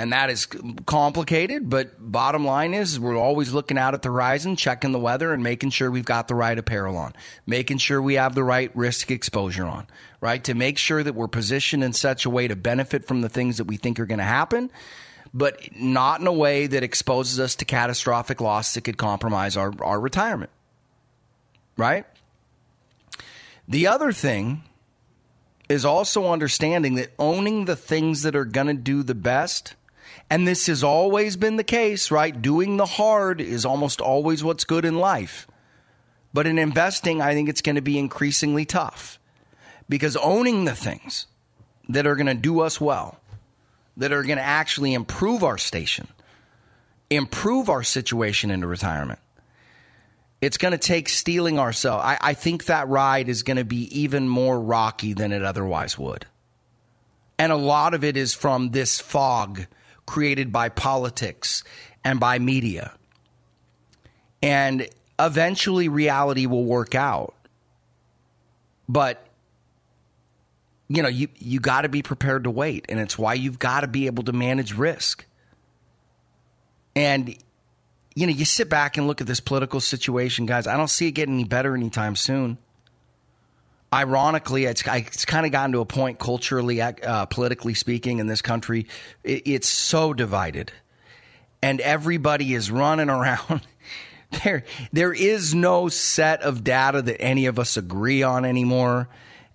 And 0.03 0.12
that 0.12 0.30
is 0.30 0.46
complicated, 0.84 1.70
but 1.70 1.92
bottom 1.96 2.44
line 2.44 2.74
is 2.74 2.98
we're 2.98 3.16
always 3.16 3.53
looking 3.53 3.78
out 3.78 3.94
at 3.94 4.03
the 4.03 4.09
horizon, 4.09 4.57
checking 4.57 4.90
the 4.90 4.98
weather, 4.98 5.32
and 5.32 5.44
making 5.44 5.70
sure 5.70 5.92
we've 5.92 6.05
got 6.05 6.26
the 6.26 6.34
right 6.34 6.59
apparel 6.59 6.96
on, 6.96 7.12
making 7.46 7.78
sure 7.78 8.03
we 8.03 8.14
have 8.14 8.34
the 8.34 8.42
right 8.42 8.74
risk 8.74 9.12
exposure 9.12 9.64
on, 9.64 9.86
right? 10.20 10.42
To 10.42 10.55
make 10.55 10.76
sure 10.76 11.05
that 11.05 11.14
we're 11.14 11.28
positioned 11.28 11.84
in 11.84 11.92
such 11.92 12.24
a 12.24 12.30
way 12.30 12.48
to 12.48 12.57
benefit 12.57 13.07
from 13.07 13.20
the 13.20 13.28
things 13.28 13.59
that 13.59 13.66
we 13.66 13.76
think 13.76 14.00
are 14.00 14.07
going 14.07 14.18
to 14.18 14.24
happen 14.24 14.72
but 15.32 15.61
not 15.76 16.20
in 16.20 16.26
a 16.26 16.32
way 16.32 16.66
that 16.66 16.82
exposes 16.82 17.38
us 17.38 17.55
to 17.55 17.64
catastrophic 17.64 18.40
loss 18.40 18.74
that 18.74 18.82
could 18.82 18.98
compromise 18.98 19.57
our, 19.57 19.72
our 19.82 20.00
retirement. 20.00 20.50
Right? 21.76 22.07
The 23.68 23.86
other 23.86 24.11
thing 24.11 24.64
is 25.68 25.84
also 25.84 26.26
understanding 26.26 26.96
that 26.96 27.12
owning 27.20 27.66
the 27.66 27.76
things 27.76 28.22
that 28.22 28.34
are 28.34 28.44
going 28.44 28.66
to 28.66 28.74
do 28.74 29.05
the 29.05 29.14
best, 29.14 29.76
and 30.33 30.49
this 30.49 30.66
has 30.68 30.83
always 30.83 31.37
been 31.37 31.57
the 31.57 31.62
case, 31.62 32.11
right? 32.11 32.41
Doing 32.41 32.78
the 32.78 32.87
hard 32.87 33.39
is 33.43 33.66
almost 33.66 34.01
always 34.01 34.43
what's 34.43 34.64
good 34.64 34.87
in 34.87 34.97
life. 34.97 35.47
But 36.33 36.47
in 36.47 36.59
investing, 36.59 37.20
I 37.20 37.35
think 37.35 37.51
it's 37.51 37.61
going 37.61 37.74
to 37.76 37.83
be 37.83 37.99
increasingly 37.99 38.64
tough 38.64 39.18
because 39.91 40.16
owning 40.16 40.64
the 40.64 40.74
things 40.74 41.26
that 41.91 42.07
are 42.07 42.16
going 42.16 42.28
to 42.28 42.35
do 42.35 42.61
us 42.61 42.80
well 42.80 43.20
that 43.99 44.11
are 44.11 44.22
going 44.22 44.39
to 44.39 44.43
actually 44.43 44.95
improve 44.95 45.45
our 45.45 45.59
station, 45.59 46.09
improve 47.11 47.68
our 47.68 47.83
situation 47.83 48.51
into 48.51 48.66
retirement. 48.66 49.18
It's 50.41 50.57
going 50.57 50.72
to 50.72 50.78
take 50.78 51.11
steeling 51.11 51.59
ourselves. 51.59 52.05
I, 52.07 52.16
I 52.22 52.33
think 52.33 52.64
that 52.64 52.89
ride 52.89 53.28
is 53.28 53.43
going 53.43 53.59
to 53.59 53.66
be 53.66 54.01
even 54.01 54.30
more 54.30 54.59
rocky 54.59 55.12
than 55.12 55.30
it 55.30 55.43
otherwise 55.43 55.99
would. 55.99 56.24
And 57.39 57.53
a 57.53 57.57
lot 57.57 57.93
of 57.93 58.03
it 58.03 58.16
is 58.16 58.33
from 58.33 58.70
this 58.70 58.99
fog 58.99 59.66
created 60.07 60.53
by 60.53 60.68
politics 60.68 61.64
and 62.05 62.18
by 62.18 62.38
media. 62.38 62.92
And 64.42 64.88
eventually 65.18 65.88
reality 65.88 66.46
will 66.46 66.64
work 66.64 66.94
out. 66.94 67.34
But 68.88 69.26
you 70.92 71.03
know, 71.03 71.09
you, 71.09 71.28
you 71.38 71.59
got 71.59 71.82
to 71.82 71.88
be 71.88 72.03
prepared 72.03 72.44
to 72.44 72.50
wait. 72.50 72.84
And 72.90 73.00
it's 73.00 73.18
why 73.18 73.32
you've 73.32 73.59
got 73.59 73.80
to 73.80 73.86
be 73.86 74.07
able 74.07 74.24
to 74.24 74.32
manage 74.32 74.74
risk. 74.74 75.24
And, 76.94 77.34
you 78.14 78.26
know, 78.26 78.32
you 78.32 78.44
sit 78.44 78.68
back 78.68 78.98
and 78.98 79.07
look 79.07 79.22
at 79.22 79.26
this 79.26 79.40
political 79.40 79.80
situation, 79.80 80.44
guys. 80.44 80.66
I 80.66 80.76
don't 80.76 80.90
see 80.90 81.09
it 81.09 81.12
getting 81.12 81.34
any 81.34 81.44
better 81.44 81.74
anytime 81.74 82.14
soon. 82.14 82.59
Ironically, 83.93 84.64
it's, 84.64 84.82
it's 84.86 85.24
kind 85.24 85.45
of 85.45 85.53
gotten 85.53 85.72
to 85.72 85.80
a 85.80 85.84
point 85.84 86.18
culturally, 86.18 86.80
uh, 86.80 87.26
politically 87.26 87.74
speaking, 87.74 88.18
in 88.18 88.26
this 88.26 88.43
country, 88.43 88.86
it, 89.22 89.43
it's 89.47 89.68
so 89.68 90.14
divided. 90.14 90.72
And 91.62 91.80
everybody 91.80 92.55
is 92.55 92.70
running 92.70 93.11
around. 93.11 93.66
there, 94.45 94.64
there 94.93 95.12
is 95.12 95.55
no 95.55 95.88
set 95.88 96.43
of 96.43 96.64
data 96.64 97.03
that 97.03 97.20
any 97.20 97.47
of 97.47 97.59
us 97.59 97.76
agree 97.76 98.22
on 98.22 98.45
anymore 98.45 99.09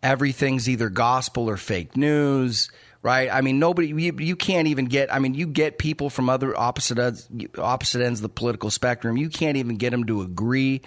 everything's 0.03 0.69
either 0.69 0.89
gospel 0.89 1.49
or 1.49 1.57
fake 1.57 1.97
news 1.97 2.69
right? 3.03 3.29
I 3.31 3.41
mean, 3.41 3.59
nobody, 3.59 3.87
you, 3.87 4.15
you, 4.19 4.35
can't 4.35 4.67
even 4.67 4.85
get, 4.85 5.13
I 5.13 5.19
mean, 5.19 5.33
you 5.33 5.47
get 5.47 5.77
people 5.77 6.09
from 6.09 6.29
other 6.29 6.57
opposite 6.57 6.99
opposite 7.57 8.01
ends 8.01 8.19
of 8.19 8.23
the 8.23 8.29
political 8.29 8.69
spectrum. 8.69 9.15
You 9.15 9.29
can't 9.29 9.55
even 9.55 9.77
get 9.77 9.91
them 9.91 10.05
to 10.07 10.21
agree 10.23 10.81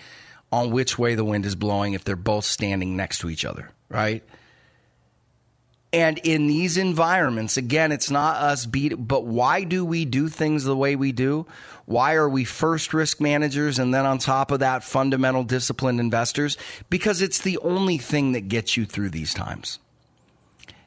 on 0.53 0.71
which 0.71 0.99
way 0.99 1.15
the 1.15 1.25
wind 1.25 1.47
is 1.47 1.55
blowing 1.55 1.93
if 1.95 2.05
they're 2.05 2.17
both 2.17 2.45
standing 2.45 2.97
next 2.97 3.19
to 3.19 3.31
each 3.31 3.45
other, 3.45 3.71
right? 3.89 4.23
And 5.93 6.19
in 6.19 6.47
these 6.47 6.77
environments, 6.77 7.57
again, 7.57 7.91
it's 7.91 8.11
not 8.11 8.37
us 8.37 8.65
beat, 8.65 8.95
but 8.95 9.25
why 9.25 9.65
do 9.65 9.85
we 9.85 10.05
do 10.05 10.29
things 10.29 10.63
the 10.63 10.77
way 10.77 10.95
we 10.95 11.11
do? 11.11 11.47
Why 11.87 12.15
are 12.15 12.29
we 12.29 12.45
first 12.45 12.95
risk 12.95 13.21
managers 13.21 13.81
and 13.81 13.93
then 13.93 14.07
on 14.07 14.19
top 14.19 14.53
of 14.53 14.61
that, 14.61 14.85
fundamental 14.85 15.43
disciplined 15.43 15.99
investors? 15.99 16.57
Because 16.91 17.23
it's 17.23 17.41
the 17.41 17.59
only 17.59 17.99
thing 17.99 18.33
that 18.33 18.43
gets 18.43 18.77
you 18.77 18.87
through 18.87 19.11
these 19.11 19.35
times. 19.35 19.81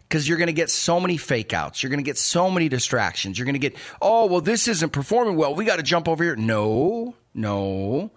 Because 0.08 0.30
you're 0.30 0.38
going 0.38 0.48
to 0.48 0.54
get 0.54 0.70
so 0.70 1.02
many 1.02 1.18
fake 1.18 1.54
outs. 1.54 1.84
You're 1.84 1.90
going 1.90 2.00
to 2.00 2.10
get 2.10 2.18
so 2.18 2.50
many 2.50 2.70
distractions. 2.70 3.38
You're 3.38 3.46
going 3.46 3.54
to 3.56 3.60
get, 3.60 3.76
oh, 4.02 4.28
well, 4.28 4.42
this 4.42 4.70
isn't 4.70 4.92
performing 4.92 5.36
well. 5.36 5.54
We 5.54 5.66
got 5.66 5.78
to 5.78 5.84
jump 5.84 6.08
over 6.08 6.24
here. 6.24 6.38
No, 6.38 7.16
no. 7.34 8.12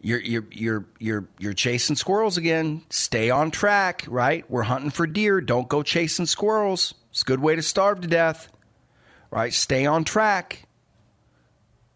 You're, 0.00 0.20
you're, 0.20 0.46
you're, 0.52 0.84
you're, 0.98 1.28
you're 1.38 1.52
chasing 1.52 1.96
squirrels 1.96 2.36
again. 2.36 2.82
Stay 2.90 3.30
on 3.30 3.50
track, 3.50 4.04
right? 4.06 4.48
We're 4.50 4.62
hunting 4.62 4.90
for 4.90 5.06
deer. 5.06 5.40
Don't 5.40 5.68
go 5.68 5.82
chasing 5.82 6.26
squirrels. 6.26 6.94
It's 7.10 7.22
a 7.22 7.24
good 7.24 7.40
way 7.40 7.56
to 7.56 7.62
starve 7.62 8.02
to 8.02 8.08
death, 8.08 8.48
right? 9.30 9.52
Stay 9.52 9.86
on 9.86 10.04
track. 10.04 10.66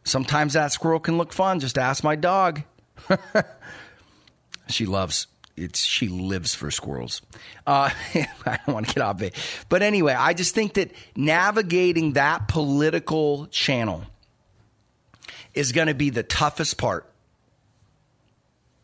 Sometimes 0.02 0.54
that 0.54 0.72
squirrel 0.72 0.98
can 0.98 1.18
look 1.18 1.32
fun. 1.32 1.60
Just 1.60 1.78
ask 1.78 2.02
my 2.02 2.16
dog. 2.16 2.62
she 4.68 4.86
loves 4.86 5.26
it's 5.60 5.84
she 5.84 6.08
lives 6.08 6.54
for 6.54 6.70
squirrels. 6.70 7.22
Uh, 7.66 7.90
I 8.14 8.58
don't 8.66 8.74
want 8.74 8.88
to 8.88 8.94
get 8.94 9.02
off 9.02 9.22
it, 9.22 9.34
but 9.68 9.82
anyway, 9.82 10.14
I 10.14 10.32
just 10.32 10.54
think 10.54 10.74
that 10.74 10.92
navigating 11.14 12.14
that 12.14 12.48
political 12.48 13.46
channel 13.46 14.04
is 15.54 15.72
going 15.72 15.88
to 15.88 15.94
be 15.94 16.10
the 16.10 16.22
toughest 16.22 16.78
part. 16.78 17.09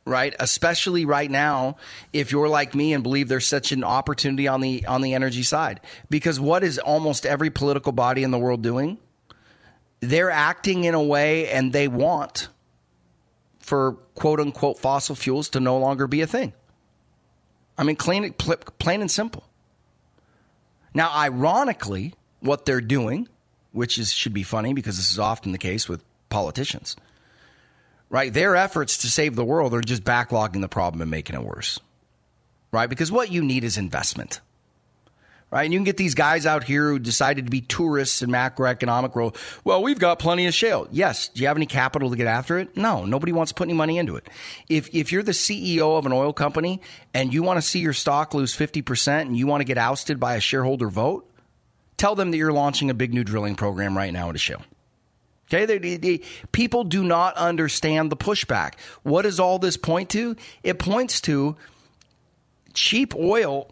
Right, 0.09 0.37
especially 0.39 1.05
right 1.05 1.29
now, 1.29 1.79
if 2.13 2.31
you're 2.31 2.49
like 2.49 2.77
me 2.77 2.93
and 2.93 3.03
believe 3.03 3.27
there's 3.27 3.47
such 3.47 3.73
an 3.73 3.83
opportunity 3.83 4.47
on 4.47 4.61
the 4.61 4.87
on 4.87 5.03
the 5.03 5.15
energy 5.15 5.43
side, 5.43 5.81
because 6.09 6.39
what 6.39 6.63
is 6.63 6.79
almost 6.79 7.27
every 7.27 7.51
political 7.51 7.91
body 7.91 8.23
in 8.23 8.31
the 8.31 8.39
world 8.39 8.63
doing? 8.63 8.99
they're 10.01 10.31
acting 10.31 10.85
in 10.85 10.95
a 10.95 11.03
way 11.03 11.49
and 11.49 11.73
they 11.73 11.89
want 11.89 12.49
for 13.61 13.93
quote 14.15 14.41
unquote 14.41 14.79
fossil 14.79 15.15
fuels 15.15 15.49
to 15.51 15.61
no 15.61 15.79
longer 15.79 16.07
be 16.07 16.21
a 16.21 16.27
thing. 16.27 16.53
I 17.79 17.85
mean, 17.85 17.97
plain, 17.97 18.33
plain 18.33 19.01
and 19.01 19.11
simple. 19.11 19.45
Now, 20.95 21.13
ironically, 21.15 22.15
what 22.41 22.65
they're 22.65 22.81
doing, 22.81 23.29
which 23.73 23.99
is 23.99 24.13
should 24.13 24.33
be 24.33 24.43
funny 24.43 24.73
because 24.73 24.97
this 24.97 25.11
is 25.11 25.19
often 25.19 25.53
the 25.53 25.59
case 25.59 25.89
with 25.89 26.03
politicians, 26.31 26.97
right? 28.11 28.33
Their 28.33 28.57
efforts 28.57 28.99
to 28.99 29.11
save 29.11 29.37
the 29.37 29.45
world 29.45 29.75
are 29.75 29.81
just 29.81 30.05
backlogging 30.05 30.61
the 30.61 30.69
problem 30.69 31.03
and 31.03 31.11
making 31.11 31.37
it 31.37 31.43
worse, 31.43 31.81
right? 32.73 32.89
Because 32.89 33.11
what 33.13 33.31
you 33.31 33.43
need 33.43 33.65
is 33.65 33.77
investment 33.77 34.41
right? 35.51 35.65
And 35.65 35.73
you 35.73 35.79
can 35.79 35.85
get 35.85 35.97
these 35.97 36.15
guys 36.15 36.47
out 36.47 36.65
here 36.65 36.91
who 36.91 36.99
decided 36.99 37.47
to 37.47 37.51
be 37.51 37.61
tourists 37.61 38.23
in 38.23 38.31
macroeconomic 38.31 39.15
role. 39.15 39.35
Well, 39.65 39.83
we've 39.83 39.99
got 39.99 40.19
plenty 40.19 40.47
of 40.47 40.55
shale. 40.55 40.89
Yes. 40.91 41.29
Do 41.29 41.41
you 41.41 41.47
have 41.49 41.57
any 41.57 41.67
capital 41.67 42.11
to 42.11 42.17
get 42.17 42.27
after 42.27 42.59
it? 42.59 42.77
No. 42.77 43.05
Nobody 43.05 43.33
wants 43.33 43.53
to 43.53 43.55
put 43.55 43.67
any 43.67 43.75
money 43.75 43.99
into 43.99 44.17
it. 44.17 44.29
If 44.69 44.95
if 44.95 45.13
you're 45.13 45.23
the 45.23 45.33
CEO 45.33 45.99
of 45.99 46.07
an 46.07 46.13
oil 46.13 46.33
company 46.33 46.81
and 47.15 47.33
you 47.33 47.43
want 47.43 47.59
to 47.59 47.63
see 47.63 47.81
your 47.81 47.93
stock 47.93 48.35
lose 48.35 48.55
fifty 48.55 48.83
percent 48.83 49.29
and 49.29 49.39
you 49.39 49.47
want 49.47 49.61
to 49.61 49.65
get 49.65 49.79
ousted 49.79 50.19
by 50.19 50.35
a 50.35 50.41
shareholder 50.41 50.89
vote, 50.89 51.31
tell 51.97 52.15
them 52.15 52.31
that 52.33 52.37
you're 52.37 52.53
launching 52.53 52.91
a 52.91 52.95
big 52.95 53.15
new 53.15 53.25
drilling 53.25 53.55
program 53.55 53.97
right 53.97 54.13
now 54.13 54.29
into 54.29 54.39
shale. 54.39 54.63
Okay, 55.49 55.65
they, 55.65 55.79
they, 55.79 55.97
they, 55.97 56.21
people 56.51 56.83
do 56.83 57.05
not 57.05 57.37
understand 57.37 58.11
the 58.11 58.17
pushback. 58.17 58.75
What 59.05 59.23
does 59.23 59.39
all 59.39 59.59
this 59.59 59.77
point 59.77 60.11
to? 60.11 60.37
It 60.65 60.79
points 60.79 61.21
to 61.23 61.57
cheap 62.75 63.15
oil 63.15 63.71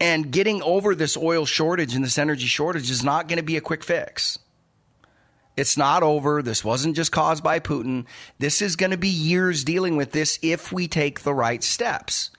and 0.00 0.32
getting 0.32 0.62
over 0.62 0.94
this 0.94 1.16
oil 1.16 1.46
shortage 1.46 1.94
and 1.94 2.04
this 2.04 2.18
energy 2.18 2.46
shortage 2.46 2.90
is 2.90 3.04
not 3.04 3.28
going 3.28 3.36
to 3.36 3.44
be 3.44 3.56
a 3.56 3.60
quick 3.60 3.84
fix. 3.84 4.38
It's 5.56 5.76
not 5.76 6.02
over. 6.02 6.42
This 6.42 6.64
wasn't 6.64 6.96
just 6.96 7.12
caused 7.12 7.44
by 7.44 7.60
Putin. 7.60 8.06
This 8.38 8.62
is 8.62 8.76
going 8.76 8.92
to 8.92 8.96
be 8.96 9.08
years 9.08 9.62
dealing 9.62 9.96
with 9.96 10.12
this 10.12 10.38
if 10.42 10.72
we 10.72 10.88
take 10.88 11.20
the 11.20 11.34
right 11.34 11.62
steps. 11.62 12.30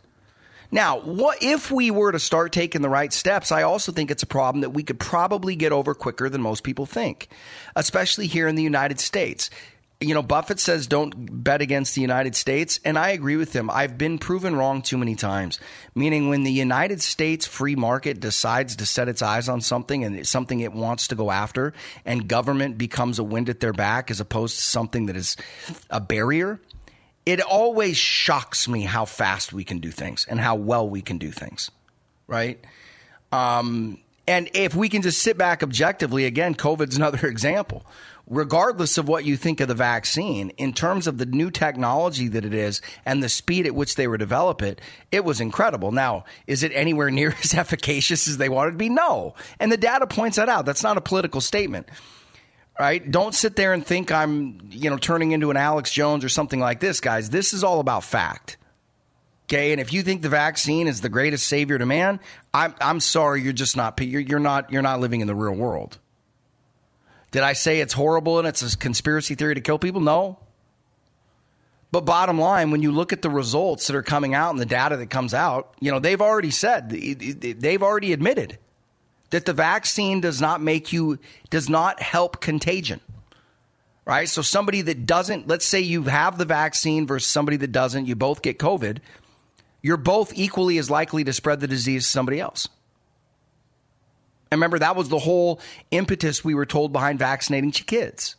Now, 0.71 0.99
what 0.99 1.39
if 1.41 1.69
we 1.69 1.91
were 1.91 2.11
to 2.11 2.19
start 2.19 2.51
taking 2.51 2.81
the 2.81 2.89
right 2.89 3.11
steps? 3.11 3.51
I 3.51 3.63
also 3.63 3.91
think 3.91 4.09
it's 4.09 4.23
a 4.23 4.27
problem 4.27 4.61
that 4.61 4.69
we 4.69 4.83
could 4.83 4.99
probably 4.99 5.55
get 5.55 5.71
over 5.71 5.93
quicker 5.93 6.29
than 6.29 6.41
most 6.41 6.63
people 6.63 6.85
think, 6.85 7.27
especially 7.75 8.27
here 8.27 8.47
in 8.47 8.55
the 8.55 8.63
United 8.63 8.99
States 8.99 9.49
you 10.01 10.15
know, 10.15 10.23
Buffett 10.23 10.59
says 10.59 10.87
don't 10.87 11.43
bet 11.43 11.61
against 11.61 11.93
the 11.93 12.01
United 12.01 12.35
States, 12.35 12.79
and 12.83 12.97
I 12.97 13.09
agree 13.09 13.35
with 13.35 13.53
him. 13.53 13.69
I've 13.69 13.99
been 13.99 14.17
proven 14.17 14.55
wrong 14.55 14.81
too 14.81 14.97
many 14.97 15.15
times. 15.15 15.59
Meaning, 15.93 16.27
when 16.27 16.43
the 16.43 16.51
United 16.51 17.01
States 17.01 17.45
free 17.45 17.75
market 17.75 18.19
decides 18.19 18.75
to 18.77 18.85
set 18.85 19.07
its 19.07 19.21
eyes 19.21 19.47
on 19.47 19.61
something 19.61 20.03
and 20.03 20.17
it's 20.17 20.29
something 20.29 20.59
it 20.59 20.73
wants 20.73 21.07
to 21.09 21.15
go 21.15 21.29
after, 21.29 21.73
and 22.03 22.27
government 22.27 22.79
becomes 22.79 23.19
a 23.19 23.23
wind 23.23 23.47
at 23.47 23.59
their 23.59 23.73
back 23.73 24.09
as 24.09 24.19
opposed 24.19 24.55
to 24.55 24.61
something 24.63 25.05
that 25.05 25.15
is 25.15 25.37
a 25.91 26.01
barrier, 26.01 26.59
it 27.25 27.41
always 27.41 27.97
shocks 27.97 28.67
me 28.67 28.81
how 28.81 29.05
fast 29.05 29.53
we 29.53 29.63
can 29.63 29.79
do 29.79 29.91
things 29.91 30.25
and 30.29 30.39
how 30.39 30.55
well 30.55 30.89
we 30.89 31.01
can 31.01 31.17
do 31.17 31.31
things, 31.31 31.69
right? 32.27 32.59
Um, 33.31 33.99
And 34.27 34.49
if 34.53 34.75
we 34.75 34.87
can 34.87 35.01
just 35.01 35.21
sit 35.21 35.37
back 35.37 35.63
objectively, 35.63 36.25
again, 36.25 36.55
COVID's 36.55 36.95
another 37.01 37.27
example. 37.27 37.85
Regardless 38.27 38.97
of 38.97 39.07
what 39.09 39.25
you 39.25 39.35
think 39.35 39.59
of 39.59 39.67
the 39.67 39.73
vaccine, 39.73 40.51
in 40.51 40.73
terms 40.73 41.05
of 41.05 41.17
the 41.17 41.25
new 41.25 41.51
technology 41.51 42.29
that 42.29 42.45
it 42.45 42.53
is 42.53 42.81
and 43.05 43.21
the 43.21 43.27
speed 43.27 43.65
at 43.65 43.75
which 43.75 43.95
they 43.95 44.07
were 44.07 44.17
develop 44.17 44.61
it, 44.61 44.79
it 45.11 45.25
was 45.25 45.41
incredible. 45.41 45.91
Now, 45.91 46.23
is 46.47 46.63
it 46.63 46.71
anywhere 46.73 47.11
near 47.19 47.35
as 47.43 47.53
efficacious 47.53 48.27
as 48.27 48.37
they 48.37 48.47
wanted 48.47 48.71
to 48.71 48.77
be? 48.77 48.89
No. 48.89 49.35
And 49.59 49.71
the 49.71 49.77
data 49.77 50.07
points 50.07 50.37
that 50.37 50.49
out. 50.49 50.65
That's 50.65 50.83
not 50.83 50.97
a 50.97 51.01
political 51.01 51.41
statement 51.41 51.89
right? 52.81 53.11
Don't 53.11 53.35
sit 53.35 53.55
there 53.55 53.73
and 53.73 53.85
think 53.85 54.11
I'm, 54.11 54.59
you 54.71 54.89
know, 54.89 54.97
turning 54.97 55.33
into 55.33 55.51
an 55.51 55.57
Alex 55.57 55.91
Jones 55.91 56.25
or 56.25 56.29
something 56.29 56.59
like 56.59 56.79
this, 56.79 56.99
guys. 56.99 57.29
This 57.29 57.53
is 57.53 57.63
all 57.63 57.79
about 57.79 58.03
fact. 58.03 58.57
Okay, 59.43 59.71
and 59.71 59.79
if 59.79 59.93
you 59.93 60.01
think 60.01 60.23
the 60.23 60.29
vaccine 60.29 60.87
is 60.87 60.99
the 60.99 61.09
greatest 61.09 61.45
savior 61.45 61.77
to 61.77 61.85
man, 61.85 62.19
I'm 62.55 62.73
I'm 62.81 62.99
sorry, 62.99 63.43
you're 63.43 63.53
just 63.53 63.77
not 63.77 64.01
you're, 64.01 64.21
you're 64.21 64.39
not 64.39 64.71
you're 64.71 64.81
not 64.81 64.99
living 64.99 65.21
in 65.21 65.27
the 65.27 65.35
real 65.35 65.53
world. 65.53 65.99
Did 67.29 67.43
I 67.43 67.53
say 67.53 67.81
it's 67.81 67.93
horrible 67.93 68.39
and 68.39 68.47
it's 68.47 68.63
a 68.63 68.75
conspiracy 68.75 69.35
theory 69.35 69.53
to 69.53 69.61
kill 69.61 69.77
people? 69.77 70.01
No. 70.01 70.39
But 71.91 72.01
bottom 72.01 72.39
line, 72.39 72.71
when 72.71 72.81
you 72.81 72.91
look 72.91 73.13
at 73.13 73.21
the 73.21 73.29
results 73.29 73.87
that 73.87 73.95
are 73.95 74.01
coming 74.01 74.33
out 74.33 74.51
and 74.51 74.59
the 74.59 74.65
data 74.65 74.97
that 74.97 75.11
comes 75.11 75.35
out, 75.35 75.75
you 75.79 75.91
know, 75.91 75.99
they've 75.99 76.21
already 76.21 76.49
said, 76.49 76.89
they've 76.89 77.83
already 77.83 78.11
admitted 78.11 78.57
that 79.31 79.45
the 79.45 79.53
vaccine 79.53 80.21
does 80.21 80.39
not 80.39 80.61
make 80.61 80.93
you, 80.93 81.17
does 81.49 81.69
not 81.69 82.01
help 82.01 82.39
contagion. 82.39 83.01
Right? 84.05 84.27
So 84.27 84.41
somebody 84.41 84.81
that 84.81 85.05
doesn't, 85.05 85.47
let's 85.47 85.65
say 85.65 85.79
you 85.79 86.03
have 86.03 86.37
the 86.37 86.45
vaccine 86.45 87.07
versus 87.07 87.29
somebody 87.29 87.57
that 87.57 87.71
doesn't, 87.71 88.07
you 88.07 88.15
both 88.15 88.41
get 88.41 88.59
COVID, 88.59 88.99
you're 89.81 89.97
both 89.97 90.33
equally 90.35 90.77
as 90.77 90.89
likely 90.89 91.23
to 91.23 91.33
spread 91.33 91.59
the 91.59 91.67
disease 91.67 92.03
to 92.05 92.09
somebody 92.09 92.39
else. 92.39 92.67
And 94.51 94.59
remember, 94.59 94.79
that 94.79 94.95
was 94.95 95.07
the 95.07 95.19
whole 95.19 95.61
impetus 95.91 96.43
we 96.43 96.55
were 96.55 96.65
told 96.65 96.91
behind 96.91 97.19
vaccinating 97.19 97.71
kids. 97.71 98.35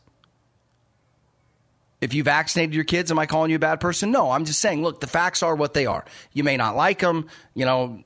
If 2.03 2.13
you 2.13 2.23
vaccinated 2.23 2.75
your 2.75 2.85
kids, 2.85 3.11
am 3.11 3.19
I 3.19 3.27
calling 3.27 3.51
you 3.51 3.57
a 3.57 3.61
bad 3.61 3.81
person? 3.81 4.11
No, 4.11 4.31
I'm 4.31 4.45
just 4.45 4.61
saying, 4.61 4.83
look, 4.83 5.01
the 5.01 5.07
facts 5.07 5.43
are 5.43 5.55
what 5.55 5.73
they 5.73 5.87
are. 5.87 6.05
You 6.33 6.45
may 6.45 6.57
not 6.57 6.77
like 6.77 6.99
them, 6.99 7.29
you 7.55 7.65
know, 7.65 8.03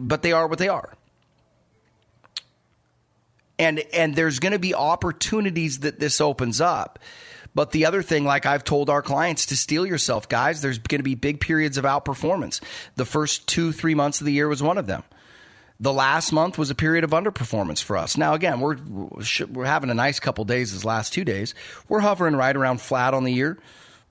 but 0.00 0.22
they 0.22 0.32
are 0.32 0.46
what 0.46 0.58
they 0.58 0.68
are 0.68 0.94
and 3.58 3.80
and 3.92 4.14
there's 4.14 4.38
going 4.38 4.52
to 4.52 4.58
be 4.58 4.74
opportunities 4.74 5.80
that 5.80 6.00
this 6.00 6.20
opens 6.20 6.60
up. 6.60 6.98
But 7.54 7.70
the 7.70 7.86
other 7.86 8.02
thing, 8.02 8.24
like 8.24 8.46
I've 8.46 8.64
told 8.64 8.90
our 8.90 9.02
clients 9.02 9.46
to 9.46 9.56
steel 9.56 9.86
yourself, 9.86 10.28
guys, 10.28 10.60
there's 10.60 10.78
going 10.78 10.98
to 10.98 11.04
be 11.04 11.14
big 11.14 11.40
periods 11.40 11.78
of 11.78 11.84
outperformance. 11.84 12.60
The 12.96 13.04
first 13.04 13.46
two, 13.46 13.70
three 13.70 13.94
months 13.94 14.20
of 14.20 14.26
the 14.26 14.32
year 14.32 14.48
was 14.48 14.62
one 14.62 14.76
of 14.76 14.86
them. 14.86 15.04
The 15.78 15.92
last 15.92 16.32
month 16.32 16.58
was 16.58 16.70
a 16.70 16.74
period 16.74 17.04
of 17.04 17.10
underperformance 17.10 17.82
for 17.82 17.96
us. 17.96 18.16
Now, 18.16 18.34
again, 18.34 18.60
we're 18.60 18.76
we're 19.50 19.64
having 19.64 19.90
a 19.90 19.94
nice 19.94 20.20
couple 20.20 20.44
days. 20.44 20.72
These 20.72 20.84
last 20.84 21.12
two 21.12 21.24
days, 21.24 21.54
we're 21.88 22.00
hovering 22.00 22.36
right 22.36 22.56
around 22.56 22.80
flat 22.80 23.14
on 23.14 23.24
the 23.24 23.32
year 23.32 23.58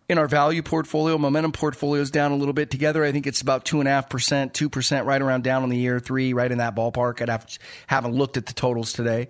in 0.09 0.17
our 0.17 0.27
value 0.27 0.61
portfolio, 0.61 1.17
momentum 1.17 1.51
portfolio 1.51 2.01
is 2.01 2.11
down 2.11 2.31
a 2.31 2.35
little 2.35 2.53
bit. 2.53 2.69
Together, 2.69 3.03
I 3.03 3.11
think 3.11 3.25
it's 3.25 3.41
about 3.41 3.65
two 3.65 3.79
and 3.79 3.87
a 3.87 3.91
half 3.91 4.09
percent, 4.09 4.53
two 4.53 4.69
percent, 4.69 5.05
right 5.05 5.21
around 5.21 5.43
down 5.43 5.63
on 5.63 5.69
the 5.69 5.77
year, 5.77 5.99
three, 5.99 6.33
right 6.33 6.51
in 6.51 6.57
that 6.57 6.75
ballpark. 6.75 7.21
I'd 7.21 7.29
have 7.29 7.47
haven't 7.87 8.15
looked 8.15 8.37
at 8.37 8.45
the 8.45 8.53
totals 8.53 8.93
today, 8.93 9.29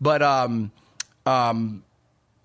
but 0.00 0.22
um, 0.22 0.70
um, 1.26 1.84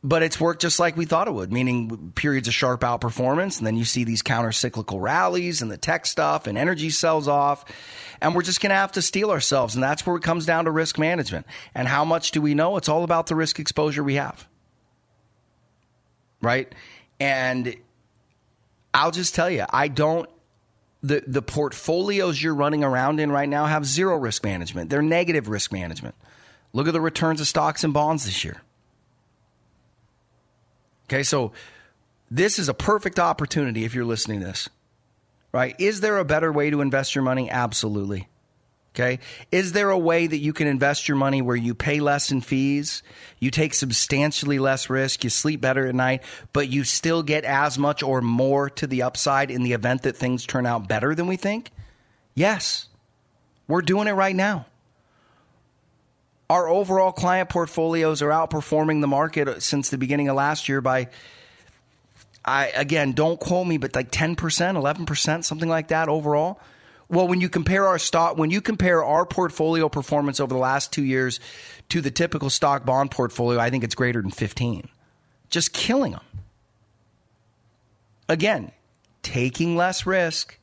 but 0.04 0.24
it's 0.24 0.40
worked 0.40 0.62
just 0.62 0.80
like 0.80 0.96
we 0.96 1.06
thought 1.06 1.28
it 1.28 1.34
would, 1.34 1.52
meaning 1.52 2.14
periods 2.16 2.48
of 2.48 2.54
sharp 2.54 2.82
outperformance, 2.82 3.58
and 3.58 3.68
then 3.68 3.76
you 3.76 3.84
see 3.84 4.04
these 4.06 4.22
counter 4.22 4.52
cyclical 4.52 5.00
rallies 5.00 5.62
and 5.62 5.70
the 5.70 5.78
tech 5.78 6.06
stuff 6.06 6.48
and 6.48 6.58
energy 6.58 6.90
sells 6.90 7.28
off. 7.28 7.66
And 8.22 8.36
we're 8.36 8.42
just 8.42 8.62
going 8.62 8.70
to 8.70 8.76
have 8.76 8.94
to 8.94 9.02
steel 9.02 9.32
ourselves. 9.32 9.76
And 9.76 9.84
that's 9.84 10.06
where 10.06 10.16
it 10.16 10.24
comes 10.24 10.46
down 10.46 10.66
to 10.66 10.72
risk 10.72 10.98
management. 10.98 11.46
And 11.74 11.88
how 11.88 12.04
much 12.04 12.32
do 12.32 12.42
we 12.42 12.54
know? 12.54 12.76
It's 12.78 12.90
all 12.90 13.04
about 13.04 13.28
the 13.28 13.36
risk 13.36 13.60
exposure 13.60 14.04
we 14.04 14.16
have. 14.16 14.46
Right? 16.42 16.74
And 17.20 17.76
I'll 18.94 19.12
just 19.12 19.36
tell 19.36 19.50
you, 19.50 19.66
I 19.70 19.88
don't 19.88 20.30
the 21.02 21.24
the 21.26 21.42
portfolios 21.42 22.42
you're 22.42 22.56
running 22.56 22.84
around 22.84 23.20
in 23.20 23.32
right 23.32 23.48
now 23.48 23.66
have 23.66 23.86
zero 23.86 24.18
risk 24.18 24.44
management. 24.44 24.90
They're 24.90 25.02
negative 25.02 25.48
risk 25.48 25.72
management. 25.72 26.16
Look 26.74 26.88
at 26.88 26.94
the 26.94 27.02
returns 27.02 27.42
of 27.42 27.48
stocks 27.48 27.84
and 27.84 27.94
bonds 27.94 28.26
this 28.26 28.44
year. 28.44 28.62
Okay, 31.08 31.24
so 31.24 31.52
this 32.30 32.60
is 32.60 32.70
a 32.70 32.74
perfect 32.74 33.20
opportunity 33.20 33.84
if 33.86 33.96
you're 33.96 34.06
listening 34.06 34.42
to 34.42 34.46
this. 34.46 34.70
Right? 35.52 35.76
Is 35.80 36.02
there 36.02 36.20
a 36.20 36.26
better 36.26 36.52
way 36.52 36.70
to 36.70 36.82
invest 36.82 37.16
your 37.16 37.24
money? 37.24 37.50
Absolutely. 37.50 38.28
Okay. 38.96 39.20
Is 39.52 39.74
there 39.74 39.92
a 39.92 39.98
way 39.98 40.26
that 40.28 40.40
you 40.40 40.52
can 40.52 40.68
invest 40.68 41.08
your 41.08 41.18
money 41.18 41.42
where 41.42 41.56
you 41.56 41.76
pay 41.76 42.00
less 42.00 42.32
in 42.32 42.42
fees, 42.42 43.04
you 43.38 43.52
take 43.52 43.74
substantially 43.74 44.58
less 44.60 44.90
risk, 44.90 45.24
you 45.24 45.30
sleep 45.30 45.62
better 45.62 45.88
at 45.88 45.96
night, 45.96 46.24
but 46.54 46.70
you 46.70 46.84
still 46.84 47.22
get 47.22 47.46
as 47.46 47.78
much 47.78 48.02
or 48.02 48.22
more 48.22 48.70
to 48.72 48.88
the 48.88 49.04
upside 49.04 49.52
in 49.52 49.64
the 49.64 49.74
event 49.74 50.02
that 50.04 50.18
things 50.18 50.46
turn 50.46 50.66
out 50.66 50.88
better 50.88 51.14
than 51.14 51.28
we 51.28 51.38
think? 51.38 51.72
Yes. 52.34 52.88
We're 53.68 53.84
doing 53.84 54.08
it 54.08 54.14
right 54.14 54.36
now. 54.36 54.66
Our 56.50 56.68
overall 56.68 57.12
client 57.12 57.50
portfolios 57.50 58.24
are 58.24 58.30
outperforming 58.30 59.02
the 59.02 59.08
market 59.08 59.62
since 59.62 59.92
the 59.92 60.00
beginning 60.00 60.30
of 60.30 60.36
last 60.36 60.68
year 60.68 60.82
by 60.82 61.10
I 62.44 62.68
again, 62.70 63.12
don't 63.12 63.40
quote 63.40 63.68
me, 63.68 63.78
but 63.78 63.94
like 63.96 64.10
10%, 64.12 64.36
11%, 64.36 65.44
something 65.44 65.70
like 65.70 65.90
that 65.90 66.10
overall. 66.10 66.60
Well, 67.10 67.28
when 67.28 67.42
you 67.42 67.50
compare 67.50 67.88
our 67.88 67.98
stock, 67.98 68.38
when 68.38 68.52
you 68.52 68.62
compare 68.62 69.04
our 69.04 69.26
portfolio 69.26 69.90
performance 69.90 70.40
over 70.40 70.54
the 70.54 70.60
last 70.60 70.94
two 70.94 71.04
years 71.04 71.40
to 71.90 72.02
the 72.02 72.12
typical 72.12 72.52
stock 72.52 72.86
bond 72.86 73.10
portfolio, 73.10 73.60
I 73.60 73.72
think 73.72 73.84
it's 73.84 73.96
greater 73.96 74.22
than 74.22 74.30
15. 74.30 74.88
Just 75.50 75.74
killing 75.74 76.12
them. 76.12 76.22
Again, 78.28 78.72
taking 79.24 79.76
less 79.76 80.06
risk, 80.06 80.60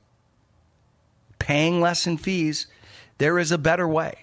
paying 1.41 1.81
less 1.81 2.07
in 2.07 2.17
fees, 2.17 2.69
there 3.19 3.41
is 3.41 3.51
a 3.51 3.59
better 3.59 3.89
way. 3.89 4.15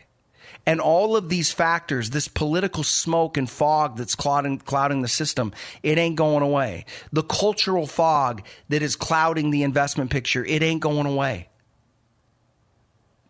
And 0.66 0.80
all 0.80 1.18
of 1.18 1.28
these 1.28 1.52
factors, 1.52 2.12
this 2.12 2.30
political 2.30 2.84
smoke 2.84 3.36
and 3.36 3.50
fog 3.50 3.98
that's 3.98 4.16
clouding, 4.16 4.60
clouding 4.60 5.02
the 5.02 5.10
system, 5.10 5.52
it 5.82 5.98
ain't 5.98 6.16
going 6.16 6.42
away. 6.42 6.86
The 7.12 7.24
cultural 7.24 7.86
fog 7.86 8.44
that 8.70 8.82
is 8.82 8.96
clouding 8.96 9.52
the 9.52 9.64
investment 9.64 10.10
picture, 10.10 10.46
it 10.46 10.64
ain't 10.64 10.80
going 10.80 11.06
away. 11.06 11.50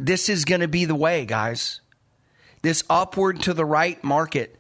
This 0.04 0.28
is 0.28 0.44
going 0.44 0.60
to 0.60 0.68
be 0.68 0.84
the 0.84 0.96
way, 0.96 1.24
guys. 1.26 1.80
This 2.62 2.84
upward 2.90 3.44
to 3.44 3.54
the 3.54 3.64
right 3.64 4.04
market 4.04 4.60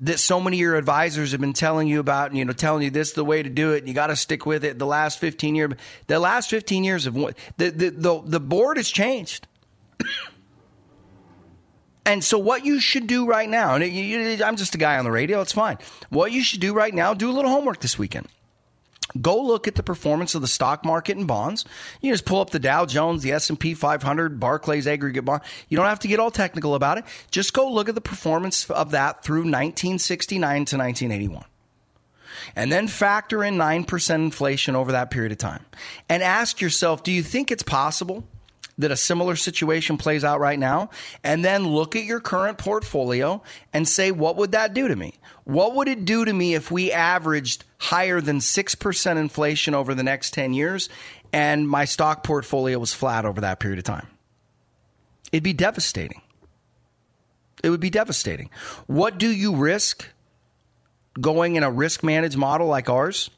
that 0.00 0.18
so 0.18 0.40
many 0.40 0.56
of 0.56 0.60
your 0.60 0.74
advisors 0.74 1.30
have 1.30 1.40
been 1.40 1.52
telling 1.52 1.86
you 1.86 2.00
about, 2.00 2.30
and 2.30 2.38
you 2.38 2.44
know, 2.44 2.52
telling 2.52 2.82
you 2.82 2.90
this 2.90 3.10
is 3.10 3.14
the 3.14 3.24
way 3.24 3.40
to 3.40 3.48
do 3.48 3.74
it, 3.74 3.78
and 3.78 3.88
you 3.88 3.94
got 3.94 4.08
to 4.08 4.16
stick 4.16 4.46
with 4.46 4.64
it. 4.64 4.76
The 4.76 4.86
last 4.86 5.20
15 5.20 5.54
years, 5.54 5.74
the 6.08 6.18
last 6.18 6.50
15 6.50 6.82
years 6.82 7.06
of 7.06 7.14
the, 7.14 7.34
the, 7.56 7.90
the, 7.90 8.22
the 8.24 8.40
board 8.40 8.78
has 8.78 8.90
changed. 8.90 9.46
and 12.04 12.24
so, 12.24 12.36
what 12.36 12.64
you 12.64 12.80
should 12.80 13.06
do 13.06 13.26
right 13.26 13.48
now, 13.48 13.76
and 13.76 14.42
I'm 14.42 14.56
just 14.56 14.74
a 14.74 14.78
guy 14.78 14.98
on 14.98 15.04
the 15.04 15.12
radio, 15.12 15.40
it's 15.40 15.52
fine. 15.52 15.78
What 16.10 16.32
you 16.32 16.42
should 16.42 16.60
do 16.60 16.74
right 16.74 16.92
now, 16.92 17.14
do 17.14 17.30
a 17.30 17.32
little 17.32 17.52
homework 17.52 17.78
this 17.78 17.96
weekend. 17.96 18.26
Go 19.20 19.40
look 19.40 19.66
at 19.66 19.74
the 19.74 19.82
performance 19.82 20.34
of 20.34 20.42
the 20.42 20.48
stock 20.48 20.84
market 20.84 21.16
and 21.16 21.26
bonds. 21.26 21.64
You 22.00 22.12
just 22.12 22.26
pull 22.26 22.40
up 22.40 22.50
the 22.50 22.58
Dow 22.58 22.84
Jones, 22.84 23.22
the 23.22 23.32
S&P 23.32 23.74
500, 23.74 24.38
Barclays 24.38 24.86
aggregate 24.86 25.24
bond. 25.24 25.42
You 25.68 25.76
don't 25.76 25.86
have 25.86 26.00
to 26.00 26.08
get 26.08 26.20
all 26.20 26.30
technical 26.30 26.74
about 26.74 26.98
it. 26.98 27.04
Just 27.30 27.54
go 27.54 27.70
look 27.70 27.88
at 27.88 27.94
the 27.94 28.00
performance 28.02 28.68
of 28.70 28.90
that 28.90 29.22
through 29.22 29.40
1969 29.40 30.40
to 30.66 30.76
1981. 30.76 31.44
And 32.54 32.70
then 32.70 32.86
factor 32.86 33.42
in 33.42 33.56
9% 33.56 34.14
inflation 34.14 34.76
over 34.76 34.92
that 34.92 35.10
period 35.10 35.32
of 35.32 35.38
time. 35.38 35.64
And 36.08 36.22
ask 36.22 36.60
yourself, 36.60 37.02
do 37.02 37.10
you 37.10 37.22
think 37.22 37.50
it's 37.50 37.62
possible 37.62 38.24
that 38.78 38.90
a 38.90 38.96
similar 38.96 39.36
situation 39.36 39.98
plays 39.98 40.24
out 40.24 40.40
right 40.40 40.58
now? 40.58 40.90
And 41.22 41.44
then 41.44 41.66
look 41.66 41.96
at 41.96 42.04
your 42.04 42.20
current 42.20 42.58
portfolio 42.58 43.42
and 43.72 43.86
say, 43.86 44.10
what 44.10 44.36
would 44.36 44.52
that 44.52 44.72
do 44.72 44.88
to 44.88 44.96
me? 44.96 45.14
What 45.44 45.74
would 45.74 45.88
it 45.88 46.04
do 46.04 46.24
to 46.24 46.32
me 46.32 46.54
if 46.54 46.70
we 46.70 46.92
averaged 46.92 47.64
higher 47.78 48.20
than 48.20 48.38
6% 48.38 49.16
inflation 49.16 49.74
over 49.74 49.94
the 49.94 50.02
next 50.02 50.32
10 50.34 50.54
years 50.54 50.88
and 51.32 51.68
my 51.68 51.84
stock 51.84 52.24
portfolio 52.24 52.78
was 52.78 52.94
flat 52.94 53.24
over 53.24 53.40
that 53.42 53.60
period 53.60 53.78
of 53.78 53.84
time? 53.84 54.06
It'd 55.32 55.44
be 55.44 55.52
devastating. 55.52 56.22
It 57.62 57.70
would 57.70 57.80
be 57.80 57.90
devastating. 57.90 58.50
What 58.86 59.18
do 59.18 59.28
you 59.28 59.56
risk 59.56 60.06
going 61.20 61.56
in 61.56 61.62
a 61.62 61.70
risk 61.70 62.04
managed 62.04 62.36
model 62.36 62.68
like 62.68 62.88
ours? 62.88 63.30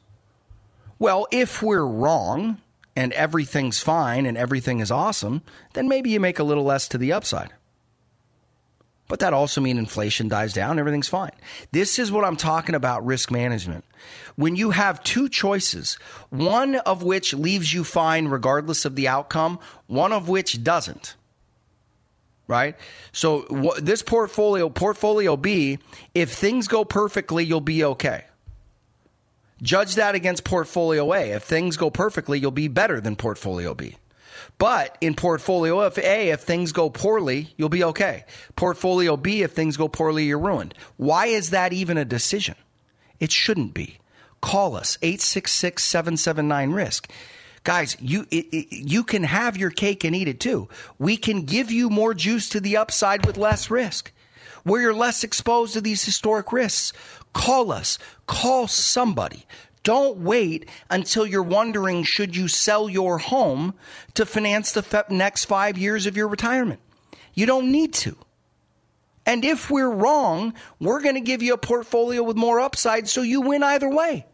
Well, 0.99 1.27
if 1.31 1.63
we're 1.63 1.85
wrong 1.85 2.61
and 2.95 3.13
everything's 3.13 3.79
fine 3.79 4.25
and 4.25 4.37
everything 4.37 4.79
is 4.79 4.91
awesome, 4.91 5.41
then 5.73 5.87
maybe 5.87 6.09
you 6.09 6.19
make 6.19 6.39
a 6.39 6.43
little 6.43 6.63
less 6.63 6.87
to 6.89 6.97
the 6.97 7.13
upside. 7.13 7.51
But 9.07 9.19
that 9.19 9.33
also 9.33 9.59
means 9.59 9.77
inflation 9.77 10.29
dies 10.29 10.53
down, 10.53 10.79
everything's 10.79 11.09
fine. 11.09 11.31
This 11.73 11.99
is 11.99 12.11
what 12.13 12.23
I'm 12.23 12.37
talking 12.37 12.75
about 12.75 13.05
risk 13.05 13.29
management. 13.29 13.83
When 14.37 14.55
you 14.55 14.71
have 14.71 15.03
two 15.03 15.27
choices, 15.27 15.97
one 16.29 16.75
of 16.75 17.03
which 17.03 17.33
leaves 17.33 17.73
you 17.73 17.83
fine 17.83 18.29
regardless 18.29 18.85
of 18.85 18.95
the 18.95 19.09
outcome, 19.09 19.59
one 19.87 20.13
of 20.13 20.29
which 20.29 20.63
doesn't. 20.63 21.15
right? 22.51 22.75
So 23.13 23.45
this 23.81 24.03
portfolio, 24.03 24.69
portfolio 24.69 25.37
B, 25.37 25.79
if 26.13 26.33
things 26.33 26.67
go 26.67 26.83
perfectly, 26.83 27.45
you'll 27.45 27.61
be 27.61 27.83
okay. 27.85 28.25
Judge 29.61 29.95
that 29.95 30.15
against 30.15 30.43
portfolio 30.43 31.13
A. 31.13 31.31
If 31.31 31.43
things 31.43 31.77
go 31.77 31.89
perfectly, 31.89 32.39
you'll 32.39 32.51
be 32.51 32.67
better 32.67 32.99
than 32.99 33.15
portfolio 33.15 33.73
B. 33.73 33.97
But 34.57 34.97
in 35.01 35.15
portfolio 35.15 35.81
if 35.81 35.97
A, 35.97 36.29
if 36.29 36.41
things 36.41 36.71
go 36.71 36.89
poorly, 36.89 37.53
you'll 37.57 37.69
be 37.69 37.83
okay. 37.83 38.25
Portfolio 38.55 39.17
B, 39.17 39.43
if 39.43 39.51
things 39.51 39.77
go 39.77 39.87
poorly, 39.87 40.25
you're 40.25 40.39
ruined. 40.39 40.73
Why 40.97 41.27
is 41.27 41.51
that 41.51 41.73
even 41.73 41.97
a 41.97 42.05
decision? 42.05 42.55
It 43.19 43.31
shouldn't 43.31 43.73
be. 43.73 43.97
Call 44.41 44.75
us 44.75 44.97
866 45.01 45.83
779 45.83 46.71
risk. 46.71 47.11
Guys, 47.63 47.95
you 47.99 48.25
it, 48.31 48.47
it, 48.51 48.67
you 48.71 49.03
can 49.03 49.23
have 49.23 49.55
your 49.55 49.69
cake 49.69 50.03
and 50.03 50.15
eat 50.15 50.27
it 50.27 50.39
too. 50.39 50.67
We 50.97 51.15
can 51.17 51.43
give 51.43 51.71
you 51.71 51.89
more 51.89 52.15
juice 52.15 52.49
to 52.49 52.59
the 52.59 52.77
upside 52.77 53.25
with 53.25 53.37
less 53.37 53.69
risk. 53.69 54.11
Where 54.63 54.81
you're 54.81 54.93
less 54.93 55.23
exposed 55.23 55.73
to 55.73 55.81
these 55.81 56.03
historic 56.03 56.51
risks. 56.51 56.93
Call 57.33 57.71
us. 57.71 57.97
Call 58.27 58.67
somebody. 58.67 59.45
Don't 59.83 60.17
wait 60.17 60.69
until 60.89 61.25
you're 61.25 61.41
wondering 61.41 62.03
should 62.03 62.35
you 62.35 62.47
sell 62.47 62.87
your 62.87 63.17
home 63.17 63.73
to 64.13 64.25
finance 64.25 64.71
the 64.71 65.05
next 65.09 65.45
5 65.45 65.77
years 65.77 66.05
of 66.05 66.15
your 66.15 66.27
retirement. 66.27 66.79
You 67.33 67.45
don't 67.45 67.71
need 67.71 67.93
to. 67.93 68.15
And 69.25 69.45
if 69.45 69.69
we're 69.69 69.89
wrong, 69.89 70.53
we're 70.79 71.01
going 71.01 71.15
to 71.15 71.21
give 71.21 71.41
you 71.41 71.53
a 71.53 71.57
portfolio 71.57 72.23
with 72.23 72.37
more 72.37 72.59
upside 72.59 73.07
so 73.07 73.21
you 73.21 73.41
win 73.41 73.63
either 73.63 73.89
way. 73.89 74.25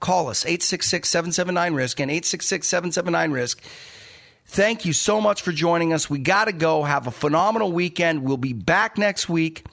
Call 0.00 0.28
us 0.28 0.44
866 0.44 1.08
779 1.08 1.74
RISK 1.74 2.00
and 2.00 2.10
866 2.10 2.68
779 2.68 3.30
RISK. 3.30 3.60
Thank 4.48 4.84
you 4.84 4.92
so 4.92 5.20
much 5.20 5.42
for 5.42 5.50
joining 5.50 5.92
us. 5.92 6.08
We 6.08 6.18
got 6.18 6.44
to 6.44 6.52
go. 6.52 6.84
Have 6.84 7.06
a 7.06 7.10
phenomenal 7.10 7.72
weekend. 7.72 8.22
We'll 8.22 8.36
be 8.36 8.52
back 8.52 8.98
next 8.98 9.28
week. 9.28 9.64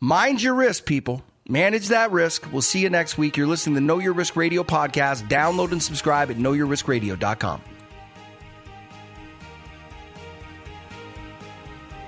Mind 0.00 0.42
your 0.42 0.54
risk, 0.54 0.84
people. 0.84 1.22
Manage 1.48 1.88
that 1.88 2.10
risk. 2.10 2.50
We'll 2.52 2.62
see 2.62 2.80
you 2.80 2.90
next 2.90 3.16
week. 3.16 3.36
You're 3.36 3.46
listening 3.46 3.76
to 3.76 3.80
Know 3.80 3.98
Your 3.98 4.12
Risk 4.12 4.36
Radio 4.36 4.62
podcast. 4.64 5.28
Download 5.28 5.72
and 5.72 5.82
subscribe 5.82 6.30
at 6.30 6.36
knowyourriskradio.com. 6.36 7.62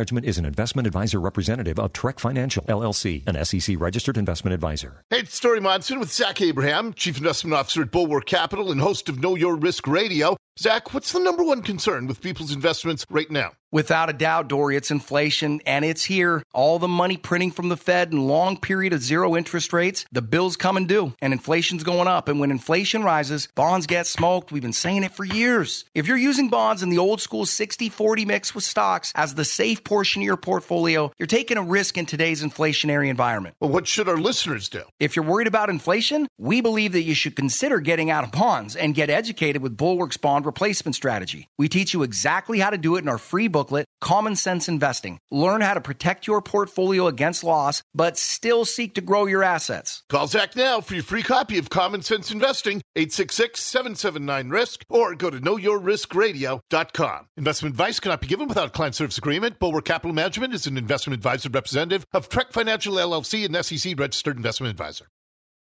Management 0.00 0.24
is 0.24 0.38
an 0.38 0.46
investment 0.46 0.86
advisor 0.86 1.20
representative 1.20 1.78
of 1.78 1.92
Trek 1.92 2.18
Financial, 2.18 2.62
LLC, 2.64 3.22
an 3.28 3.44
SEC 3.44 3.78
registered 3.78 4.16
investment 4.16 4.54
advisor. 4.54 5.04
Hey, 5.10 5.18
it's 5.18 5.38
Dori 5.38 5.60
Monson 5.60 6.00
with 6.00 6.10
Zach 6.10 6.40
Abraham, 6.40 6.94
Chief 6.94 7.18
Investment 7.18 7.52
Officer 7.52 7.82
at 7.82 7.90
Bulwark 7.90 8.24
Capital 8.24 8.72
and 8.72 8.80
host 8.80 9.10
of 9.10 9.20
Know 9.20 9.34
Your 9.34 9.56
Risk 9.56 9.86
Radio. 9.86 10.38
Zach, 10.58 10.94
what's 10.94 11.12
the 11.12 11.20
number 11.20 11.42
one 11.44 11.60
concern 11.60 12.06
with 12.06 12.22
people's 12.22 12.50
investments 12.50 13.04
right 13.10 13.30
now? 13.30 13.50
Without 13.72 14.10
a 14.10 14.12
doubt, 14.12 14.48
Dori, 14.48 14.76
it's 14.76 14.90
inflation 14.90 15.60
and 15.64 15.84
it's 15.84 16.04
here. 16.04 16.42
All 16.52 16.80
the 16.80 16.88
money 16.88 17.16
printing 17.16 17.52
from 17.52 17.68
the 17.68 17.76
Fed 17.76 18.10
and 18.10 18.26
long 18.26 18.56
period 18.56 18.92
of 18.92 19.00
zero 19.00 19.36
interest 19.36 19.72
rates, 19.72 20.04
the 20.10 20.22
bills 20.22 20.56
come 20.56 20.76
and 20.76 20.88
due 20.88 21.14
and 21.22 21.32
inflation's 21.32 21.84
going 21.84 22.08
up. 22.08 22.26
And 22.26 22.40
when 22.40 22.50
inflation 22.50 23.04
rises, 23.04 23.46
bonds 23.54 23.86
get 23.86 24.08
smoked. 24.08 24.50
We've 24.50 24.60
been 24.60 24.72
saying 24.72 25.04
it 25.04 25.12
for 25.12 25.24
years. 25.24 25.84
If 25.94 26.08
you're 26.08 26.16
using 26.16 26.48
bonds 26.48 26.82
in 26.82 26.88
the 26.88 26.98
old 26.98 27.20
school 27.20 27.44
60-40 27.44 28.26
mix 28.26 28.56
with 28.56 28.64
stocks 28.64 29.12
as 29.14 29.36
the 29.36 29.44
safe 29.44 29.84
portion 29.84 30.22
of 30.22 30.26
your 30.26 30.36
portfolio, 30.36 31.12
you're 31.16 31.28
taking 31.28 31.56
a 31.56 31.62
risk 31.62 31.96
in 31.96 32.06
today's 32.06 32.42
inflationary 32.42 33.08
environment. 33.08 33.54
Well, 33.60 33.70
what 33.70 33.86
should 33.86 34.08
our 34.08 34.18
listeners 34.18 34.68
do? 34.68 34.82
If 34.98 35.14
you're 35.14 35.24
worried 35.24 35.46
about 35.46 35.70
inflation, 35.70 36.26
we 36.38 36.60
believe 36.60 36.90
that 36.92 37.02
you 37.02 37.14
should 37.14 37.36
consider 37.36 37.78
getting 37.78 38.10
out 38.10 38.24
of 38.24 38.32
bonds 38.32 38.74
and 38.74 38.96
get 38.96 39.10
educated 39.10 39.62
with 39.62 39.76
Bulwark's 39.76 40.16
bond 40.16 40.44
replacement 40.44 40.96
strategy. 40.96 41.48
We 41.56 41.68
teach 41.68 41.94
you 41.94 42.02
exactly 42.02 42.58
how 42.58 42.70
to 42.70 42.78
do 42.78 42.96
it 42.96 43.02
in 43.02 43.08
our 43.08 43.18
free 43.18 43.46
booklet, 43.60 43.84
Common 44.00 44.36
Sense 44.36 44.68
Investing. 44.70 45.18
Learn 45.30 45.60
how 45.60 45.74
to 45.74 45.82
protect 45.82 46.26
your 46.26 46.40
portfolio 46.40 47.06
against 47.08 47.44
loss, 47.44 47.82
but 47.94 48.16
still 48.16 48.64
seek 48.64 48.94
to 48.94 49.02
grow 49.02 49.26
your 49.26 49.42
assets. 49.42 50.02
Call 50.08 50.26
Zach 50.26 50.56
now 50.56 50.80
for 50.80 50.94
your 50.94 51.02
free 51.02 51.22
copy 51.22 51.58
of 51.58 51.68
Common 51.68 52.00
Sense 52.00 52.30
Investing, 52.30 52.80
866-779-RISK, 52.96 54.84
or 54.88 55.14
go 55.14 55.28
to 55.28 55.38
knowyourriskradio.com. 55.38 57.26
Investment 57.36 57.74
advice 57.74 58.00
cannot 58.00 58.22
be 58.22 58.28
given 58.28 58.48
without 58.48 58.68
a 58.68 58.70
client 58.70 58.94
service 58.94 59.18
agreement. 59.18 59.58
Bulwark 59.58 59.84
Capital 59.84 60.14
Management 60.14 60.54
is 60.54 60.66
an 60.66 60.78
investment 60.78 61.18
advisor 61.18 61.50
representative 61.50 62.06
of 62.14 62.30
Trek 62.30 62.52
Financial 62.52 62.94
LLC, 62.94 63.44
an 63.44 63.62
SEC 63.62 63.98
registered 63.98 64.38
investment 64.38 64.70
advisor. 64.70 65.06